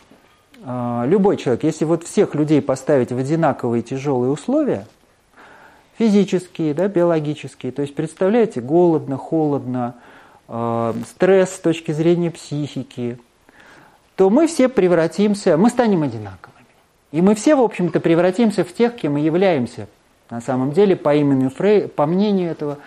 [0.64, 4.86] любой человек, если вот всех людей поставить в одинаковые тяжелые условия–
[5.99, 7.74] физические, да, биологические.
[7.74, 9.95] То есть, представляете, голодно, холодно,
[10.47, 13.20] э, стресс с точки зрения психики,
[14.16, 16.66] то мы все превратимся, мы станем одинаковыми.
[17.12, 19.88] И мы все, в общем-то, превратимся в тех, кем мы являемся.
[20.30, 22.78] На самом деле, по имени Фрей, по мнению этого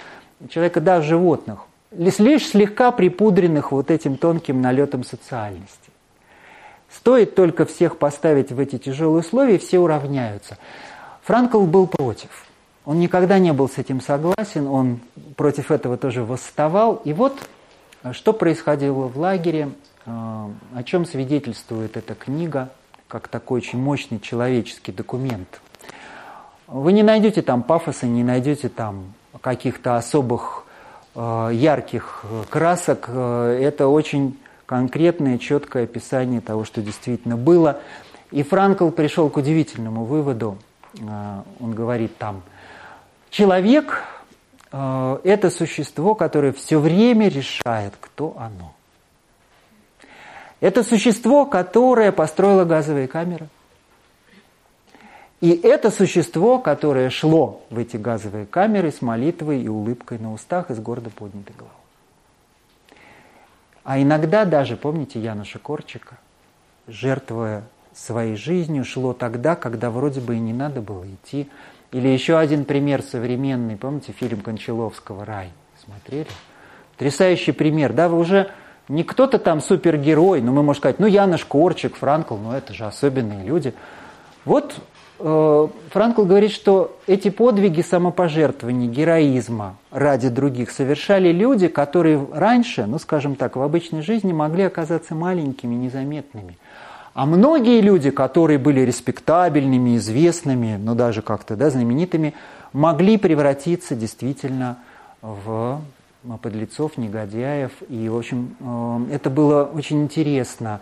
[0.49, 5.92] человека, да, животных, лишь слегка припудренных вот этим тонким налетом социальности.
[6.97, 10.59] Стоит только всех поставить в эти тяжелые условия, все уравняются.
[11.23, 12.29] Франкл был против.
[12.85, 15.01] Он никогда не был с этим согласен, он
[15.37, 16.97] против этого тоже восставал.
[17.05, 17.37] И вот
[18.03, 19.71] э, что происходило в лагере,
[20.05, 22.71] э, о чем свидетельствует эта книга,
[23.09, 25.61] как такой очень мощный человеческий документ.
[26.67, 30.65] Вы не найдете там пафоса, не найдете там каких-то особых
[31.15, 33.09] э, ярких красок.
[33.09, 34.37] Это очень
[34.73, 37.81] конкретное, четкое описание того, что действительно было.
[38.31, 40.59] И Франкл пришел к удивительному выводу.
[41.61, 42.43] Он говорит там–
[43.33, 44.05] Человек
[44.73, 48.75] э,– это существо, которое все время решает, кто оно.
[50.61, 53.49] Это существо, которое построило газовые камеры.
[55.41, 60.71] И это существо, которое шло в эти газовые камеры с молитвой и улыбкой на устах
[60.71, 61.82] и с гордо поднятой головой.
[63.85, 66.19] А иногда даже, помните Януша Корчика,
[66.87, 67.65] жертвуя
[67.95, 71.49] своей жизнью, шло тогда, когда вроде бы и не надо было идти,
[71.91, 75.51] или еще один пример современный, помните фильм Кончаловского «Рай»?
[75.85, 76.29] Смотрели?
[76.93, 77.93] Потрясающий пример.
[77.93, 78.51] Да, вы уже
[78.89, 82.87] не кто-то там супергерой, но мы можем сказать, ну Янош Корчик, Франкл, ну это же
[82.87, 83.75] особенные люди.
[84.45, 84.77] Вот
[85.23, 93.37] Франкл говорит, что эти подвиги самопожертвования, героизма ради других совершали люди, которые раньше, ну скажем
[93.37, 96.59] так, в обычной жизни могли оказаться маленькими, незаметными.
[97.15, 102.35] А многие люди, которые были респектабельными, известными, но даже как-то да, знаменитыми,
[102.73, 104.79] могли превратиться действительно
[105.21, 105.81] в
[106.41, 107.71] подлецов, негодяев.
[107.89, 110.81] И, в общем, э, это было очень интересно,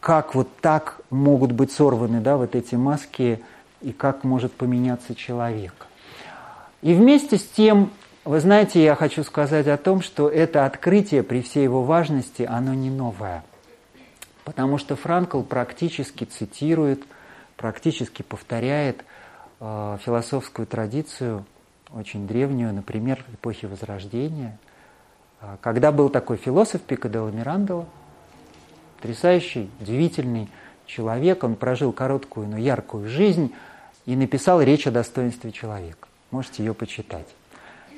[0.00, 3.40] как вот так могут быть сорваны да, вот эти маски
[3.80, 5.86] и как может поменяться человек.
[6.82, 7.90] И вместе с тем,
[8.24, 12.74] вы знаете, я хочу сказать о том, что это открытие при всей его важности, оно
[12.74, 13.44] не новое–
[14.48, 17.02] Потому что Франкл практически цитирует,
[17.58, 19.04] практически повторяет
[19.60, 21.44] э, философскую традицию,
[21.92, 24.56] очень древнюю, например, эпохи Возрождения,
[25.42, 27.84] э, когда был такой философ Пикаделло Мирандола,
[28.96, 30.48] потрясающий, удивительный
[30.88, 33.52] человек, он прожил короткую, но яркую жизнь
[34.06, 36.08] и написал речь о достоинстве человека.
[36.32, 37.26] Можете ее почитать.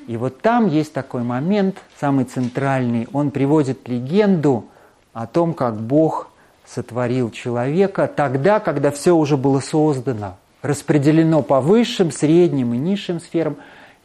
[0.06, 4.66] И вот там есть такой момент, самый центральный, он приводит легенду
[5.12, 6.30] о том, как Бог
[6.66, 13.56] сотворил человека тогда, когда все уже было создано, распределено по высшим, средним и низшим сферам.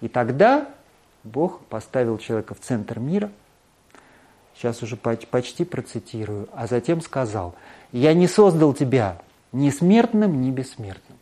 [0.02, 0.68] И тогда
[1.24, 3.32] Бог поставил человека в центр мира,
[4.56, 7.56] сейчас уже почти процитирую, а затем сказал,
[7.92, 11.18] «Я не создал тебя ни смертным, ни бессмертным.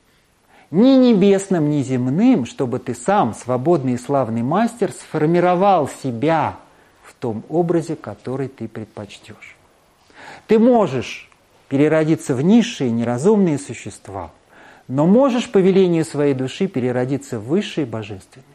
[0.72, 6.58] ни небесным, ни земным, чтобы ты сам, свободный и славный мастер, сформировал себя
[7.04, 9.56] в том образе, который ты предпочтешь.
[10.48, 11.30] Ты можешь
[11.70, 14.32] переродиться в низшие неразумные существа,
[14.88, 18.48] но можешь по велению своей души переродиться в высшие божественные.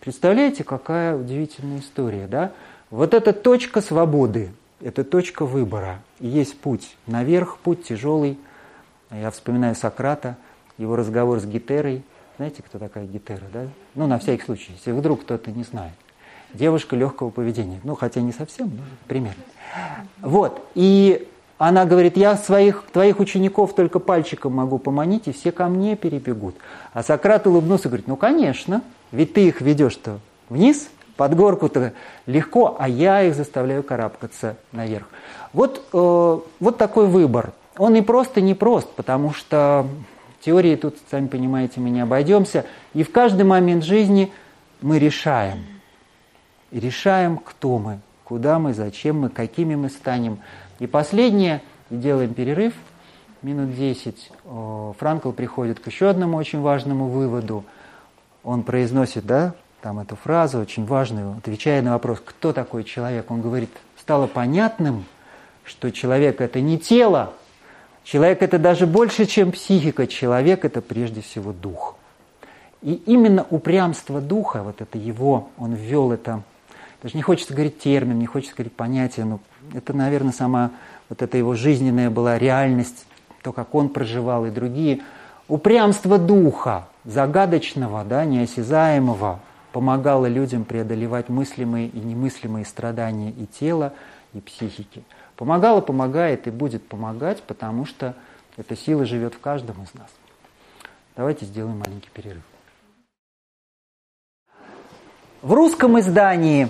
[0.00, 2.52] Представляете, какая удивительная история, да?
[2.90, 6.00] Вот эта точка свободы, это точка выбора.
[6.18, 8.36] И есть путь наверх, путь тяжелый.
[9.12, 10.36] Я вспоминаю Сократа,
[10.76, 12.02] его разговор с Гетерой.
[12.36, 13.66] Знаете, кто такая Гетера, да?
[13.94, 15.92] Ну, на всякий случай, если вдруг кто-то не знает.
[16.52, 17.80] Девушка легкого поведения.
[17.84, 19.42] Ну, хотя не совсем, но примерно.
[20.20, 20.66] Вот.
[20.74, 21.28] И
[21.58, 26.56] она говорит, я своих, твоих учеников только пальчиком могу поманить, и все ко мне перебегут.
[26.92, 28.82] А Сократ улыбнулся и говорит, ну, конечно,
[29.12, 30.18] ведь ты их ведешь-то
[30.48, 30.88] вниз,
[31.20, 31.92] под горку-то
[32.24, 35.06] легко, а я их заставляю карабкаться наверх.
[35.52, 37.52] Вот, э, вот такой выбор.
[37.76, 39.86] Он и просто не прост, потому что
[40.40, 42.64] теории тут, сами понимаете, мы не обойдемся.
[42.94, 44.32] И в каждый момент жизни
[44.80, 45.66] мы решаем.
[46.70, 50.38] И решаем, кто мы, куда мы, зачем мы, какими мы станем.
[50.78, 51.60] И последнее,
[51.90, 52.72] и делаем перерыв,
[53.42, 54.32] минут 10.
[54.98, 57.66] Франкл приходит к еще одному очень важному выводу.
[58.42, 59.52] Он произносит, да,
[59.82, 65.04] там эту фразу очень важную, отвечая на вопрос, кто такой человек, он говорит, стало понятным,
[65.64, 67.32] что человек это не тело,
[68.04, 71.96] человек это даже больше, чем психика, человек это прежде всего дух.
[72.82, 76.42] И именно упрямство духа, вот это его, он ввел это,
[77.02, 79.40] даже не хочется говорить термин, не хочется говорить понятие, но
[79.74, 80.70] это, наверное, сама
[81.08, 83.06] вот эта его жизненная была реальность,
[83.42, 85.00] то, как он проживал и другие.
[85.48, 89.40] Упрямство духа, загадочного, да, неосязаемого,
[89.72, 93.92] помогала людям преодолевать мыслимые и немыслимые страдания и тела,
[94.32, 95.02] и психики.
[95.36, 98.14] Помогала, помогает и будет помогать, потому что
[98.56, 100.10] эта сила живет в каждом из нас.
[101.16, 102.42] Давайте сделаем маленький перерыв.
[105.42, 106.68] В русском издании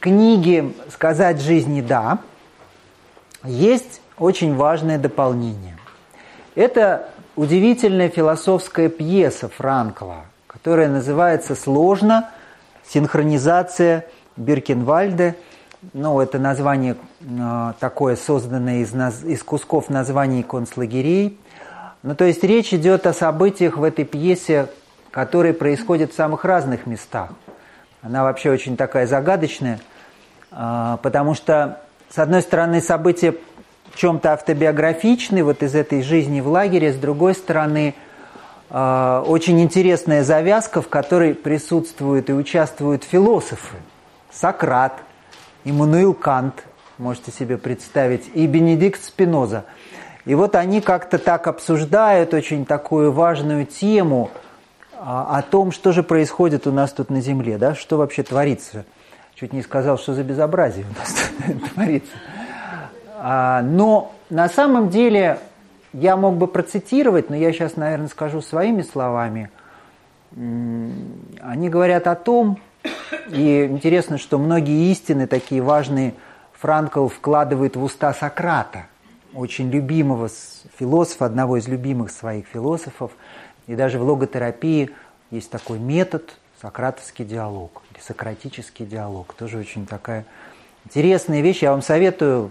[0.00, 2.20] книги «Сказать жизни да»
[3.44, 5.76] есть очень важное дополнение.
[6.54, 12.30] Это удивительная философская пьеса Франкла, которая называется сложно
[12.88, 14.06] Синхронизация
[14.36, 15.34] Биркенвальда.
[15.92, 21.38] Ну, это название э, такое, созданное из, из кусков названий концлагерей.
[22.02, 24.68] Ну, то есть речь идет о событиях в этой пьесе,
[25.10, 27.30] которые происходят в самых разных местах.
[28.02, 29.80] Она вообще очень такая загадочная,
[30.50, 33.34] э, потому что, с одной стороны, события
[33.94, 37.94] чем-то автобиографичны, вот из этой жизни в лагере, с другой стороны–
[38.70, 43.76] очень интересная завязка, в которой присутствуют и участвуют философы.
[44.32, 44.92] Сократ,
[45.64, 46.64] Иммануил Кант,
[46.98, 49.64] можете себе представить, и Бенедикт Спиноза.
[50.24, 54.30] И вот они как-то так обсуждают очень такую важную тему
[54.98, 58.84] а, о том, что же происходит у нас тут на Земле, да, что вообще творится.
[59.36, 62.12] Чуть не сказал, что за безобразие у нас творится.
[63.18, 65.38] А, но на самом деле
[65.96, 69.50] я мог бы процитировать, но я сейчас, наверное, скажу своими словами.
[70.32, 72.58] Они говорят о том,
[73.30, 76.12] и интересно, что многие истины такие важные
[76.52, 78.86] Франкл вкладывает в уста Сократа,
[79.32, 80.28] очень любимого
[80.78, 83.12] философа, одного из любимых своих философов.
[83.66, 84.90] И даже в логотерапии
[85.30, 89.32] есть такой метод сократовский диалог или сократический диалог.
[89.32, 90.26] Тоже очень такая
[90.84, 91.62] интересная вещь.
[91.62, 92.50] Я вам советую,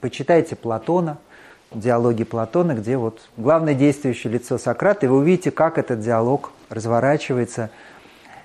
[0.00, 1.18] почитайте Платона–
[1.72, 7.70] диалоге Платона, где вот главное действующее лицо Сократа, и вы увидите, как этот диалог разворачивается.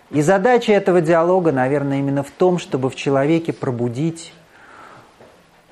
[0.09, 4.33] И задача этого диалога, наверное, именно в том, чтобы в человеке пробудить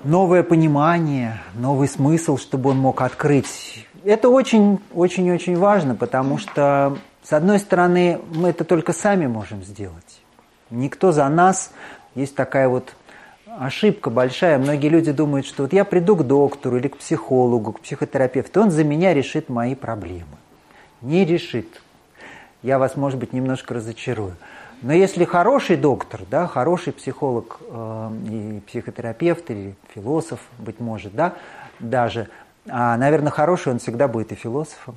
[0.04, 3.86] новое понимание, новый смысл, чтобы он мог открыть.
[4.06, 10.22] Это очень-очень-очень важно, потому что, с одной стороны, мы это только сами можем сделать.
[10.70, 11.72] Никто за нас,
[12.16, 12.94] есть такая вот
[13.60, 14.58] ошибка большая.
[14.58, 18.72] Многие люди думают, что вот я приду к доктору или к психологу, к психотерапевту, он
[18.72, 20.38] за меня решит мои проблемы.
[21.02, 21.82] Не решит.
[22.64, 24.36] Я вас, может быть, немножко разочарую.
[24.82, 31.34] Но если хороший доктор, да, хороший психолог э, и психотерапевт или философ, быть может, да,
[31.80, 32.30] даже,
[32.68, 34.96] а, наверное, хороший он всегда будет и философом,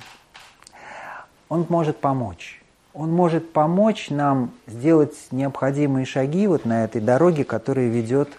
[1.49, 2.61] он может помочь.
[2.93, 8.29] Он может помочь нам сделать необходимые шаги вот на этой дороге, которая ведет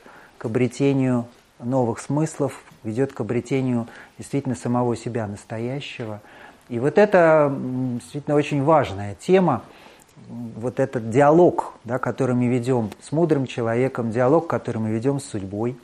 [0.45, 1.27] к обретению
[1.59, 3.89] новых смыслов, ведет к обретению
[4.19, 6.21] действительно самого себя настоящего.
[6.69, 7.51] И вот это
[7.95, 9.63] действительно очень важная тема,
[10.29, 15.25] вот этот диалог, да, который мы ведем с мудрым человеком, диалог, который мы ведем с
[15.25, 15.79] судьбой,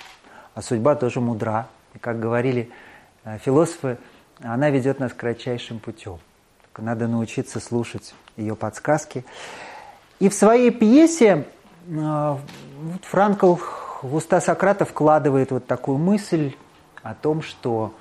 [0.54, 1.66] а судьба тоже мудра.
[1.94, 2.70] И как говорили
[3.24, 3.96] э, философы,
[4.42, 6.18] она ведет нас кратчайшим путем.
[6.76, 9.24] надо научиться слушать ее подсказки.
[10.18, 11.46] И в своей пьесе
[11.88, 12.36] э,
[13.04, 13.56] Франкл
[14.02, 16.54] в уста Сократа вкладывает вот такую мысль
[17.02, 17.94] о том, что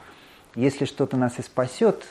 [0.56, 2.06] если что-то нас и спасет,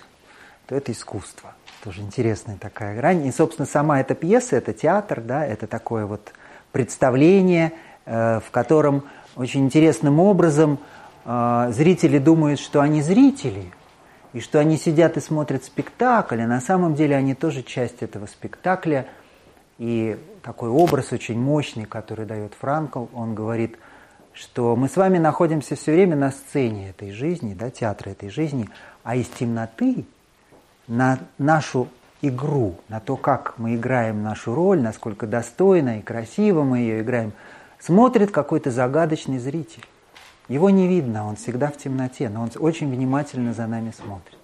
[0.66, 1.54] то это искусство.
[1.82, 3.26] Тоже интересная такая грань.
[3.26, 6.32] И, собственно, сама эта пьеса, это театр, да, это такое вот
[6.72, 7.72] представление,
[8.04, 9.04] э, в котором
[9.36, 10.78] очень интересным образом
[11.24, 13.72] э, зрители думают, что они зрители,
[14.32, 18.26] и что они сидят и смотрят спектакль, а на самом деле они тоже часть этого
[18.26, 19.06] спектакля.
[19.78, 23.78] И такой образ очень мощный, который дает Франкл, он говорит,
[24.32, 28.68] что мы с вами находимся все время на сцене этой жизни, да, театра этой жизни,
[29.04, 30.04] а из темноты
[30.88, 31.88] на нашу
[32.22, 37.32] игру, на то, как мы играем нашу роль, насколько достойно и красиво мы ее играем,
[37.78, 39.84] смотрит какой-то загадочный зритель.
[40.48, 44.38] Его не видно, он всегда в темноте, но он очень внимательно за нами смотрит.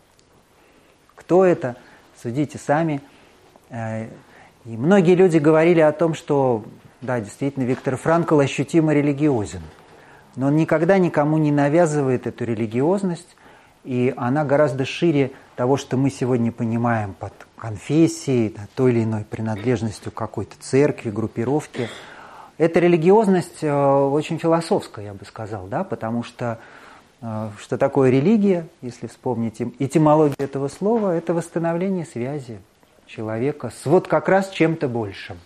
[1.14, 1.76] Кто это?
[2.20, 3.00] Судите сами.
[4.64, 6.64] И многие люди говорили о том, что,
[7.02, 9.60] да, действительно, Виктор Франкл ощутимо религиозен.
[10.36, 13.36] Но он никогда никому не навязывает эту религиозность,
[13.84, 19.24] и она гораздо шире того, что мы сегодня понимаем под конфессией, да, той или иной
[19.24, 21.88] принадлежностью какой-то церкви, группировки.
[22.56, 26.58] Эта религиозность э, очень философская, я бы сказал, да, потому что
[27.20, 32.60] э, что такое религия, если вспомнить этимологию этого слова, это восстановление связи
[33.14, 35.36] человека с вот как раз чем-то большим,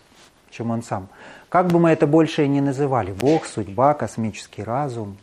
[0.50, 1.08] чем он сам.
[1.48, 5.16] Как бы мы это больше ни называли, Бог, судьба, космический разум,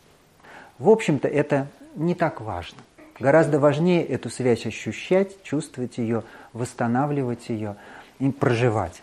[0.78, 2.80] в общем-то это не так важно.
[3.20, 6.24] Гораздо важнее эту связь ощущать, чувствовать ее,
[6.54, 7.78] восстанавливать ее
[8.20, 9.02] и проживать.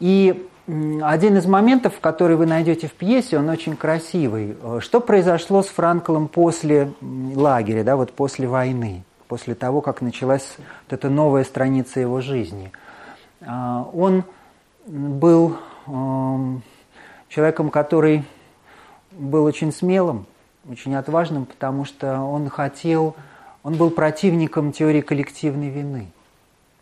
[0.00, 0.48] И
[1.02, 4.56] один из моментов, который вы найдете в пьесе, он очень красивый.
[4.80, 9.02] Что произошло с Франклом после лагеря, да, вот после войны,
[9.32, 12.70] после того, как началась вот эта новая страница его жизни?
[13.40, 14.24] А, он
[14.86, 15.56] был
[15.86, 16.62] эм,
[17.30, 18.24] человеком, который
[19.10, 20.26] был очень смелым,
[20.68, 23.16] очень отважным, потому что он хотел,
[23.62, 26.08] он был противником теории коллективной вины.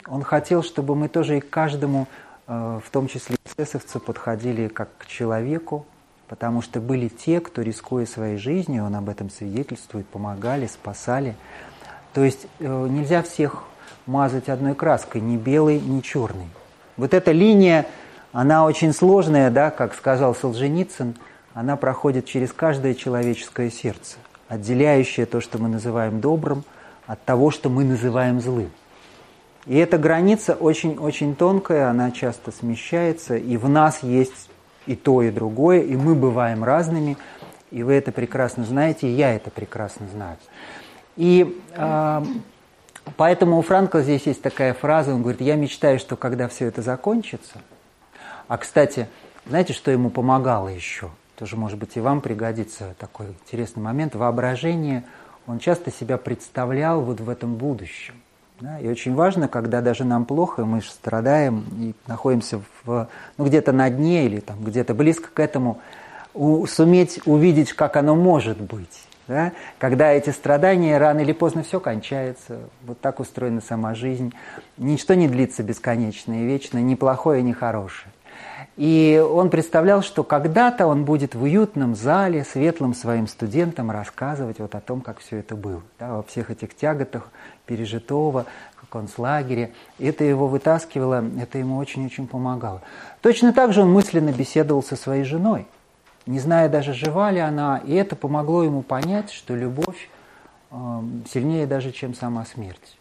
[0.08, 2.08] Он хотел, чтобы мы тоже и к каждому,
[2.48, 5.86] э, в том числе эсэсовцы, подходили как к человеку,
[6.26, 11.36] потому что были те, кто, рискуя своей жизнью, он об этом свидетельствует, помогали, спасали.
[12.12, 13.64] То есть э, нельзя всех
[14.06, 16.48] мазать одной краской, ни белой, ни черной.
[16.96, 17.86] Вот эта линия
[18.32, 21.16] она очень сложная, да, как сказал Солженицын,
[21.52, 24.18] она проходит через каждое человеческое сердце,
[24.48, 26.64] отделяющее то, что мы называем добрым,
[27.06, 28.70] от того, что мы называем злым.
[29.66, 34.48] И эта граница очень-очень тонкая, она часто смещается, и в нас есть
[34.86, 37.18] и то, и другое, и мы бываем разными,
[37.72, 40.36] и вы это прекрасно знаете, и я это прекрасно знаю.
[41.16, 42.24] И э,
[43.16, 46.82] поэтому у Франкла здесь есть такая фраза, он говорит, я мечтаю, что когда все это
[46.82, 47.58] закончится–
[48.50, 49.06] а, кстати,
[49.46, 51.10] знаете, что ему помогало еще?
[51.38, 54.16] Тоже, может быть, и вам пригодится такой интересный момент.
[54.16, 55.04] Воображение,
[55.46, 58.14] он часто себя представлял вот в этом будущем.
[58.58, 58.80] Да?
[58.80, 63.08] И очень важно, когда даже нам плохо, мы же страдаем и находимся в,
[63.38, 65.80] ну, где-то на дне или там где-то близко к этому,
[66.34, 69.06] у, суметь увидеть, как оно может быть.
[69.30, 69.52] Да?
[69.78, 72.58] Когда эти страдания рано или поздно все кончается.
[72.82, 74.34] Вот так устроена сама жизнь.
[74.76, 78.12] Ничто не длится бесконечно и вечно, ни плохое, ни хорошее.
[78.76, 84.74] И он представлял, что когда-то он будет в уютном зале светлым своим студентам рассказывать вот
[84.74, 87.28] о том, как все это было, да, во всех этих тяготах
[87.66, 88.46] пережитого,
[88.82, 89.70] в концлагере.
[90.00, 92.82] Это его вытаскивало, это ему очень-очень помогало.
[93.20, 95.68] Точно так же он мысленно беседовал со своей женой,
[96.26, 100.08] не зная даже, жива ли она, и это помогло ему понять, что любовь
[100.70, 101.00] э,
[101.32, 102.96] сильнее даже, чем сама смерть.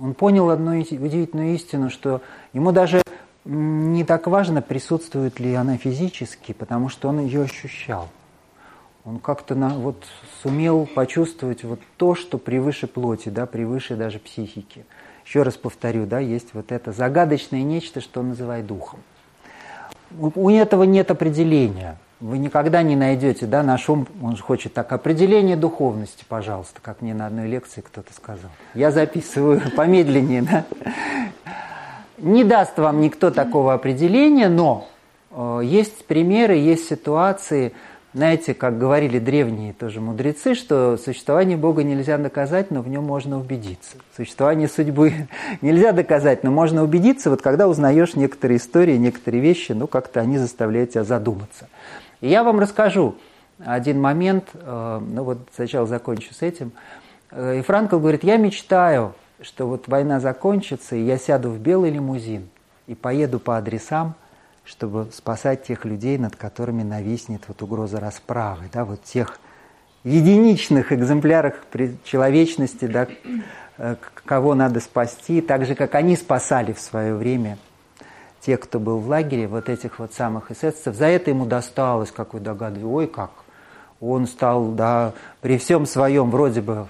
[0.00, 2.22] Он понял одну удивительную истину, что
[2.52, 3.02] ему даже
[3.44, 8.08] не так важно, присутствует ли она физически, потому что он ее ощущал.
[9.04, 10.04] Он как-то на, вот,
[10.42, 14.86] сумел почувствовать вот то, что превыше плоти, да, превыше даже психики.
[15.24, 19.00] Еще раз повторю, да, есть вот это загадочное нечто, что он называет духом.
[20.18, 21.98] У, этого нет определения.
[22.22, 27.02] Вы никогда не найдете, да, наш ум, он же хочет так, определение духовности, пожалуйста, как
[27.02, 28.52] мне на одной лекции кто-то сказал.
[28.74, 30.64] Я записываю помедленнее, да.
[32.18, 34.86] Не даст вам никто такого определения, но
[35.32, 37.72] э, есть примеры, есть ситуации,
[38.14, 43.40] знаете, как говорили древние тоже мудрецы, что существование Бога нельзя доказать, но в нем можно
[43.40, 43.96] убедиться.
[44.16, 45.26] Существование судьбы
[45.60, 50.38] нельзя доказать, но можно убедиться, вот когда узнаешь некоторые истории, некоторые вещи, ну как-то они
[50.38, 51.68] заставляют тебя задуматься.
[52.22, 53.16] И я вам расскажу
[53.58, 56.72] один момент, э, ну вот сначала закончу с этим.
[57.32, 61.90] Э, и Франкл говорит, я мечтаю, что вот война закончится, и я сяду в белый
[61.90, 62.48] лимузин
[62.86, 64.14] и поеду по адресам,
[64.64, 69.40] чтобы спасать тех людей, над которыми нависнет вот угроза расправы, да, вот тех
[70.04, 71.54] единичных экземплярах
[72.04, 73.08] человечности, да,
[74.24, 77.58] кого надо спасти, так же, как они спасали в свое время
[78.44, 80.94] тех, кто был в лагере, вот этих вот самых эсэсовцев.
[80.94, 83.30] За это ему досталось, как вы догадываетесь, ой, как
[84.00, 86.86] он стал, да, при всем своем вроде бы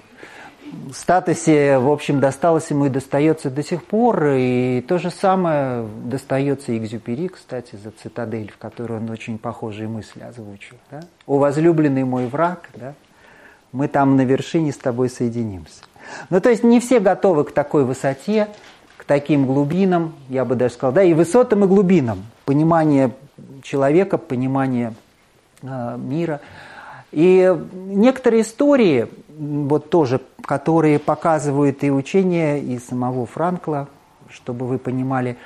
[0.94, 4.24] статусе, в общем, досталось ему и достается до сих пор.
[4.28, 10.22] И то же самое достается Экзюпери, кстати, за «Цитадель», в которой он очень похожие мысли
[10.22, 10.76] озвучил.
[10.90, 11.00] Да?
[11.26, 12.94] «О возлюбленный мой враг», да?
[13.72, 15.82] мы там на вершине с тобой соединимся.
[16.30, 18.48] Ну, то есть не все готовы к такой высоте,
[19.12, 22.24] таким глубинам, я бы даже сказал, да, и высотам, и глубинам.
[22.46, 23.10] Понимание
[23.62, 24.94] человека, понимание
[25.60, 26.40] э, мира.
[27.10, 29.08] И некоторые истории,
[29.38, 33.88] вот тоже, которые показывают и учение, и самого Франкла,
[34.30, 35.36] чтобы вы понимали,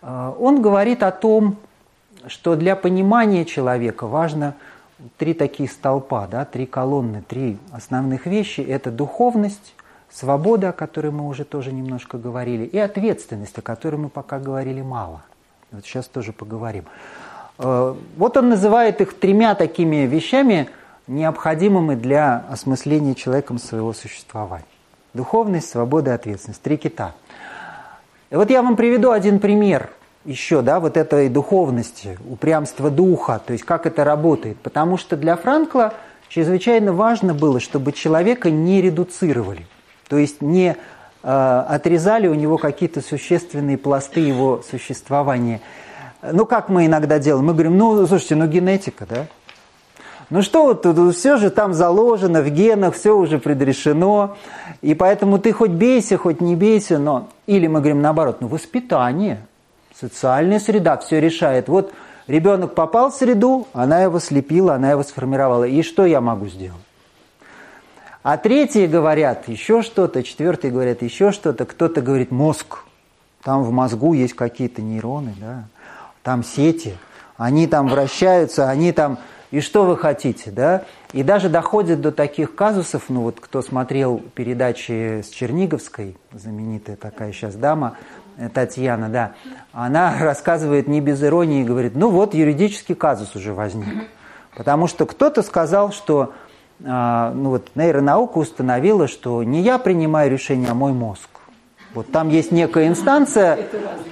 [0.00, 1.56] э, он говорит о том,
[2.28, 4.54] что для понимания человека важно
[5.16, 8.60] три такие столпа, да, три колонны, три основных вещи.
[8.60, 9.74] Это духовность,
[10.10, 14.82] свобода, о которой мы уже тоже немножко говорили, и ответственность, о которой мы пока говорили
[14.82, 15.22] мало.
[15.70, 16.84] Вот сейчас тоже поговорим.
[17.58, 20.68] Э, вот он называет их тремя такими вещами,
[21.06, 24.64] необходимыми для осмысления человеком своего существования.
[25.14, 26.62] Духовность, свобода и ответственность.
[26.62, 27.14] Три кита.
[28.30, 29.90] И вот я вам приведу один пример
[30.24, 34.58] еще, да, вот этой духовности, упрямства духа, то есть как это работает.
[34.58, 35.94] Потому что для Франкла
[36.28, 39.66] чрезвычайно важно было, чтобы человека не редуцировали,
[40.08, 40.76] то есть не
[41.22, 45.60] э, отрезали у него какие-то существенные пласты его существования.
[46.22, 47.46] Ну, как мы иногда делаем?
[47.46, 49.26] Мы говорим, ну, слушайте, ну, генетика, да?
[50.30, 54.36] Ну что вот тут, все же там заложено в генах, все уже предрешено,
[54.82, 57.28] и поэтому ты хоть бейся, хоть не бейся, но...
[57.46, 59.40] Или мы говорим наоборот, ну воспитание,
[59.98, 61.68] социальная среда все решает.
[61.68, 61.94] Вот
[62.26, 65.64] ребенок попал в среду, она его слепила, она его сформировала.
[65.64, 66.82] И что я могу сделать?
[68.22, 72.80] А третьи говорят еще что-то, четвертые говорят еще что-то, кто-то говорит мозг.
[73.42, 75.64] Там в мозгу есть какие-то нейроны, да,
[76.22, 76.96] там сети,
[77.36, 79.18] они там вращаются, они там
[79.50, 80.84] и что вы хотите, да?
[81.12, 87.32] И даже доходит до таких казусов, ну вот кто смотрел передачи с Черниговской, знаменитая такая
[87.32, 87.96] сейчас дама,
[88.36, 89.32] э, Татьяна, да,
[89.72, 94.08] она рассказывает не без иронии, говорит, ну вот юридический казус уже возник.
[94.54, 96.34] Потому что кто-то сказал, что
[96.80, 101.28] ну вот, нейронаука установила, что не я принимаю решение, а мой мозг.
[101.94, 103.58] Вот там есть некая инстанция,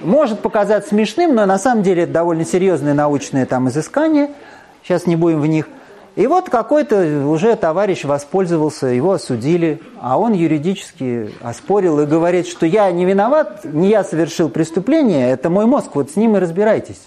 [0.03, 4.31] может показаться смешным, но на самом деле это довольно серьезное научное там изыскание–
[4.87, 5.67] сейчас не будем в них.
[6.15, 12.65] И вот какой-то уже товарищ воспользовался, его осудили, а он юридически оспорил и говорит, что
[12.65, 17.01] я не виноват, не я совершил преступление, это мой мозг, вот с ним и разбирайтесь.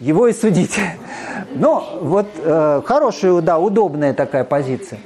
[0.00, 0.96] Его и судите.
[1.58, 4.98] Ну, вот э, хорошая, да, удобная такая позиция.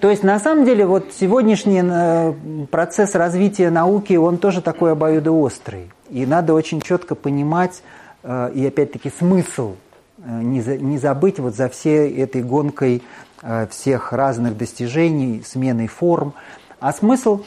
[0.00, 5.90] То есть, на самом деле, вот сегодняшний э, процесс развития науки, он тоже такой обоюдоострый.
[6.10, 7.82] И надо очень четко понимать,
[8.24, 9.76] э, и опять-таки смысл
[10.26, 13.02] Э, не, за, не забыть вот за всей этой гонкой
[13.42, 16.34] э, всех разных достижений, сменой форм.
[16.80, 17.44] А смысл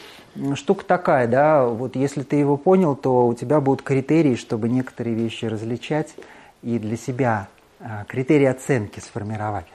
[0.56, 5.16] штука такая, да, вот если ты его понял, то у тебя будут критерии, чтобы некоторые
[5.16, 6.14] вещи различать
[6.62, 7.48] и для себя
[7.80, 9.66] э, критерии оценки сформировать.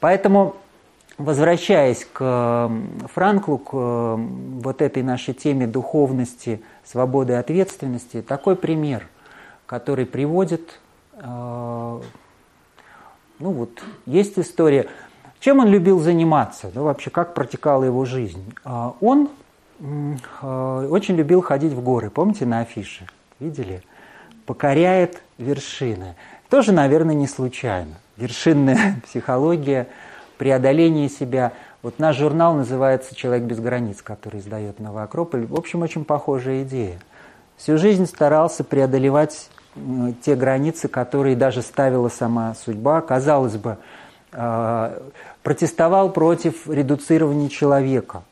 [0.00, 0.56] Поэтому,
[1.18, 2.70] возвращаясь к
[3.12, 9.08] Франклу, к вот этой нашей теме духовности, свободы и ответственности, такой пример,
[9.66, 10.80] который приводит
[11.22, 12.00] ну
[13.38, 14.88] вот, есть история.
[15.40, 16.70] Чем он любил заниматься?
[16.74, 18.54] Да, вообще, как протекала его жизнь?
[18.64, 19.28] Он
[19.80, 22.10] очень любил ходить в горы.
[22.10, 23.06] Помните на афише?
[23.40, 23.82] Видели?
[24.46, 26.14] Покоряет вершины.
[26.48, 27.94] Тоже, наверное, не случайно.
[28.16, 29.88] Вершинная психология,
[30.38, 31.52] преодоление себя.
[31.82, 35.46] Вот наш журнал называется «Человек без границ», который издает Новый Акрополь.
[35.46, 36.98] В общем, очень похожая идея.
[37.56, 39.50] Всю жизнь старался преодолевать
[40.24, 43.00] те границы, которые даже ставила сама судьба.
[43.02, 43.78] Казалось бы,
[44.32, 45.02] а,
[45.42, 48.22] протестовал против редуцирования человека,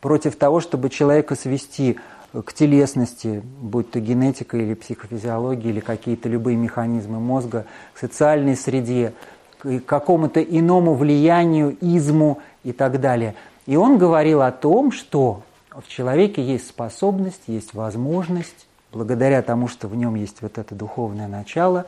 [0.00, 1.98] против того, чтобы человека свести
[2.32, 9.12] к телесности, будь то генетика или психофизиология, или какие-то любые механизмы мозга, к социальной среде,
[9.58, 13.34] к какому-то иному влиянию, изму и так далее.
[13.66, 19.88] И он говорил о том, что в человеке есть способность, есть возможность благодаря тому, что
[19.88, 21.86] в нем есть вот это духовное начало,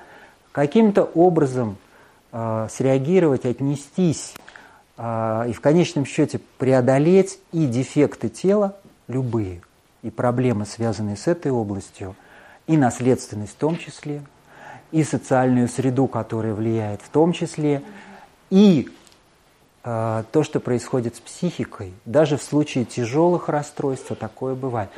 [0.52, 1.76] каким-то образом
[2.32, 4.34] э, среагировать, отнестись
[4.96, 9.62] э, и в конечном счете преодолеть и дефекты тела, любые,
[10.08, 12.16] и проблемы, связанные с этой областью,
[12.66, 14.22] и наследственность в том числе,
[14.90, 17.82] и социальную среду, которая влияет в том числе,
[18.50, 18.88] и
[19.84, 21.92] э, то, что происходит с психикой.
[22.04, 24.90] Даже в случае тяжелых расстройств такое бывает.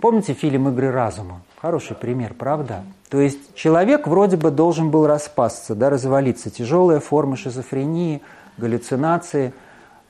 [0.00, 1.42] Помните фильм «Игры разума»?
[1.60, 2.82] Хороший пример, правда?
[3.10, 6.50] То есть человек вроде бы должен был распасться, да, развалиться.
[6.50, 8.22] Тяжелая форма шизофрении,
[8.56, 9.52] галлюцинации.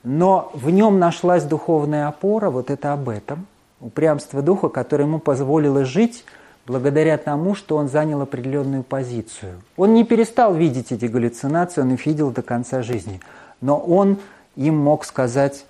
[0.03, 3.45] Но в нем нашлась духовная опора, вот это об этом.
[3.83, 6.23] Упрямство духа, которое ему позволило жить
[6.65, 9.61] благодаря тому, что он занял определенную позицию.
[9.75, 13.19] Он не перестал видеть эти галлюцинации, он их видел до конца жизни.
[13.59, 14.19] Но он
[14.55, 15.65] им мог сказать,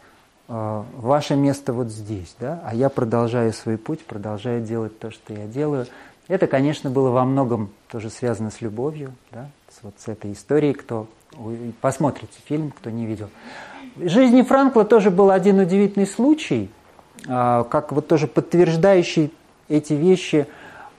[0.48, 5.34] «Э, ваше место вот здесь, да, а я продолжаю свой путь, продолжаю делать то, что
[5.34, 5.88] я делаю.
[6.27, 10.73] Это, конечно, было во многом тоже связано с любовью, да, с, вот с этой историей,
[10.73, 11.07] кто
[11.81, 13.30] посмотрите фильм, кто не видел.
[13.95, 16.69] В жизни Франкла тоже был один удивительный случай,
[17.26, 19.31] как вот тоже подтверждающий
[19.69, 20.48] эти вещи.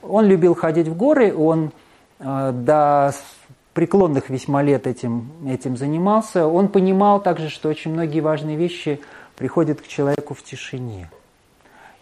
[0.02, 1.72] Он любил ходить в горы, он
[2.18, 3.12] а, до
[3.72, 6.46] преклонных весьма лет этим, этим занимался.
[6.46, 9.00] Он понимал также, что очень многие важные вещи
[9.36, 11.10] приходят к человеку в тишине.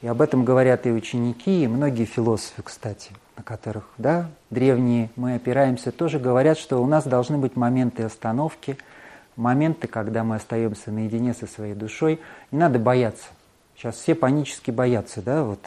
[0.02, 5.36] И об этом говорят и ученики, и многие философы, кстати, на которых да, древние мы
[5.36, 8.76] опираемся, тоже говорят, что у нас должны быть моменты остановки,
[9.36, 12.20] моменты, когда мы остаемся наедине со своей душой.
[12.51, 13.28] Не надо бояться.
[13.83, 15.59] Сейчас все панически боятся, да, вот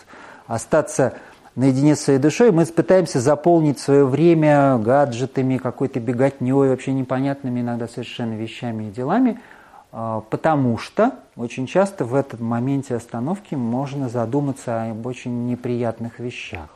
[0.48, 1.16] остаться
[1.56, 2.52] наедине с своей душой.
[2.52, 9.40] Мы пытаемся заполнить свое время гаджетами, какой-то беготней, вообще непонятными иногда совершенно вещами и делами–
[9.98, 16.68] а, потому что очень часто в этом моменте остановки можно задуматься об очень неприятных вещах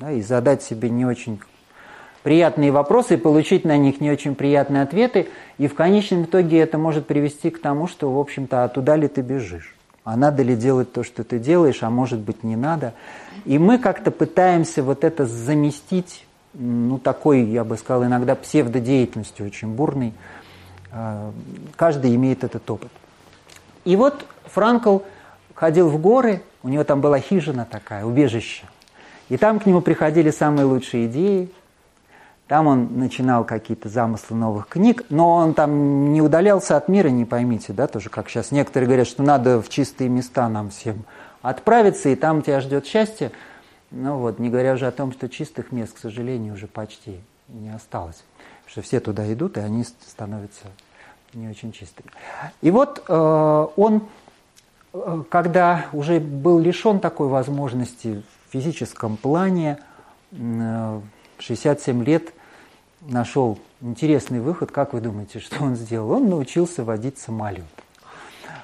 [0.00, 1.40] да, и задать себе не очень
[2.22, 5.28] приятные вопросы и получить на них не очень приятные ответы.
[5.58, 9.08] И в конечном итоге это может привести к тому, что, в общем-то, а туда ли
[9.08, 9.73] ты бежишь?
[10.04, 12.92] А надо ли делать то, что ты делаешь, а может быть не надо?
[13.46, 19.68] И мы как-то пытаемся вот это заместить, ну, такой, я бы сказал, иногда псевдодеятельностью очень
[19.68, 20.12] бурной,
[20.92, 21.32] а,
[21.76, 22.90] каждый имеет этот опыт.
[23.86, 24.98] И вот Франкл
[25.54, 28.66] ходил в горы, у него там была хижина такая, убежище.
[29.30, 31.50] И там к нему приходили самые лучшие идеи,
[32.48, 37.24] там он начинал какие-то замыслы новых книг, но он там не удалялся от мира, не
[37.24, 41.04] поймите, да, тоже как сейчас некоторые говорят, что надо в чистые места нам всем
[41.40, 43.32] отправиться, и там тебя ждет счастье.
[43.90, 47.74] Ну вот, не говоря уже о том, что чистых мест, к сожалению, уже почти не
[47.74, 48.24] осталось.
[48.64, 50.66] Потому что все туда идут, и они становятся
[51.32, 52.04] не очень чистый.
[52.60, 54.02] И вот э, он,
[54.92, 59.78] э, когда уже был лишен такой возможности в физическом плане,
[60.32, 61.00] э,
[61.46, 62.32] 67 лет
[63.02, 64.70] нашел интересный выход.
[64.72, 66.12] Как вы думаете, что он сделал?
[66.12, 67.64] Он научился водить самолет.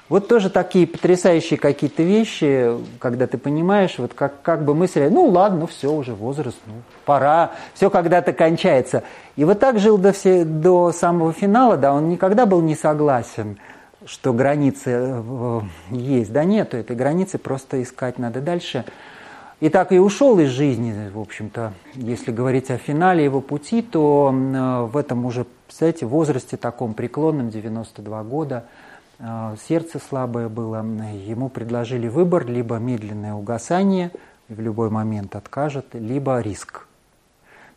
[0.09, 5.27] Вот тоже такие потрясающие какие-то вещи, когда ты понимаешь, вот как, как бы мысль, ну
[5.27, 6.73] ладно, ну все, уже возраст, ну
[7.05, 9.03] пора, все когда-то кончается.
[9.37, 13.57] И вот так жил до, все, до самого финала, да, он никогда был не согласен,
[14.05, 16.33] что границы э, есть.
[16.33, 18.83] Да нету этой границы, просто искать надо дальше.
[19.61, 24.33] И так и ушел из жизни, в общем-то, если говорить о финале его пути, то
[24.33, 28.65] э, в этом уже, представляете, возрасте таком преклонном, 92 года–
[29.23, 30.83] а, сердце слабое было,
[31.13, 34.11] ему предложили выбор, либо медленное угасание,
[34.49, 36.87] в любой момент откажет, либо риск.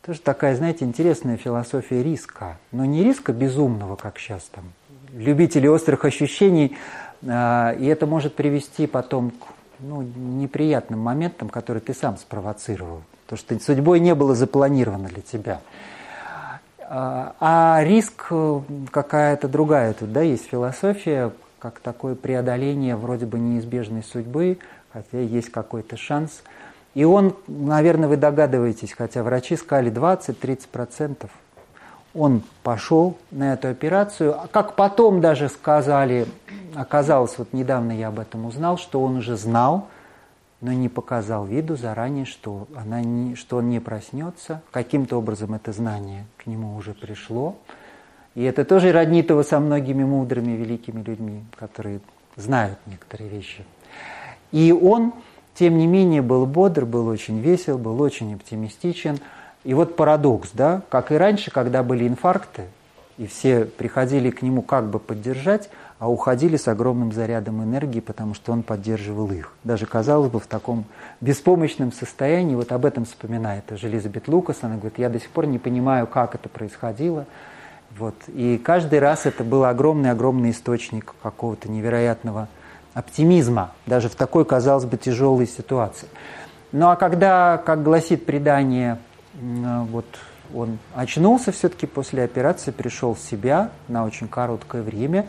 [0.01, 2.59] Тоже такая, знаете, интересная философия риска.
[2.73, 4.65] Но не риска безумного, как сейчас там.
[5.13, 6.77] Любители острых ощущений,
[7.27, 13.03] а, и это может привести потом к ну, неприятным моментам, которые ты сам спровоцировал.
[13.27, 15.61] То, что судьбой не было запланировано для тебя.
[16.81, 18.61] А, а риск э,
[18.91, 24.59] какая-то другая тут, да, есть философия, как такое преодоление вроде бы неизбежной судьбы,
[24.93, 26.43] хотя есть какой-то шанс.
[26.95, 31.29] И он, наверное, вы догадываетесь, хотя врачи сказали 20-30%.
[32.15, 34.41] Он пошел на эту операцию.
[34.41, 36.27] А как потом даже сказали,
[36.75, 39.89] оказалось, вот недавно я об этом узнал, что он уже знал,
[40.61, 44.63] но не показал виду заранее, что, она не, что он не проснется.
[44.71, 47.57] Каким-то образом это знание к нему уже пришло.
[48.35, 52.01] И это тоже роднит его со многими мудрыми, великими людьми, которые
[52.37, 53.65] знают некоторые вещи.
[54.53, 55.13] И он,
[55.55, 59.19] тем не менее, был бодр, был очень весел, был очень оптимистичен.
[59.65, 62.65] И вот парадокс, да, как и раньше, когда были инфаркты,
[63.17, 68.35] и все приходили к нему как бы поддержать, а уходили с огромным зарядом энергии, потому
[68.35, 69.53] что он поддерживал их.
[69.63, 70.85] Даже, казалось бы, в таком
[71.21, 75.47] беспомощном состоянии, вот об этом вспоминает тоже Элизабет Лукас, она говорит, я до сих пор
[75.47, 77.27] не понимаю, как это происходило.
[77.97, 78.17] Вот.
[78.29, 82.49] И каждый раз это был огромный-огромный источник какого-то невероятного
[82.93, 86.09] оптимизма, даже в такой, казалось бы, тяжелой ситуации.
[86.73, 88.99] Ну а когда, как гласит предание,
[89.41, 90.07] вот
[90.55, 95.27] он очнулся все-таки после операции, пришел в себя на очень короткое время,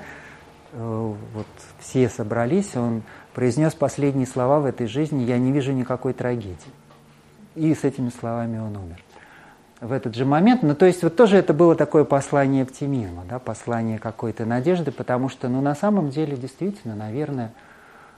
[0.74, 1.48] э, вот
[1.80, 3.04] все собрались, он
[3.34, 6.58] произнес последние слова в этой жизни «Я не вижу никакой трагедии».
[7.56, 9.02] И с этими словами он умер
[9.82, 10.64] в этот же момент.
[10.64, 15.30] Ну, то есть вот тоже это было такое послание оптимизма, да, послание какой-то надежды, потому
[15.30, 17.52] что, ну, на самом деле, действительно, наверное,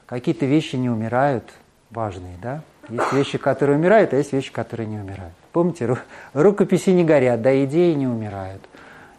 [0.05, 1.43] какие-то вещи не умирают
[1.89, 2.61] важные, да.
[2.89, 5.33] Есть вещи, которые умирают, а есть вещи, которые не умирают.
[5.57, 5.97] Помните, ру
[6.35, 8.61] рукописи не горят, да, идеи не умирают.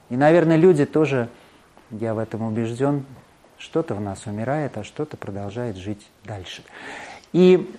[0.09, 1.29] И, наверное, люди тоже,
[1.91, 3.05] я в этом убежден,
[3.59, 6.63] что-то в нас умирает, а что-то продолжает жить дальше.
[7.33, 7.75] И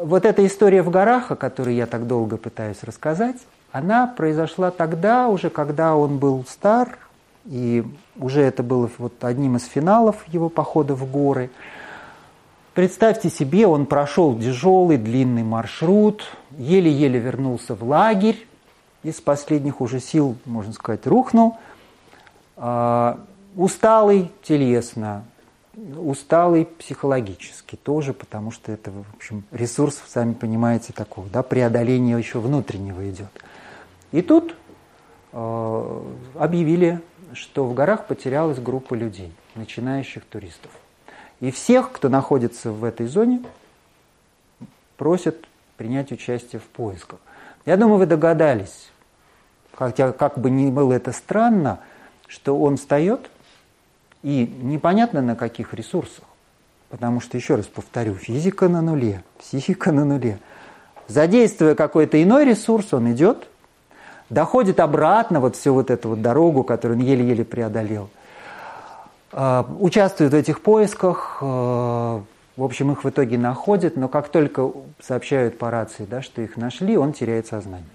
[0.00, 3.36] вот эта история в горах, о которой я так долго пытаюсь рассказать,
[3.70, 6.96] она произошла тогда уже, когда он был стар,
[7.44, 7.84] и
[8.16, 11.50] уже это было вот одним из финалов его похода в горы.
[12.80, 16.24] Представьте себе, он прошел тяжелый длинный маршрут,
[16.56, 18.46] еле-еле вернулся в лагерь,
[19.02, 21.58] из последних уже сил, можно сказать, рухнул,
[22.56, 23.20] а,
[23.54, 25.26] усталый телесно,
[25.76, 32.40] усталый психологически тоже, потому что это, в общем, ресурс, сами понимаете, такого, да, преодоление еще
[32.40, 33.28] внутреннего идет.
[34.10, 34.56] И тут
[35.34, 36.02] э,
[36.34, 37.02] объявили,
[37.34, 40.70] что в горах потерялась группа людей, начинающих туристов.
[41.40, 43.42] И всех, кто находится в этой зоне,
[44.96, 45.36] просят
[45.76, 47.18] принять участие в поисках.
[47.64, 48.90] Я думаю, вы догадались,
[49.74, 51.80] хотя как бы ни было это странно,
[52.26, 53.30] что он встает,
[54.22, 56.24] и непонятно на каких ресурсах.
[56.90, 60.38] Потому что, еще раз повторю, физика на нуле, психика на нуле.
[61.08, 63.48] Задействуя какой-то иной ресурс, он идет,
[64.28, 68.10] доходит обратно вот всю вот эту вот дорогу, которую он еле-еле преодолел.
[69.32, 72.22] А, участвует в этих поисках, а,
[72.56, 74.70] в общем, их в итоге находят, но как только
[75.00, 77.86] сообщают по рации, да, что их нашли, он теряет сознание.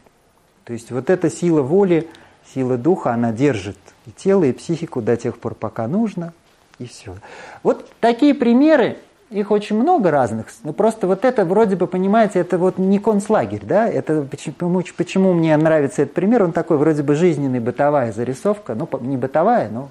[0.63, 2.07] То есть вот эта сила воли,
[2.53, 6.33] сила духа, она держит и тело, и психику до тех пор, пока нужно,
[6.79, 7.15] и все.
[7.63, 8.97] Вот такие примеры
[9.29, 10.47] их очень много разных.
[10.63, 13.87] Ну, просто вот это вроде бы, понимаете, это вот не концлагерь, да?
[13.87, 16.43] Это почему, почему мне нравится этот пример?
[16.43, 18.75] Он такой вроде бы жизненный, бытовая зарисовка.
[18.75, 19.89] Ну, не бытовая, но...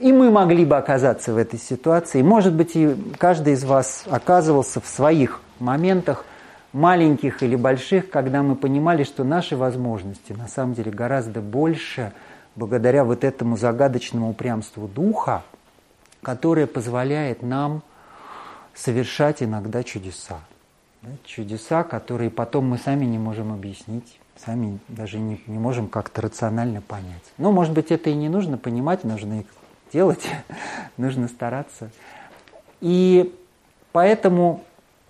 [0.00, 2.22] И мы могли бы оказаться в этой ситуации.
[2.22, 6.24] Может быть, и каждый из вас оказывался в своих моментах,
[6.72, 12.12] маленьких или больших, когда мы понимали, что наши возможности на самом деле гораздо больше
[12.56, 15.42] благодаря вот этому загадочному упрямству духа,
[16.22, 17.82] которое позволяет нам
[18.74, 20.38] совершать иногда чудеса.
[21.26, 26.80] Чудеса, которые потом мы сами не можем объяснить, сами даже не, не можем как-то рационально
[26.80, 27.24] понять.
[27.36, 29.46] Но, может быть, это и не нужно понимать, нужно их
[29.92, 30.28] делать,
[30.96, 31.90] нужно стараться.
[32.80, 33.34] И
[33.92, 34.64] поэтому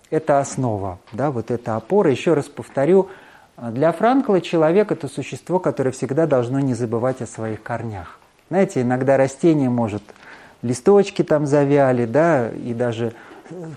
[0.09, 2.11] это основа, да, вот эта опора.
[2.11, 3.09] Еще раз повторю,
[3.57, 8.19] для Франкла человек– это существо, которое всегда должно не забывать о своих корнях.
[8.49, 10.03] Знаете, иногда растение может,
[10.61, 13.13] листочки там завяли, да, и даже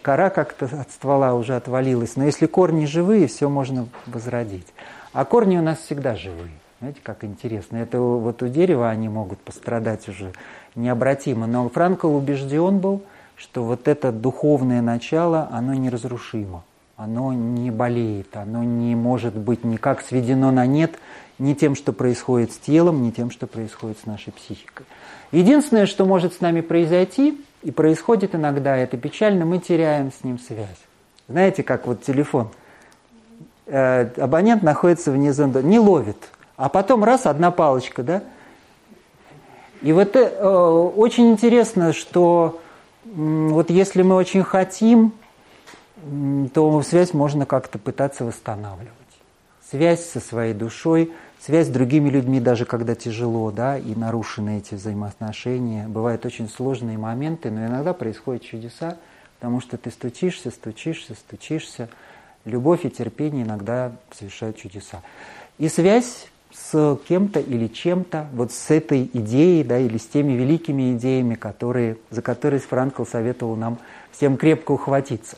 [0.03, 2.17] кора как-то от ствола уже отвалилась.
[2.17, 4.67] Но если корни живые, все можно возродить.
[5.13, 6.51] А корни у нас всегда живые.
[6.81, 7.79] Знаете, как интересно.
[7.79, 10.33] Это вот у дерева они могут пострадать уже
[10.75, 11.47] необратимо.
[11.47, 13.03] Но Франкл убежден был,
[13.37, 16.65] что вот это духовное начало, оно неразрушимо.
[16.97, 20.97] Оно не болеет, оно не может быть никак сведено на нет
[21.39, 24.87] ни тем, что происходит с телом, ни тем, что происходит с нашей психикой.
[25.33, 30.39] Единственное, что может с нами произойти, и происходит иногда, это печально, мы теряем с ним
[30.39, 30.79] связь.
[31.29, 32.51] Знаете, как вот телефон.
[33.67, 36.19] Э, абонент находится зонда, не ловит.
[36.57, 38.23] А потом раз, одна палочка, да?
[39.83, 40.47] И вот э,
[40.97, 42.61] очень интересно, что
[43.05, 45.13] э, вот если мы очень хотим,
[46.53, 48.91] то связь можно как-то пытаться восстанавливать.
[49.71, 51.13] Связь со своей душой–
[51.45, 55.87] связь с другими людьми, даже когда тяжело, да, и нарушены эти взаимоотношения.
[55.89, 58.97] Бывают очень сложные моменты, но иногда происходят чудеса,
[59.39, 61.91] потому что ты стучишься, стучишься, стучишься.
[62.47, 65.03] Любовь и терпение иногда совершают чудеса.
[65.59, 66.29] И связь
[66.71, 71.99] с кем-то или чем-то, вот с этой идеей, да, или с теми великими идеями, которые,
[72.11, 73.79] за которые Франкл советовал нам
[74.13, 75.37] всем крепко ухватиться.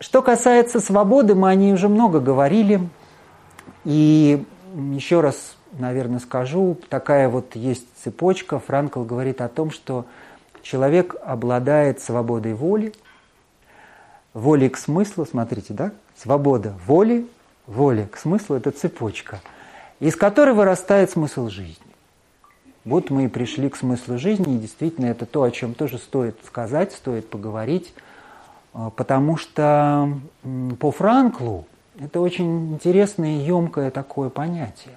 [0.00, 2.80] Что касается свободы, мы о ней уже много говорили,
[3.84, 4.44] и
[4.92, 8.60] еще раз, наверное, скажу, такая вот есть цепочка.
[8.60, 10.06] Франкл говорит о том, что
[10.62, 12.92] человек обладает свободой воли,
[14.34, 15.90] волей к смыслу, смотрите, да?
[16.16, 17.26] Свобода воли,
[17.66, 19.40] воля к смыслу– это цепочка,
[20.00, 21.76] из которой вырастает смысл жизни.
[22.84, 26.36] Вот мы и пришли к смыслу жизни, и действительно это то, о чем тоже стоит
[26.46, 27.92] сказать, стоит поговорить,
[28.72, 30.10] а, потому что
[30.78, 31.66] по Франклу
[32.00, 34.94] это очень интересное и емкое такое понятие.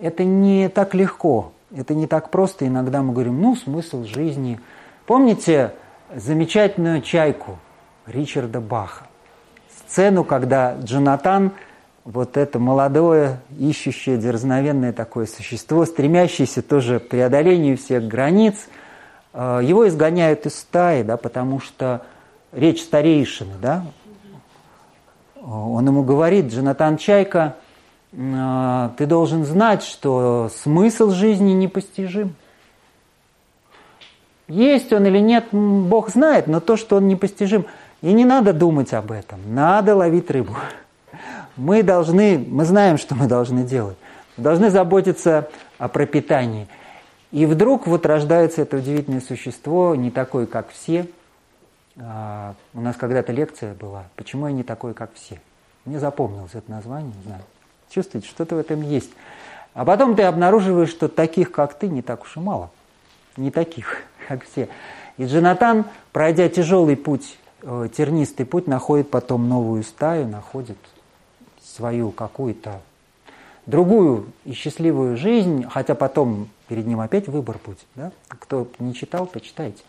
[0.00, 2.66] Это не так легко, это не так просто.
[2.66, 4.60] Иногда мы говорим, ну, смысл жизни.
[5.06, 5.74] Помните
[6.14, 7.58] замечательную чайку
[8.06, 9.08] Ричарда Баха?
[9.86, 11.52] Сцену, когда Джонатан–
[12.10, 18.68] вот это молодое, ищущее дерзновенное такое существо, стремящееся тоже к преодолению всех границ,
[19.34, 22.02] э, его изгоняют из стаи, да, потому что
[22.50, 23.84] речь старейшины, да,
[25.44, 27.56] он ему говорит, Джонатан Чайка,
[28.12, 32.36] э, ты должен знать, что смысл жизни непостижим.
[34.46, 37.66] Есть он или нет, Бог знает, но то, что он непостижим.
[38.00, 40.56] И не надо думать об этом, надо ловить рыбу
[41.58, 43.96] мы должны, мы знаем, что мы должны делать.
[44.36, 46.68] Должны заботиться о пропитании.
[47.32, 51.06] И вдруг вот рождается это удивительное существо, не такое, как все.
[51.98, 55.40] А, у нас когда-то лекция была, почему я не такой, как все.
[55.84, 57.42] Мне запомнилось это название, не знаю.
[57.90, 59.10] Чувствуете, что-то в этом есть.
[59.74, 62.70] А потом ты обнаруживаешь, что таких, как ты, не так уж и мало.
[63.36, 64.68] Не таких, как все.
[65.16, 70.78] И Джонатан, пройдя тяжелый путь, э, тернистый путь, находит потом новую стаю, находит
[71.78, 72.80] свою какую-то
[73.66, 77.78] другую и счастливую жизнь, хотя потом перед ним опять выбор будет.
[77.94, 78.10] Да?
[78.28, 79.82] Кто не читал, почитайте.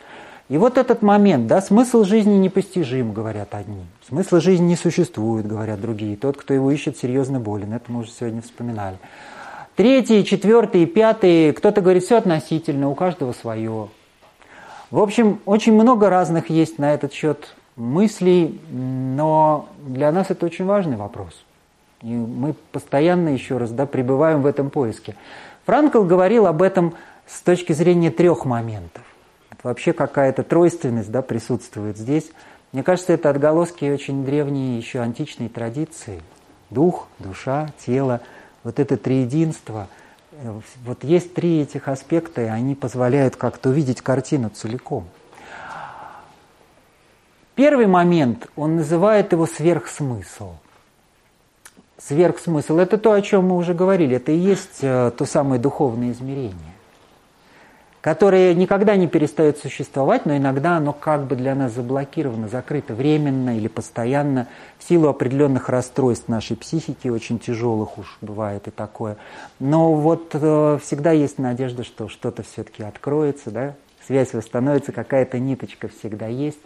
[0.49, 3.83] И вот этот момент, да, смысл жизни непостижим, говорят одни.
[4.07, 6.15] Смысла жизни не существует, говорят другие.
[6.15, 7.73] Тот, кто его ищет, серьезно болен.
[7.73, 8.97] Это мы уже сегодня вспоминали.
[9.75, 13.89] Третий, четвертый, пятый, кто-то говорит, все относительно, у каждого свое.
[14.91, 20.65] В общем, очень много разных есть на этот счет мыслей, но для нас это очень
[20.65, 21.33] важный вопрос–
[22.01, 25.15] и мы постоянно еще раз да, пребываем в этом поиске.
[25.65, 26.95] Франкл говорил об этом
[27.27, 29.03] с точки зрения трех моментов.
[29.63, 32.31] Вообще какая-то тройственность да, присутствует здесь.
[32.71, 36.21] Мне кажется, это отголоски очень древней еще античной традиции.
[36.69, 38.21] Дух, душа, тело,
[38.63, 39.87] вот это триединство.
[40.85, 45.05] Вот есть три этих аспекта, и они позволяют как-то увидеть картину целиком.
[47.55, 50.53] Первый момент, он называет его сверхсмысл–
[52.01, 54.15] Сверхсмысл– это то, о чем мы уже говорили.
[54.15, 56.73] Это и есть э, то самое духовное измерение,
[57.99, 63.57] которое никогда не перестает существовать, но иногда оно как бы для нас заблокировано, закрыто временно
[63.57, 64.47] или постоянно
[64.77, 69.17] в силу определенных расстройств нашей психики, очень тяжелых уж бывает и такое.
[69.59, 73.73] Но вот э, всегда есть надежда, что что-то все-таки откроется, да,
[74.07, 76.59] связь восстановится, какая-то ниточка всегда есть.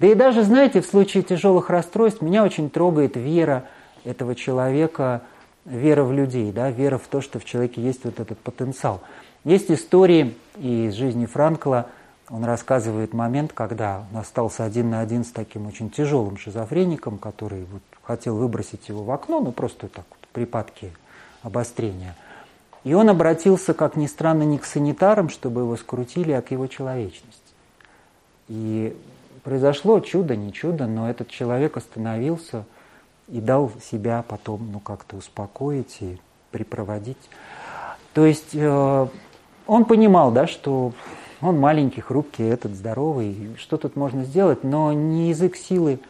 [0.00, 3.66] Да и даже, знаете, в случае тяжелых расстройств меня очень трогает вера–
[4.04, 5.22] этого человека
[5.64, 9.00] вера в людей, да, вера в то, что в человеке есть вот этот потенциал.
[9.44, 11.86] Есть истории из жизни Франкла,
[12.28, 17.64] он рассказывает момент, когда он остался один на один с таким очень тяжелым шизофреником, который
[17.64, 20.92] вот хотел выбросить его в окно, ну просто так вот, припадки
[21.42, 22.14] обострения.
[22.84, 26.66] И он обратился, как ни странно, не к санитарам, чтобы его скрутили, а к его
[26.66, 27.40] человечности.
[28.48, 28.96] И
[29.42, 32.64] произошло чудо, не чудо, но этот человек остановился–
[33.30, 36.18] и дал себя потом ну, как-то успокоить и
[36.50, 37.18] припроводить.
[38.12, 39.06] То есть э,
[39.66, 40.92] он понимал, да, что
[41.40, 46.00] он маленький, хрупкий, этот здоровый, что тут можно сделать, но не язык силы,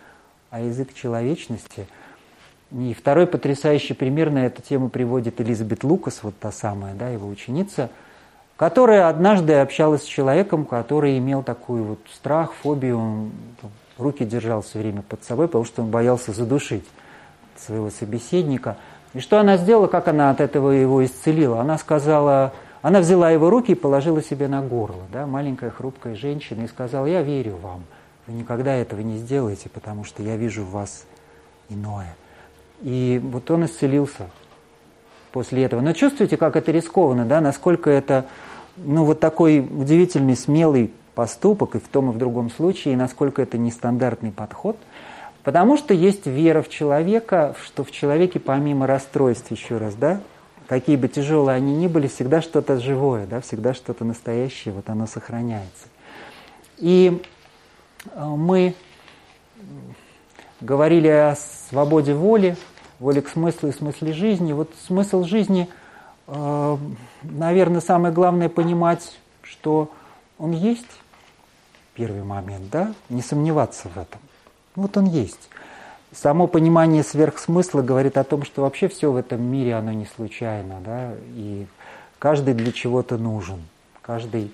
[0.51, 1.87] а язык человечности.
[2.73, 7.29] И второй потрясающий пример на эту тему приводит Элизабет Лукас, вот та самая, да, его
[7.29, 7.91] ученица,
[8.57, 13.31] которая однажды общалась с человеком, который имел такую вот страх, фобию, он
[13.99, 16.85] руки держал все время под собой, потому что он боялся задушить
[17.61, 18.77] своего собеседника.
[19.13, 21.61] И что она сделала, как она от этого его исцелила?
[21.61, 26.65] Она сказала, она взяла его руки и положила себе на горло, да, маленькая хрупкая женщина,
[26.65, 27.83] и сказала, я верю вам,
[28.27, 31.05] вы никогда этого не сделаете, потому что я вижу в вас
[31.69, 32.15] иное.
[32.83, 34.31] И вот он исцелился
[35.33, 35.81] после этого.
[35.81, 38.27] Но чувствуете, как это рискованно, да, насколько это,
[38.77, 43.43] ну, вот такой удивительный, смелый поступок и в том и в другом случае, и насколько
[43.43, 44.77] это нестандартный подход–
[45.43, 50.21] Потому что есть вера в человека, что в человеке помимо расстройств, еще раз, да,
[50.69, 55.07] какие бы тяжелые они ни были, всегда что-то живое, да, всегда что-то настоящее, вот оно
[55.07, 55.89] сохраняется.
[56.77, 57.23] И
[58.15, 58.75] э, мы
[60.61, 61.37] говорили о
[61.69, 62.57] свободе воли,
[62.99, 64.53] воле к смыслу и смысле жизни.
[64.53, 65.69] Вот смысл жизни,
[66.27, 66.77] э,
[67.23, 69.91] наверное, самое главное понимать, что
[70.39, 70.87] он есть,
[71.95, 74.21] первый момент, да, не сомневаться в этом.
[74.81, 75.49] Вот он есть.
[76.13, 80.81] Само понимание сверхсмысла говорит о том, что вообще все в этом мире, оно не случайно,
[80.85, 81.67] да, и
[82.19, 83.61] каждый для чего-то нужен–
[84.11, 84.51] каждый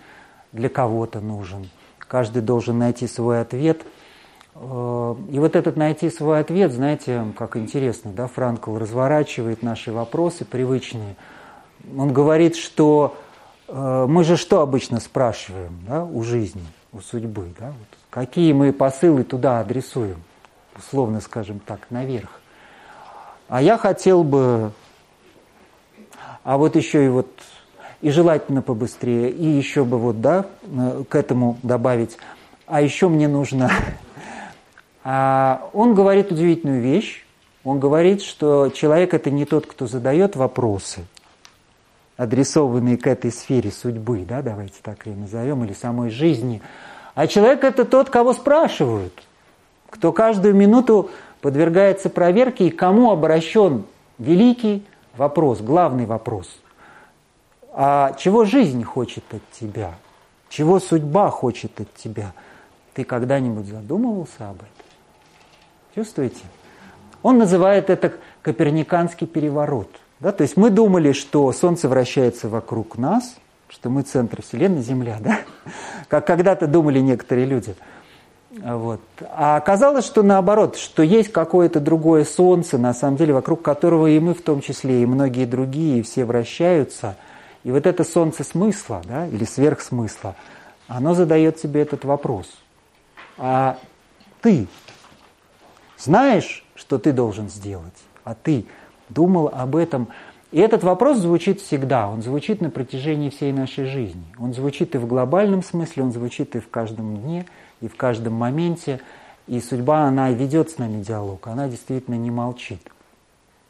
[0.53, 3.87] для кого-то нужен, каждый должен найти свой ответ.
[4.55, 10.45] Э, и вот этот найти свой ответ, знаете, как интересно, да, Франкл разворачивает наши вопросы
[10.45, 11.17] привычные.
[11.97, 13.17] Он говорит, что
[13.69, 18.73] э, мы же что обычно спрашиваем да, у жизни, у судьбы, да, вот, какие мы
[18.73, 20.23] посылы туда адресуем,
[20.77, 22.41] условно скажем так, наверх.
[23.49, 24.73] А я хотел бы,
[26.43, 27.29] а вот еще и вот,
[28.01, 30.47] и желательно побыстрее, и еще бы вот, да,
[31.09, 32.19] к этому добавить,
[32.67, 33.71] а еще мне нужно...
[35.09, 37.25] А он говорит удивительную вещь,
[37.63, 41.07] он говорит, что человек это не тот, кто задает вопросы,
[42.17, 46.63] адресованные к этой сфере судьбы, да, давайте так ее назовем, или самой жизни,
[47.15, 49.13] а человек это тот, кого спрашивают,
[49.91, 51.11] кто каждую минуту
[51.41, 53.85] подвергается проверке и кому обращен
[54.19, 54.85] великий
[55.17, 56.49] вопрос, главный вопрос.
[57.73, 59.95] А чего жизнь хочет от тебя?
[60.49, 62.33] Чего судьба хочет от тебя?
[62.95, 64.69] Ты когда-нибудь задумывался об этом?
[65.95, 66.43] Чувствуете?
[67.23, 69.91] Он называет это коперниканский переворот.
[70.21, 70.33] Да?
[70.33, 73.37] То есть мы думали, что Солнце вращается вокруг нас,
[73.69, 75.41] что мы центр Вселенной, Земля, да?
[76.09, 77.75] как когда-то думали некоторые люди–
[78.63, 79.01] вот.
[79.31, 84.19] А оказалось, что наоборот, что есть какое-то другое солнце, на самом деле, вокруг которого и
[84.19, 87.17] мы в том числе, и многие другие, и все вращаются.
[87.65, 90.37] И вот это солнце смысла, да, или сверхсмысла,
[90.89, 92.47] оно задает тебе этот вопрос.
[93.37, 93.79] А
[94.41, 94.69] ты
[95.99, 97.97] знаешь, что ты должен сделать?
[98.25, 98.67] А ты
[99.09, 100.09] думал об этом?
[100.53, 104.25] И этот вопрос звучит всегда, он звучит на протяжении всей нашей жизни.
[104.39, 107.47] Он звучит и в глобальном смысле, он звучит и в каждом дне–
[107.81, 109.01] и в каждом моменте.
[109.47, 112.81] И судьба, она ведет с нами диалог, она действительно не молчит.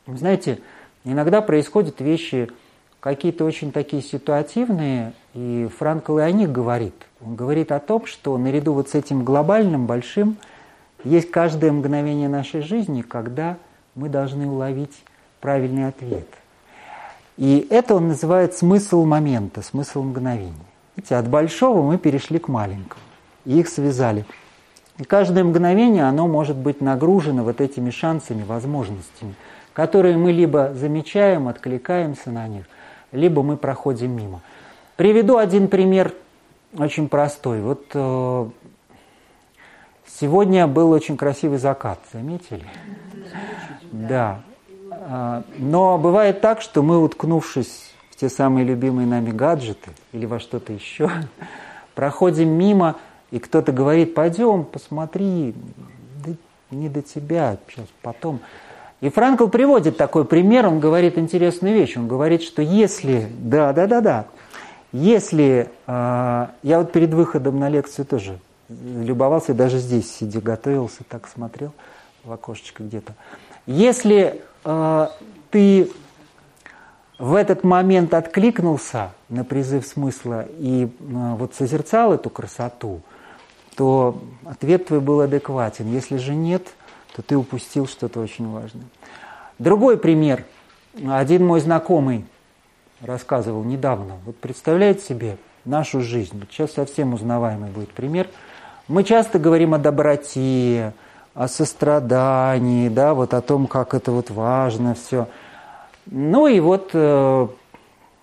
[0.06, 0.60] Вы знаете,
[1.04, 2.48] иногда происходят вещи
[3.00, 6.94] какие-то очень такие ситуативные, и Франкл и о них говорит.
[7.20, 10.38] Он говорит о том, что наряду вот с этим глобальным, большим,
[11.04, 13.58] есть каждое мгновение нашей жизни, когда
[13.94, 15.04] мы должны уловить
[15.40, 16.26] правильный ответ.
[17.36, 20.54] И это он называет смысл момента, смысл мгновения.
[20.96, 23.02] Видите, от большого мы перешли к маленькому
[23.46, 24.26] и их связали.
[24.98, 29.34] И каждое мгновение оно может быть нагружено вот этими шансами, возможностями,
[29.72, 32.64] которые мы либо замечаем, откликаемся на них,
[33.12, 34.40] либо мы проходим мимо.
[34.96, 36.12] Приведу один пример
[36.76, 37.60] очень простой.
[37.60, 38.48] Вот э,
[40.06, 42.64] сегодня был очень красивый закат, заметили?
[43.92, 44.40] Да.
[44.96, 50.38] Э, но бывает так, что мы, уткнувшись в те самые любимые нами гаджеты или во
[50.38, 51.10] что-то еще,
[51.94, 52.96] проходим мимо
[53.30, 55.54] и кто-то говорит, пойдем, посмотри,
[56.24, 56.32] да
[56.70, 58.40] не до тебя, сейчас потом.
[59.00, 61.96] И Франкл приводит такой пример, он говорит интересную вещь.
[61.96, 64.26] Он говорит, что если, да, да, да, да,
[64.92, 71.28] если, э, я вот перед выходом на лекцию тоже любовался, даже здесь сидя, готовился, так
[71.28, 71.72] смотрел
[72.24, 73.14] в окошечко где-то.
[73.66, 74.42] Если
[75.50, 75.90] ты
[77.18, 83.00] в этот момент откликнулся на призыв смысла и э, вот созерцал эту красоту–
[83.76, 85.86] то ответ твой был адекватен.
[85.92, 86.66] Если же нет,
[87.14, 88.86] то ты упустил что-то очень важное.
[89.58, 90.44] Другой пример.
[91.06, 92.24] Один мой знакомый
[93.02, 94.14] рассказывал недавно.
[94.24, 95.36] Вот представляете себе
[95.66, 96.38] нашу жизнь.
[96.38, 98.28] Вот сейчас совсем узнаваемый будет пример.
[98.88, 100.94] Мы часто говорим о доброте,
[101.36, 105.28] о сострадании, да, вот о том, как это вот важно все.
[106.06, 107.48] Ну и вот э,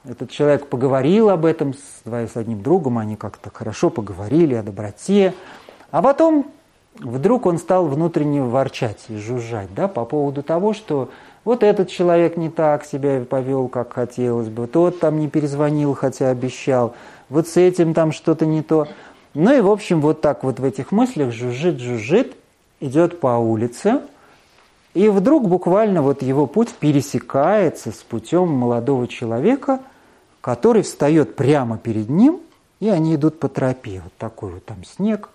[0.04, 5.36] этот человек поговорил об этом с, с одним другом, они как-то хорошо поговорили о доброте.
[5.92, 6.48] А потом
[7.00, 11.10] вдруг он стал внутренне ворчать и жужжать да, по поводу того, что
[11.46, 16.30] вот этот человек не так себя повел, как хотелось бы, тот там не перезвонил, хотя
[16.30, 16.96] обещал,
[17.30, 18.88] вот с этим там что-то не то.
[19.36, 22.36] Ну и, в общем, вот так вот в этих мыслях жужжит, жужжит,
[22.86, 24.02] идет по улице,
[24.94, 29.80] и вдруг буквально вот его путь пересекается с путем молодого человека–
[30.44, 32.42] который встает прямо перед ним,
[32.82, 34.02] и они идут по тропе.
[34.04, 35.30] Вот такой вот там снег.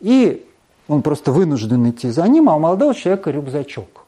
[0.00, 0.48] И
[0.88, 4.06] он просто вынужден идти за ним, а у молодого человека рюкзачок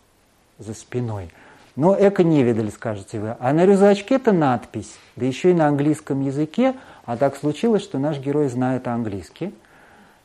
[0.58, 1.28] за спиной.
[1.76, 3.36] Но эко не видали, скажете вы.
[3.38, 6.74] А на рюкзачке это надпись, да еще и на английском языке.
[7.04, 9.52] А так случилось, что наш герой знает английский.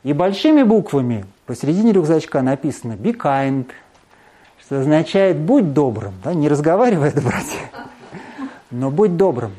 [0.02, 3.66] И большими буквами посередине рюкзачка написано «Be kind»,
[4.60, 7.70] что означает «будь добрым», да, не разговаривай, братья
[8.70, 9.52] но будь добрым.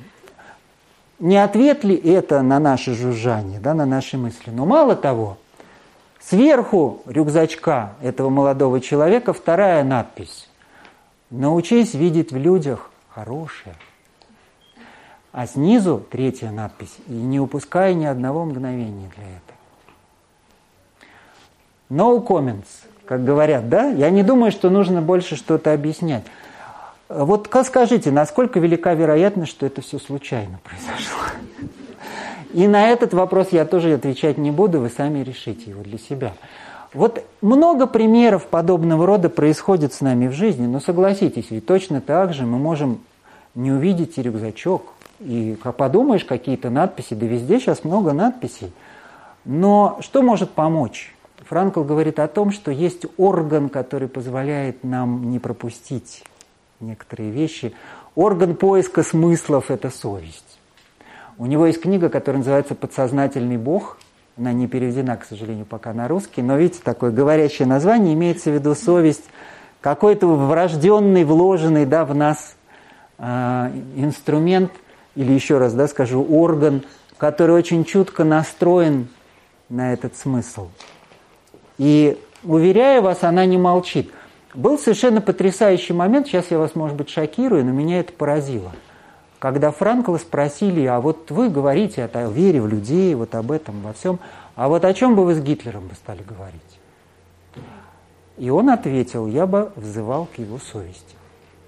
[1.20, 4.50] Не ответ ли это на наше жужжание, да, на наши мысли?
[4.50, 5.38] Но мало того,
[6.20, 10.50] сверху рюкзачка этого молодого человека вторая надпись.
[11.30, 13.76] Научись видеть в людях хорошее.
[15.32, 19.51] А снизу третья надпись, и не упуская ни одного мгновения для этого.
[21.92, 23.90] No comments, как говорят, да?
[23.90, 26.24] Я не думаю, что нужно больше что-то объяснять.
[27.10, 31.18] Вот скажите, насколько велика вероятность, что это все случайно произошло?
[32.54, 36.32] И на этот вопрос я тоже отвечать не буду, вы сами решите его для себя.
[36.94, 42.34] Вот много примеров подобного рода происходит с нами в жизни, но согласитесь, ведь точно так
[42.34, 43.02] же мы можем
[43.54, 44.84] не увидеть и рюкзачок,
[45.20, 48.72] и как подумаешь, какие-то надписи, да везде сейчас много надписей.
[49.44, 51.14] Но что может помочь?
[51.52, 56.24] Франкл говорит о том, что есть орган, который позволяет нам не пропустить
[56.80, 57.74] некоторые вещи.
[58.16, 60.58] Орган поиска смыслов– это совесть.
[61.38, 63.98] У него есть книга, которая называется «Подсознательный Бог»,
[64.38, 68.54] она не переведена, к сожалению, пока на русский, но видите, такое говорящее название, имеется в
[68.54, 69.26] виду совесть,
[69.82, 72.56] какой-то врожденный, вложенный да, в нас
[73.18, 74.72] э, инструмент,
[75.16, 76.84] или еще раз да, скажу, орган,
[77.18, 79.10] который очень чутко настроен
[79.68, 80.70] на этот смысл.
[81.78, 84.12] И, уверяю вас, она не молчит.
[84.54, 88.72] Был совершенно потрясающий момент, сейчас я вас, может быть, шокирую, но меня это поразило–
[89.42, 93.92] когда Франкла спросили, а вот вы говорите о вере в людей, вот об этом, во
[93.92, 94.20] всем,
[94.54, 96.62] а вот о чем бы вы с Гитлером бы стали говорить?
[98.38, 101.16] И он ответил, я бы взывал к его совести.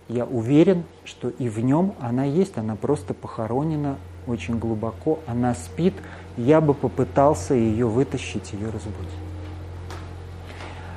[0.07, 3.97] Я уверен, что и в нем она есть, она просто похоронена
[4.27, 5.95] очень глубоко, она спит,
[6.37, 9.22] я бы попытался ее вытащить, ее разбудить.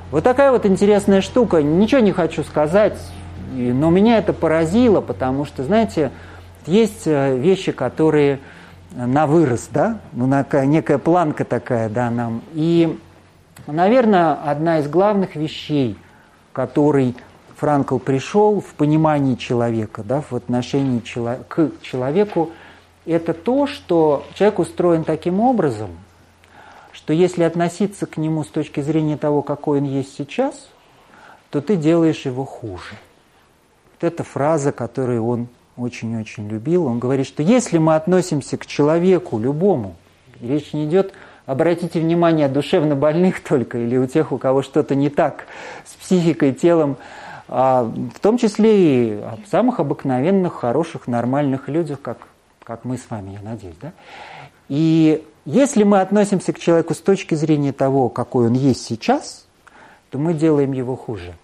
[0.09, 1.61] Вот такая вот интересная штука.
[1.61, 2.97] Ничего не хочу сказать,
[3.51, 6.11] но меня это поразило, потому что, знаете,
[6.65, 8.39] есть э, вещи, которые
[8.95, 10.27] на вырос, да, ну,
[10.65, 12.41] некая планка такая, да, нам.
[12.53, 12.97] И,
[13.67, 15.97] наверное, одна из главных вещей,
[16.53, 17.15] которой
[17.57, 22.51] Франкл пришел в понимании человека, да, в отношении чело- к человеку,
[23.05, 25.89] это то, что человек устроен таким образом,
[26.97, 30.67] что если относиться к нему с точки зрения того, какой он есть сейчас,
[31.51, 32.95] то ты делаешь его хуже.
[33.93, 35.47] Вот эта фраза, которую он
[35.77, 39.95] очень-очень любил, он говорит, что если мы относимся к человеку, любому,
[40.41, 41.13] речь не идет,
[41.45, 45.45] обратите внимание, душевно больных только, или у тех, у кого что-то не так
[45.85, 46.97] с психикой, телом,
[47.47, 52.27] а в том числе и о самых обыкновенных, хороших, нормальных людях, как,
[52.63, 53.77] как мы с вами, я надеюсь.
[53.79, 53.91] Да?
[54.67, 59.45] И если мы относимся к человеку с точки зрения того, какой он есть сейчас,
[60.09, 61.35] то мы делаем его хуже.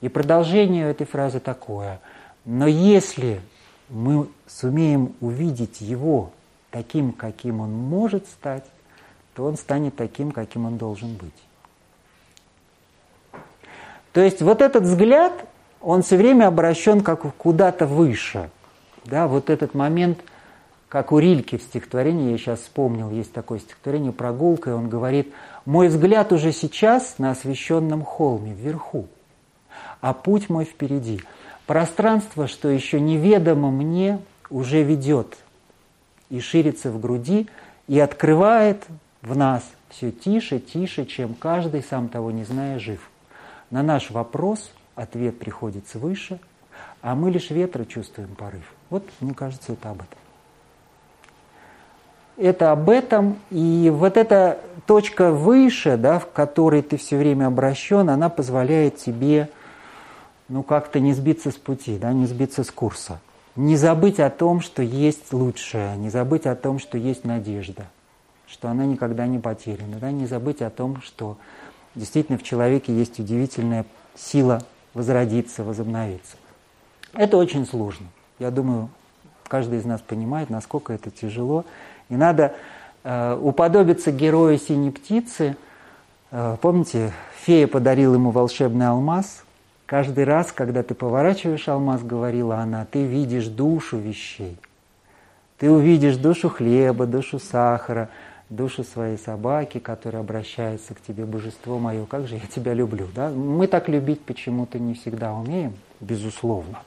[0.00, 2.00] И продолжение этой фразы такое.
[2.44, 3.40] Но если
[3.88, 6.30] мы сумеем увидеть его
[6.70, 8.64] таким, каким он может стать,
[9.34, 11.34] то он станет таким, каким он должен быть.
[14.12, 15.32] То есть вот этот взгляд,
[15.80, 18.48] он все время обращен как куда-то выше.
[19.06, 20.20] Да, вот этот момент,
[20.90, 25.32] как у Рильки в стихотворении, я сейчас вспомнил, есть такое стихотворение «Прогулка», и он говорит,
[25.64, 29.06] «Мой взгляд уже сейчас на освещенном холме, вверху,
[30.00, 31.20] а путь мой впереди».
[31.68, 34.18] Пространство, что еще неведомо мне,
[34.50, 35.38] уже ведет
[36.28, 37.46] и ширится в груди,
[37.86, 38.84] и открывает
[39.22, 43.08] в нас все тише, тише, чем каждый, сам того не зная, жив.
[43.70, 46.40] На наш вопрос ответ приходит свыше,
[47.00, 48.74] а мы лишь ветра чувствуем порыв.
[48.90, 50.19] Вот, мне кажется, это об этом.
[52.40, 58.08] Это об этом, и вот эта точка выше, да, в которой ты все время обращен,
[58.08, 59.50] она позволяет тебе
[60.48, 63.20] ну, как-то не сбиться с пути, да, не сбиться с курса.
[63.56, 67.84] Не забыть о том, что есть лучшее, не забыть о том, что есть надежда,
[68.46, 71.36] что она никогда не потеряна, да, не забыть о том, что
[71.94, 73.84] действительно в человеке есть удивительная
[74.14, 74.62] сила
[74.94, 76.38] возродиться, возобновиться.
[77.12, 78.06] Это очень сложно.
[78.38, 78.88] Я думаю,
[79.46, 81.66] каждый из нас понимает, насколько это тяжело.
[82.10, 82.54] И надо
[83.02, 85.56] э, уподобиться герою синей птицы.
[86.30, 87.12] Э, помните,
[87.42, 89.44] фея подарила ему волшебный алмаз–
[89.90, 94.56] Каждый раз, когда ты поворачиваешь алмаз, говорила она, ты видишь душу вещей.
[95.58, 98.08] Ты увидишь душу хлеба, душу сахара,
[98.50, 103.08] душу своей собаки, которая обращается к тебе, божество мое, как же я тебя люблю.
[103.12, 103.30] Да?
[103.30, 106.78] Мы так любить почему-то не всегда умеем, безусловно.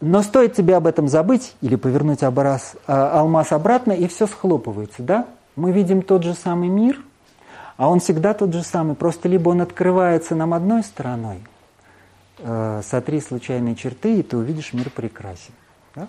[0.00, 5.02] Но стоит тебе об этом забыть или повернуть образ, а, алмаз обратно, и все схлопывается.
[5.02, 5.26] Да?
[5.56, 7.00] Мы видим тот же самый мир–
[7.76, 11.44] а он всегда тот же самый, просто либо он открывается нам одной стороной,
[12.38, 15.52] э, сотри случайные черты, и ты увидишь мир прекрасен.
[15.94, 16.08] Да?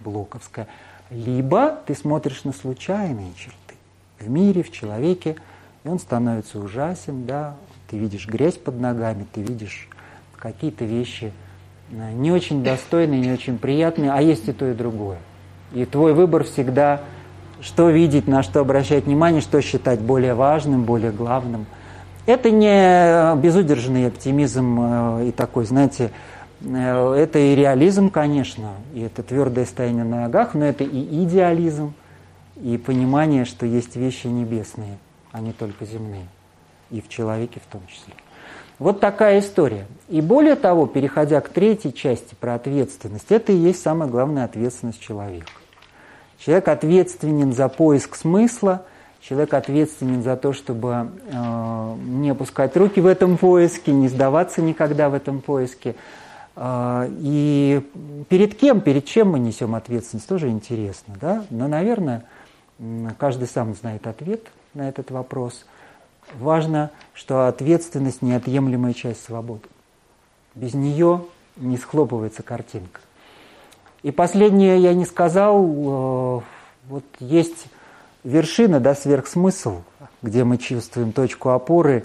[0.00, 0.66] Блоковская.
[1.10, 3.74] Либо ты смотришь на случайные черты
[4.18, 5.36] в мире, в человеке,
[5.84, 7.56] и он становится ужасен, да,
[7.88, 9.90] ты видишь грязь под ногами, ты видишь
[10.38, 11.32] какие-то вещи
[11.90, 15.18] не очень достойные, не очень приятные, а есть и то, и другое.
[15.72, 17.00] И твой выбор всегда,
[17.60, 21.66] что видеть, на что обращать внимание, что считать более важным, более главным.
[22.26, 26.10] Это не безудержный оптимизм э, и такой, знаете,
[26.62, 31.92] э, это и реализм, конечно, и это твердое стояние на ногах, но это и идеализм,
[32.56, 34.98] и понимание, что есть вещи небесные,
[35.32, 36.26] а не только земные,
[36.90, 38.14] и в человеке в том числе.
[38.78, 39.86] Вот такая история.
[40.08, 45.00] И более того, переходя к третьей части про ответственность, это и есть самая главная ответственность
[45.00, 45.46] человека.
[46.38, 48.84] Человек ответственен за поиск смысла,
[49.20, 55.08] человек ответственен за то, чтобы э, не опускать руки в этом поиске, не сдаваться никогда
[55.08, 55.94] в этом поиске.
[56.56, 57.80] Э, и
[58.28, 61.14] перед кем, перед чем мы несем ответственность, тоже интересно.
[61.20, 61.44] Да?
[61.48, 62.24] Но, наверное,
[63.18, 65.64] каждый сам знает ответ на этот вопрос.
[66.34, 69.68] Важно, что ответственность– неотъемлемая часть свободы.
[70.54, 71.24] Без нее
[71.56, 73.00] не схлопывается картинка.
[74.02, 76.40] И последнее я не сказал, э,
[76.88, 77.66] вот есть
[78.24, 79.82] вершина, да, сверхсмысл,
[80.22, 82.04] где мы чувствуем точку опоры,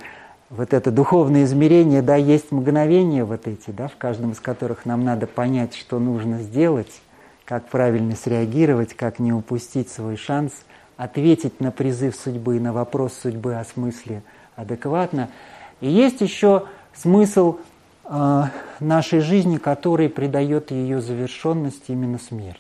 [0.50, 5.04] вот это духовное измерение, да, есть мгновения вот эти, да, в каждом из которых нам
[5.04, 7.02] надо понять, что нужно сделать,
[7.46, 10.52] как правильно среагировать, как не упустить свой шанс,
[11.00, 14.22] ответить на призыв судьбы, на вопрос судьбы о смысле
[14.58, 15.30] адекватно.
[15.80, 17.60] И есть еще смысл
[18.04, 18.44] э,
[18.82, 22.60] нашей жизни, который придает ее завершенность именно смерть.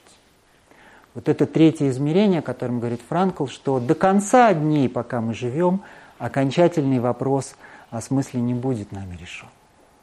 [1.15, 5.81] Вот это третье измерение, о котором говорит Франкл, что до конца дней, пока мы живем,
[6.17, 7.55] окончательный вопрос
[7.89, 9.49] о смысле не будет нами решен.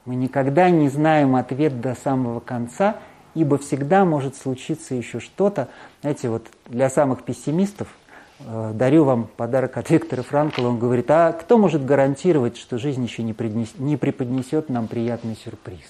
[0.05, 2.97] Мы никогда не знаем ответ до самого конца,
[3.35, 5.69] ибо всегда может случиться еще что-то.
[6.03, 7.89] Знаете, вот для самых пессимистов
[8.39, 10.69] дарю вам подарок от Виктора Франкла.
[10.69, 15.37] Он говорит, а кто может гарантировать, что жизнь еще не, преднес, не преподнесет нам приятный
[15.37, 15.87] сюрприз?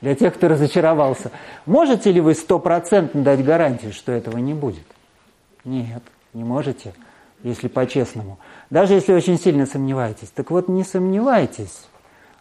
[0.00, 1.30] для тех, кто разочаровался.
[1.64, 4.84] Можете ли вы стопроцентно дать гарантию, что этого не будет?
[5.64, 6.02] Нет,
[6.32, 6.94] не можете,
[7.42, 8.38] если по-честному.
[8.70, 10.28] Даже если очень сильно сомневаетесь.
[10.28, 11.86] Так вот, не сомневайтесь.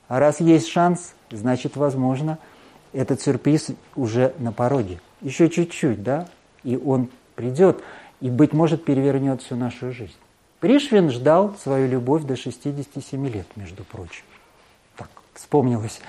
[0.07, 2.37] А раз есть шанс, значит, возможно,
[2.93, 4.99] этот сюрприз уже на пороге.
[5.21, 6.27] Еще чуть-чуть, да,
[6.63, 7.81] и он придет,
[8.25, 10.15] и, быть может, перевернет всю нашу жизнь.
[10.59, 14.23] Пришвин ждал свою любовь до 67 лет, между прочим.
[14.97, 16.01] Так, вспомнилось.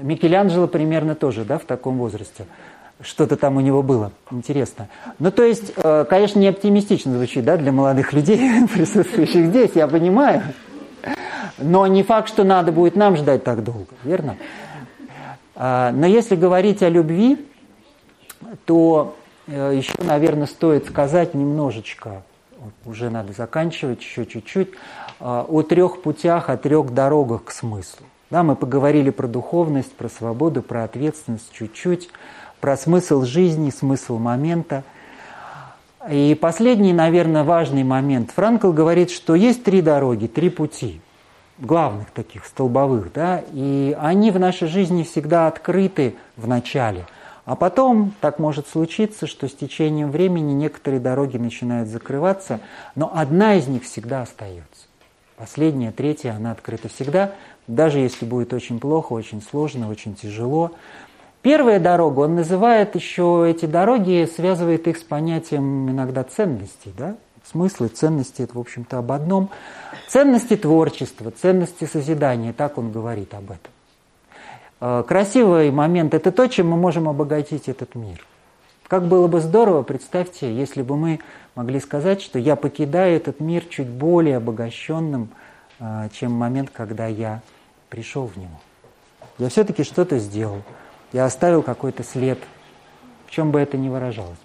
[0.00, 2.46] Микеланджело примерно тоже, да, в таком возрасте.
[3.02, 4.10] Что-то там у него было.
[4.30, 4.88] Интересно.
[5.18, 9.86] Ну, то есть, э, конечно, не оптимистично звучит, да, для молодых людей, присутствующих здесь, я
[9.86, 10.42] понимаю.
[11.58, 14.38] Но не факт, что надо будет нам ждать так долго, верно?
[15.56, 17.36] А, но если говорить о любви,
[18.64, 22.22] то э, еще, наверное, стоит сказать немножечко,
[22.86, 24.70] уже надо заканчивать, еще чуть-чуть,
[25.20, 28.06] а, о трех путях, о трех дорогах к смыслу.
[28.30, 32.10] Да, мы поговорили про духовность, про свободу, про ответственность чуть-чуть,
[32.60, 34.82] про смысл жизни, смысл момента.
[36.10, 38.30] И последний, наверное, важный момент.
[38.30, 41.00] Франкл говорит, что есть три дороги, три пути,
[41.58, 47.06] главных таких, столбовых, да, и они в нашей жизни всегда открыты в начале.
[47.44, 52.60] А потом так может случиться, что с течением времени некоторые дороги начинают закрываться,
[52.94, 54.86] но одна из них всегда остается.
[55.36, 57.32] Последняя, третья, она открыта всегда,
[57.66, 60.72] даже если будет очень плохо, очень сложно, очень тяжело.
[61.42, 67.16] Первая дорога, он называет еще эти дороги, связывает их с понятием иногда ценностей, да?
[67.44, 69.50] Смыслы, ценности– это, в общем-то, об одном.
[70.08, 73.73] Ценности творчества, ценности созидания, так он говорит об этом.
[74.80, 78.24] Э, красивый момент– это то, чем мы можем обогатить этот мир.
[78.86, 81.20] Как было бы здорово, представьте, если бы мы
[81.54, 85.30] могли сказать, что я покидаю этот мир чуть более обогащенным,
[85.80, 87.40] э, чем момент, когда я
[87.88, 88.60] пришел в него.
[89.38, 90.62] Я все-таки что-то сделал.
[91.12, 92.38] Я оставил какой-то след,
[93.26, 94.38] в чем бы это ни выражалось.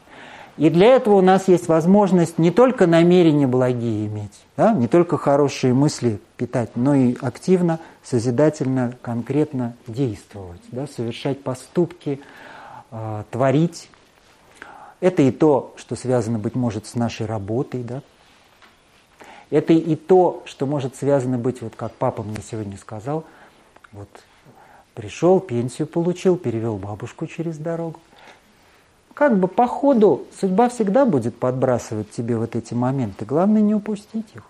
[0.59, 5.17] И для этого у нас есть возможность не только намерения благие иметь, да, не только
[5.17, 12.21] хорошие мысли питать, но и активно, созидательно, конкретно действовать, да, совершать поступки,
[12.91, 13.89] э, творить.
[14.99, 18.03] Это и то, что связано, быть может, с нашей работой, да,
[19.49, 23.23] это и то, что может связано быть, вот как папа мне сегодня сказал–
[23.91, 24.09] вот
[24.93, 27.99] пришел, пенсию получил, перевел бабушку через дорогу.
[29.13, 33.25] Как бы по ходу судьба всегда будет подбрасывать тебе вот эти моменты.
[33.25, 34.43] Главное не упустить их.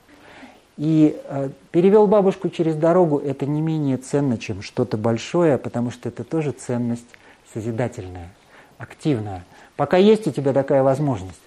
[0.78, 6.08] И э, перевел бабушку через дорогу– это не менее ценно, чем что-то большое, потому что
[6.08, 7.08] это тоже ценность
[7.54, 8.30] созидательная,
[8.78, 9.44] активная.
[9.76, 11.42] Пока есть у тебя такая возможность.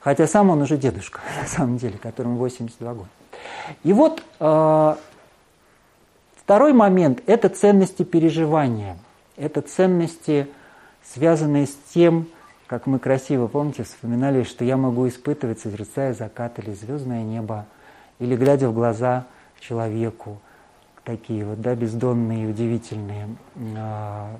[0.00, 3.08] Хотя сам он уже дедушка, на самом деле, которому 82 года.
[3.84, 4.96] И вот э,
[6.48, 8.96] Второй момент– это ценности переживания.
[9.36, 10.48] Это ценности,
[11.04, 12.26] связанные с тем,
[12.68, 17.64] как мы красиво, помните, вспоминали, что я могу испытывать, созерцая закат или звездное небо,
[18.18, 19.24] или глядя в глаза
[19.58, 20.38] человеку,
[21.02, 23.28] такие вот, да, бездонные удивительные.
[23.76, 24.36] А,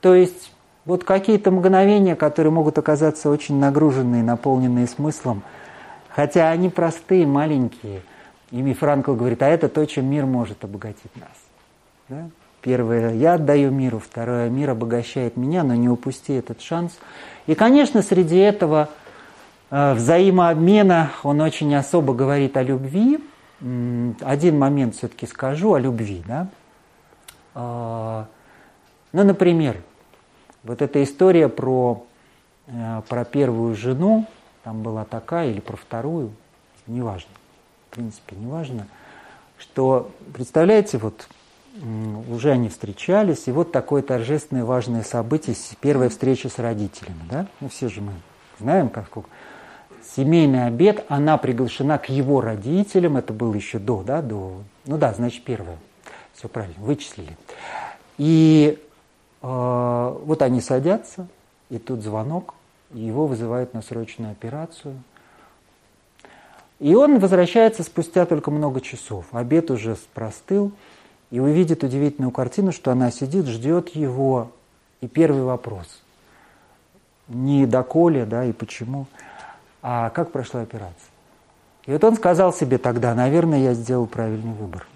[0.00, 0.52] то есть
[0.84, 5.42] вот какие-то мгновения, которые могут оказаться очень нагруженные, наполненные смыслом,
[6.10, 8.02] хотя они простые, маленькие.
[8.50, 11.30] Ими Франкл говорит, а это то, чем мир может обогатить нас.
[12.10, 12.28] Да?
[12.62, 16.96] Первое, я отдаю миру, второе, мир обогащает меня, но не упусти этот шанс.
[17.48, 18.88] И, конечно, среди этого
[19.70, 23.18] э, взаимообмена он очень особо говорит о любви.
[24.20, 26.22] Один момент все-таки скажу о любви.
[26.24, 26.46] Да?
[27.56, 28.24] Э,
[29.12, 29.82] ну, например,
[30.62, 32.06] вот эта история про,
[32.68, 34.26] э, про первую жену,
[34.62, 36.30] там была такая, или про вторую,
[36.86, 37.32] неважно,
[37.90, 38.86] в принципе, неважно,
[39.58, 41.26] что, представляете, вот
[42.28, 47.46] уже они встречались, и вот такое торжественное важное событие, первая встреча с родителями, да?
[47.60, 48.12] Ну, все же мы
[48.58, 49.28] знаем, как сколько.
[50.16, 55.14] Семейный обед, она приглашена к его родителям, это было еще до, да, до, ну да,
[55.14, 55.78] значит, первое.
[56.34, 57.36] Все правильно, вычислили.
[58.18, 58.78] И
[59.40, 61.28] э, вот они садятся,
[61.70, 62.54] и тут звонок,
[62.92, 64.94] его вызывают на срочную операцию.
[66.78, 69.24] И он возвращается спустя только много часов.
[69.32, 70.72] Обед уже простыл,
[71.32, 74.52] и увидит удивительную картину, что она сидит, ждет его.
[75.00, 76.02] И первый вопрос.
[77.26, 79.06] Не доколе, да, и почему,
[79.80, 81.08] а как прошла операция.
[81.86, 84.86] И вот он сказал себе тогда, наверное, я сделал правильный выбор.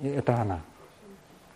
[0.00, 0.60] И это она.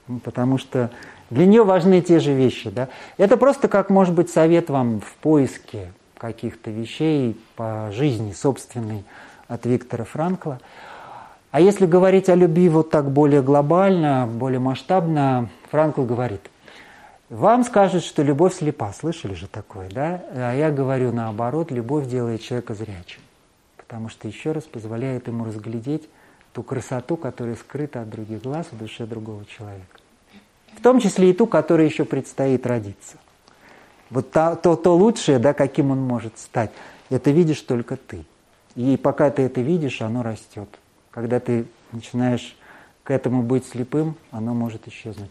[0.08, 0.90] Ну, потому что
[1.30, 2.70] для нее важны те же вещи.
[2.70, 2.88] Да?
[3.18, 9.04] Это просто как, может быть, совет вам в поиске каких-то вещей по жизни собственной
[9.46, 10.58] от Виктора Франкла–
[11.52, 16.40] а если говорить о любви вот так более глобально, более масштабно, Франкл говорит,
[17.28, 20.24] вам скажут, что любовь слепа, слышали же такое, да?
[20.34, 23.20] А я говорю наоборот, любовь делает человека зрячим,
[23.76, 26.08] потому что еще раз позволяет ему разглядеть
[26.54, 29.98] ту красоту, которая скрыта от других глаз в душе другого человека.
[30.72, 33.18] В том числе и ту, которая еще предстоит родиться.
[34.08, 36.70] Вот то, то, то лучшее, да, каким он может стать,
[37.10, 38.24] это видишь только ты.
[38.74, 40.68] И пока ты это видишь, оно растет.
[41.12, 42.56] Когда ты начинаешь
[43.04, 45.30] к этому быть слепым, оно может исчезнуть.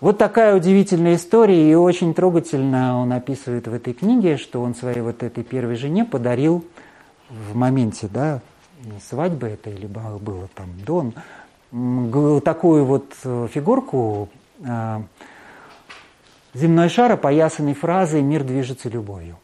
[0.00, 5.00] Вот такая удивительная история, и очень трогательно он описывает в этой книге, что он своей
[5.00, 6.64] вот этой первой жене подарил
[7.28, 8.40] в моменте, да,
[9.08, 14.28] свадьбы это или было там до, такую вот э, фигурку
[14.64, 15.02] а,
[16.54, 19.38] земной шар, опоясанный фразой «Мир движется любовью».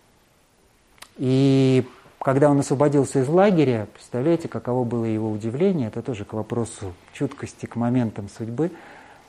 [1.17, 1.87] И
[2.21, 7.67] когда он освободился из лагеря, представляете, каково было его удивление, это тоже к вопросу чуткости
[7.67, 8.73] к моментам судьбы,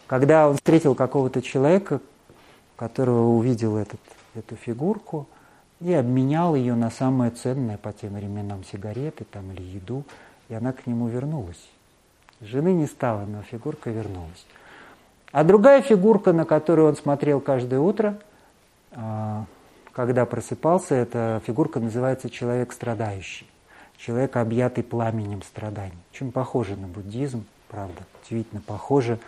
[0.07, 2.01] когда он встретил какого-то человека,
[2.75, 3.99] которого увидел этот,
[4.33, 5.27] эту фигурку,
[5.79, 10.03] и обменял ее на самое ценное по тем временам сигареты там, или еду,
[10.49, 11.69] и она к нему вернулась.
[12.41, 14.45] Жены не стало, но фигурка вернулась.
[15.31, 18.17] А другая фигурка, на которую он смотрел каждое утро,
[18.91, 19.45] а,
[19.99, 23.45] когда просыпался, эта фигурка называется «человек страдающий»,
[23.97, 25.97] человек, объятый пламенем страданий.
[26.13, 29.19] Очень похоже на буддизм, правда, удивительно похоже.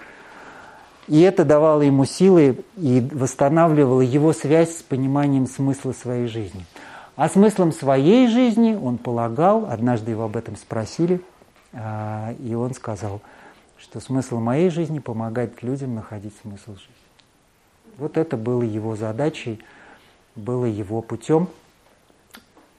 [1.10, 6.65] И это давало ему силы и восстанавливало его связь с пониманием смысла своей жизни.
[7.18, 11.19] А смыслом своей жизни он полагал, однажды его об этом спросили,
[11.73, 13.19] а, и он сказал,
[13.77, 17.98] что смысл моей жизни– помогать людям находить смысл жизни.
[17.98, 19.60] Вот это было его задачей–
[20.36, 21.49] было его путем.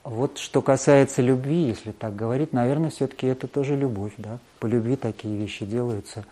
[0.04, 4.38] Вот что касается любви, если так говорить, наверное, все-таки это тоже любовь, да.
[4.58, 6.24] По любви такие вещи делаются,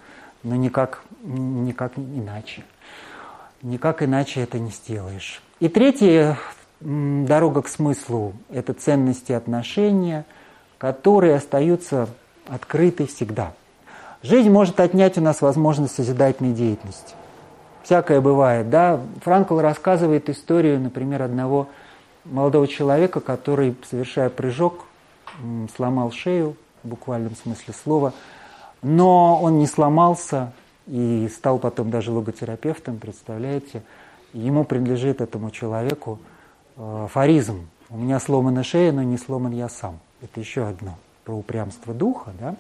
[0.43, 2.65] но никак, никак иначе.
[3.63, 5.41] Никак иначе это не сделаешь.
[5.61, 6.39] И третья
[6.81, 10.25] дорога к смыслу– это ценности отношения,
[10.79, 12.09] которые остаются
[12.49, 13.53] открыты всегда.
[14.23, 17.15] Жизнь может отнять у нас возможность созидательной деятельности
[17.82, 19.01] всякое бывает, да.
[19.23, 21.69] Франкл рассказывает историю, например, одного
[22.24, 24.86] молодого человека, который, совершая прыжок,
[25.74, 28.12] сломал шею, в буквальном смысле слова,
[28.82, 30.52] но он не сломался
[30.86, 33.82] и стал потом даже логотерапевтом, представляете.
[34.32, 36.19] Ему принадлежит этому человеку
[36.77, 37.69] э, афоризм.
[37.90, 39.98] У меня сломана шея, но не сломан я сам.
[40.23, 42.55] Это еще одно про упрямство духа, да.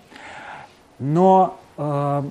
[0.98, 2.22] Но э,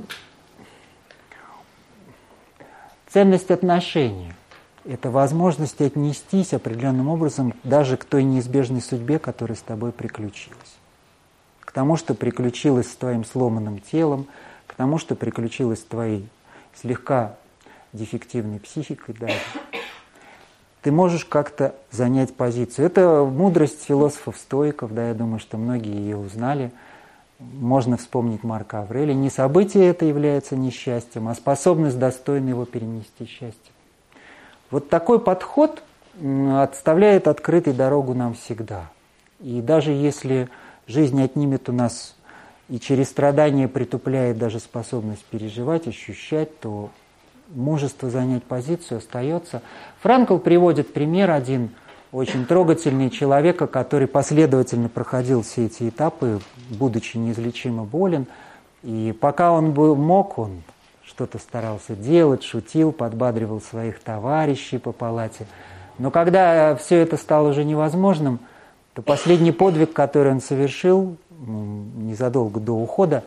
[3.12, 4.34] Ценность отношений–
[4.86, 10.78] это возможность отнестись определенным образом даже к той неизбежной судьбе, которая с тобой приключилась.
[11.62, 14.28] К тому, что приключилось с твоим сломанным телом,
[14.68, 16.30] к тому, что приключилось с твоей
[16.80, 17.36] слегка
[17.94, 19.34] дефективной психикой даже.
[20.84, 22.86] ты можешь как-то занять позицию.
[22.86, 26.72] Это мудрость философов-стоиков, да, я думаю, что многие ее узнали.
[27.40, 29.14] Можно вспомнить Марка Аврелия.
[29.14, 33.72] Не событие это является несчастьем, а способность достойно его перенести счастье.
[34.72, 35.82] Вот такой подход
[36.52, 38.90] отставляет открытой дорогу нам всегда.
[39.40, 40.50] И даже если
[40.86, 42.16] жизнь отнимет у нас
[42.68, 46.90] и через страдания притупляет даже способность переживать, ощущать, то
[47.48, 49.62] мужество занять позицию остается.
[50.02, 51.70] Франкл приводит пример один
[52.12, 58.28] очень трогательный человека, который последовательно проходил все эти этапы, будучи неизлечимо болен.
[58.84, 60.64] И пока он был, мог, он
[61.04, 65.46] что-то старался делать, шутил, подбадривал своих товарищей по палате.
[65.98, 68.40] Но когда все это стало уже невозможным,
[68.94, 73.24] то последний подвиг, который он совершил незадолго до ухода,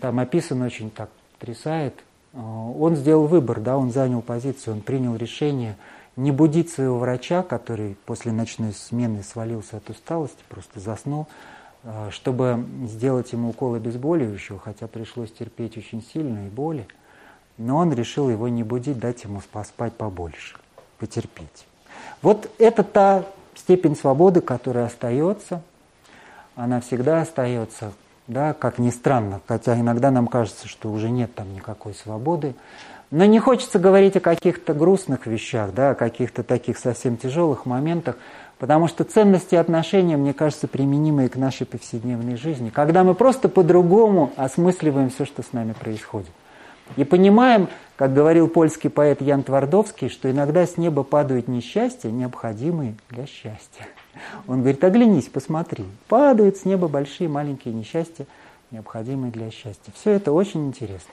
[0.00, 1.08] там описан очень так
[1.38, 1.94] потрясает–
[2.34, 5.76] Э, он сделал выбор, да, он занял позицию, он принял решение
[6.16, 11.26] не будить своего врача, который после ночной смены свалился от усталости, просто заснул,
[11.82, 16.86] э, чтобы сделать ему укол обезболивающего, хотя пришлось терпеть очень сильные боли.
[17.58, 20.56] Но он решил его не будить, дать ему поспать побольше,
[20.98, 21.66] потерпеть.
[22.22, 23.24] Вот это та
[23.54, 25.62] степень свободы, которая остается,
[26.56, 27.92] она всегда остается,
[28.26, 32.54] да, как ни странно, хотя иногда нам кажется, что уже нет там никакой свободы.
[33.14, 38.16] Но не хочется говорить о каких-то грустных вещах, да, о каких-то таких совсем тяжелых моментах,
[38.58, 43.14] потому что ценности и отношения, мне кажется, применимы и к нашей повседневной жизни, когда мы
[43.14, 46.32] просто по-другому осмысливаем все, что с нами происходит.
[46.96, 52.96] И понимаем, как говорил польский поэт Ян Твардовский, что иногда с неба падают несчастья, необходимые
[53.10, 53.86] для счастья.
[54.48, 55.84] Он говорит, оглянись, посмотри.
[56.08, 58.26] Падают с неба большие маленькие несчастья,
[58.72, 59.92] необходимые для счастья.
[59.94, 61.12] Все это очень интересно.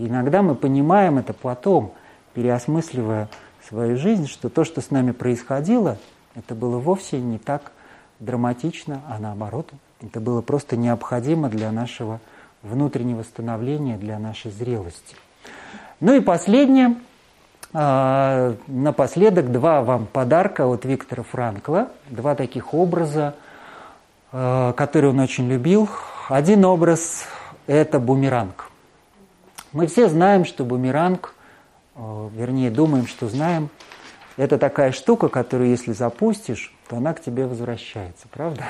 [0.00, 1.92] И иногда мы понимаем это потом,
[2.32, 3.28] переосмысливая
[3.68, 5.98] свою жизнь, что то, что с нами происходило,
[6.34, 7.72] это было вовсе не так
[8.18, 9.70] драматично, а наоборот,
[10.00, 12.18] это было просто необходимо для нашего
[12.62, 15.16] внутреннего становления, для нашей зрелости.
[16.00, 16.96] Ну и последнее–
[17.72, 23.34] а, напоследок два вам подарка от Виктора Франкла, два таких образа,
[24.32, 25.90] а, которые он очень любил.
[26.30, 27.24] Один образ–
[27.66, 28.69] это бумеранг.
[29.72, 31.34] Мы все знаем, что бумеранг,
[31.94, 33.68] а, вернее, думаем, что знаем,
[34.36, 38.64] это такая штука, которую, если запустишь, то она к тебе возвращается, правда?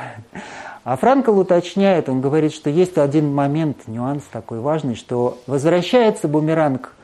[0.84, 6.94] А Франкл уточняет, он говорит, что есть один момент, нюанс такой важный, что возвращается бумеранг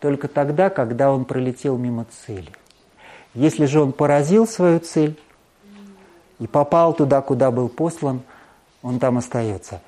[0.00, 2.50] только тогда, когда он пролетел мимо цели.
[3.32, 5.18] Если же он поразил свою цель
[6.38, 8.20] и попал туда, куда был послан,
[8.82, 9.80] он там остается.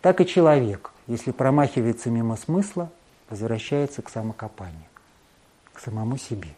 [0.00, 2.90] Так и человек, если промахивается мимо смысла,
[3.30, 4.88] возвращается к самокопанию,
[5.72, 6.50] к самому себе.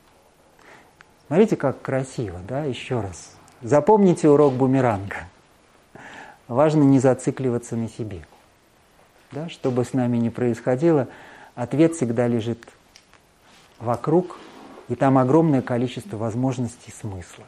[1.26, 3.36] Смотрите, как красиво, да, еще раз.
[3.62, 5.28] Запомните урок бумеранга.
[6.46, 8.26] Важно не зацикливаться на себе.
[9.32, 11.08] Да, что бы с нами ни происходило,
[11.54, 12.66] ответ всегда лежит
[13.78, 14.38] вокруг,
[14.88, 17.44] и там огромное количество возможностей смысла.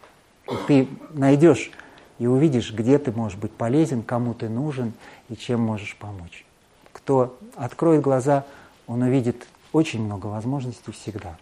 [0.51, 1.71] И ты найдешь
[2.19, 4.93] и увидишь, где ты можешь быть полезен, кому ты нужен
[5.31, 6.45] и чем можешь помочь.
[6.93, 8.45] Кто откроет глаза,
[8.91, 11.37] он увидит очень много возможностей всегда.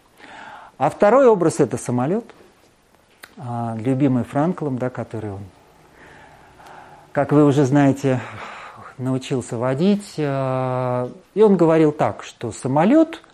[0.77, 2.25] А второй образ– это самолет,
[3.37, 5.43] а, любимый Франклом, да, который он,
[7.11, 8.21] как вы уже знаете,
[8.97, 10.15] научился водить.
[10.19, 13.21] А, и он говорил так, что самолет–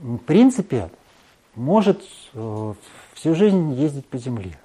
[0.00, 0.90] в принципе,
[1.54, 2.74] может э,
[3.14, 4.58] всю жизнь ездить по земле.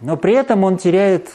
[0.00, 1.30] Но при этом он теряет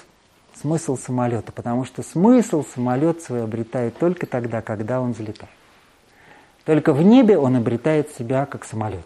[0.54, 5.52] смысл самолета, потому что смысл самолет свой обретает только тогда, когда он взлетает.
[6.66, 9.06] Только в небе он обретает себя как самолет.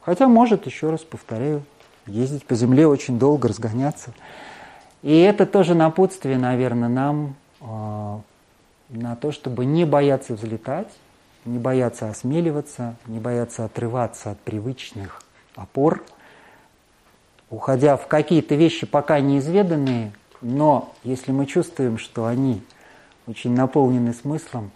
[0.00, 1.62] Хотя может, еще раз повторяю,
[2.06, 4.12] ездить по земле очень долго, разгоняться.
[5.02, 8.18] И это тоже напутствие, наверное, нам э,
[8.88, 10.88] на то, чтобы не бояться взлетать,
[11.44, 15.22] не бояться осмеливаться, не бояться отрываться от привычных
[15.56, 16.02] опор,
[17.50, 22.62] уходя в какие-то вещи пока неизведанные, но если мы чувствуем, что они
[23.26, 24.70] очень наполнены смыслом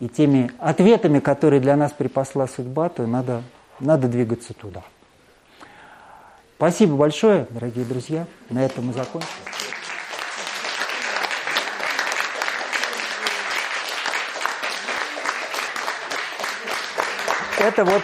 [0.00, 3.42] и теми ответами, которые для нас припасла судьба, то надо,
[3.80, 4.82] надо двигаться туда.
[6.56, 8.26] Спасибо большое, дорогие друзья.
[8.50, 9.28] На этом мы закончим.
[17.60, 18.02] это вот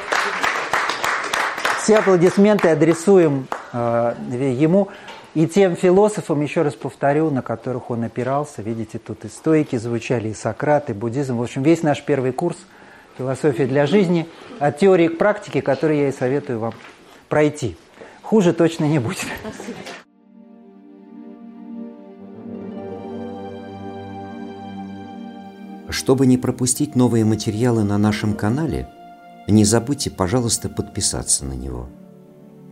[1.83, 4.15] все аплодисменты адресуем э,
[4.59, 4.89] ему
[5.35, 8.63] и тем философам, еще раз повторю, на которых он опирался.
[8.63, 11.37] Видите, тут и стойки звучали, и Сократ, и буддизм.
[11.37, 12.57] В общем, весь наш первый курс
[13.19, 14.29] «Философия для жизни»
[14.61, 16.75] от теории к практике, который я и советую вам
[17.29, 17.77] пройти.
[18.23, 19.27] Хуже точно не будет.
[25.89, 28.89] Чтобы не пропустить новые материалы на нашем канале,
[29.49, 31.89] не забудьте, пожалуйста, подписаться на него.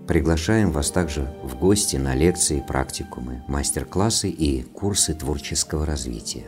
[0.06, 6.44] Приглашаем вас также в гости на лекции, практикумы, мастер-классы и курсы творческого развития,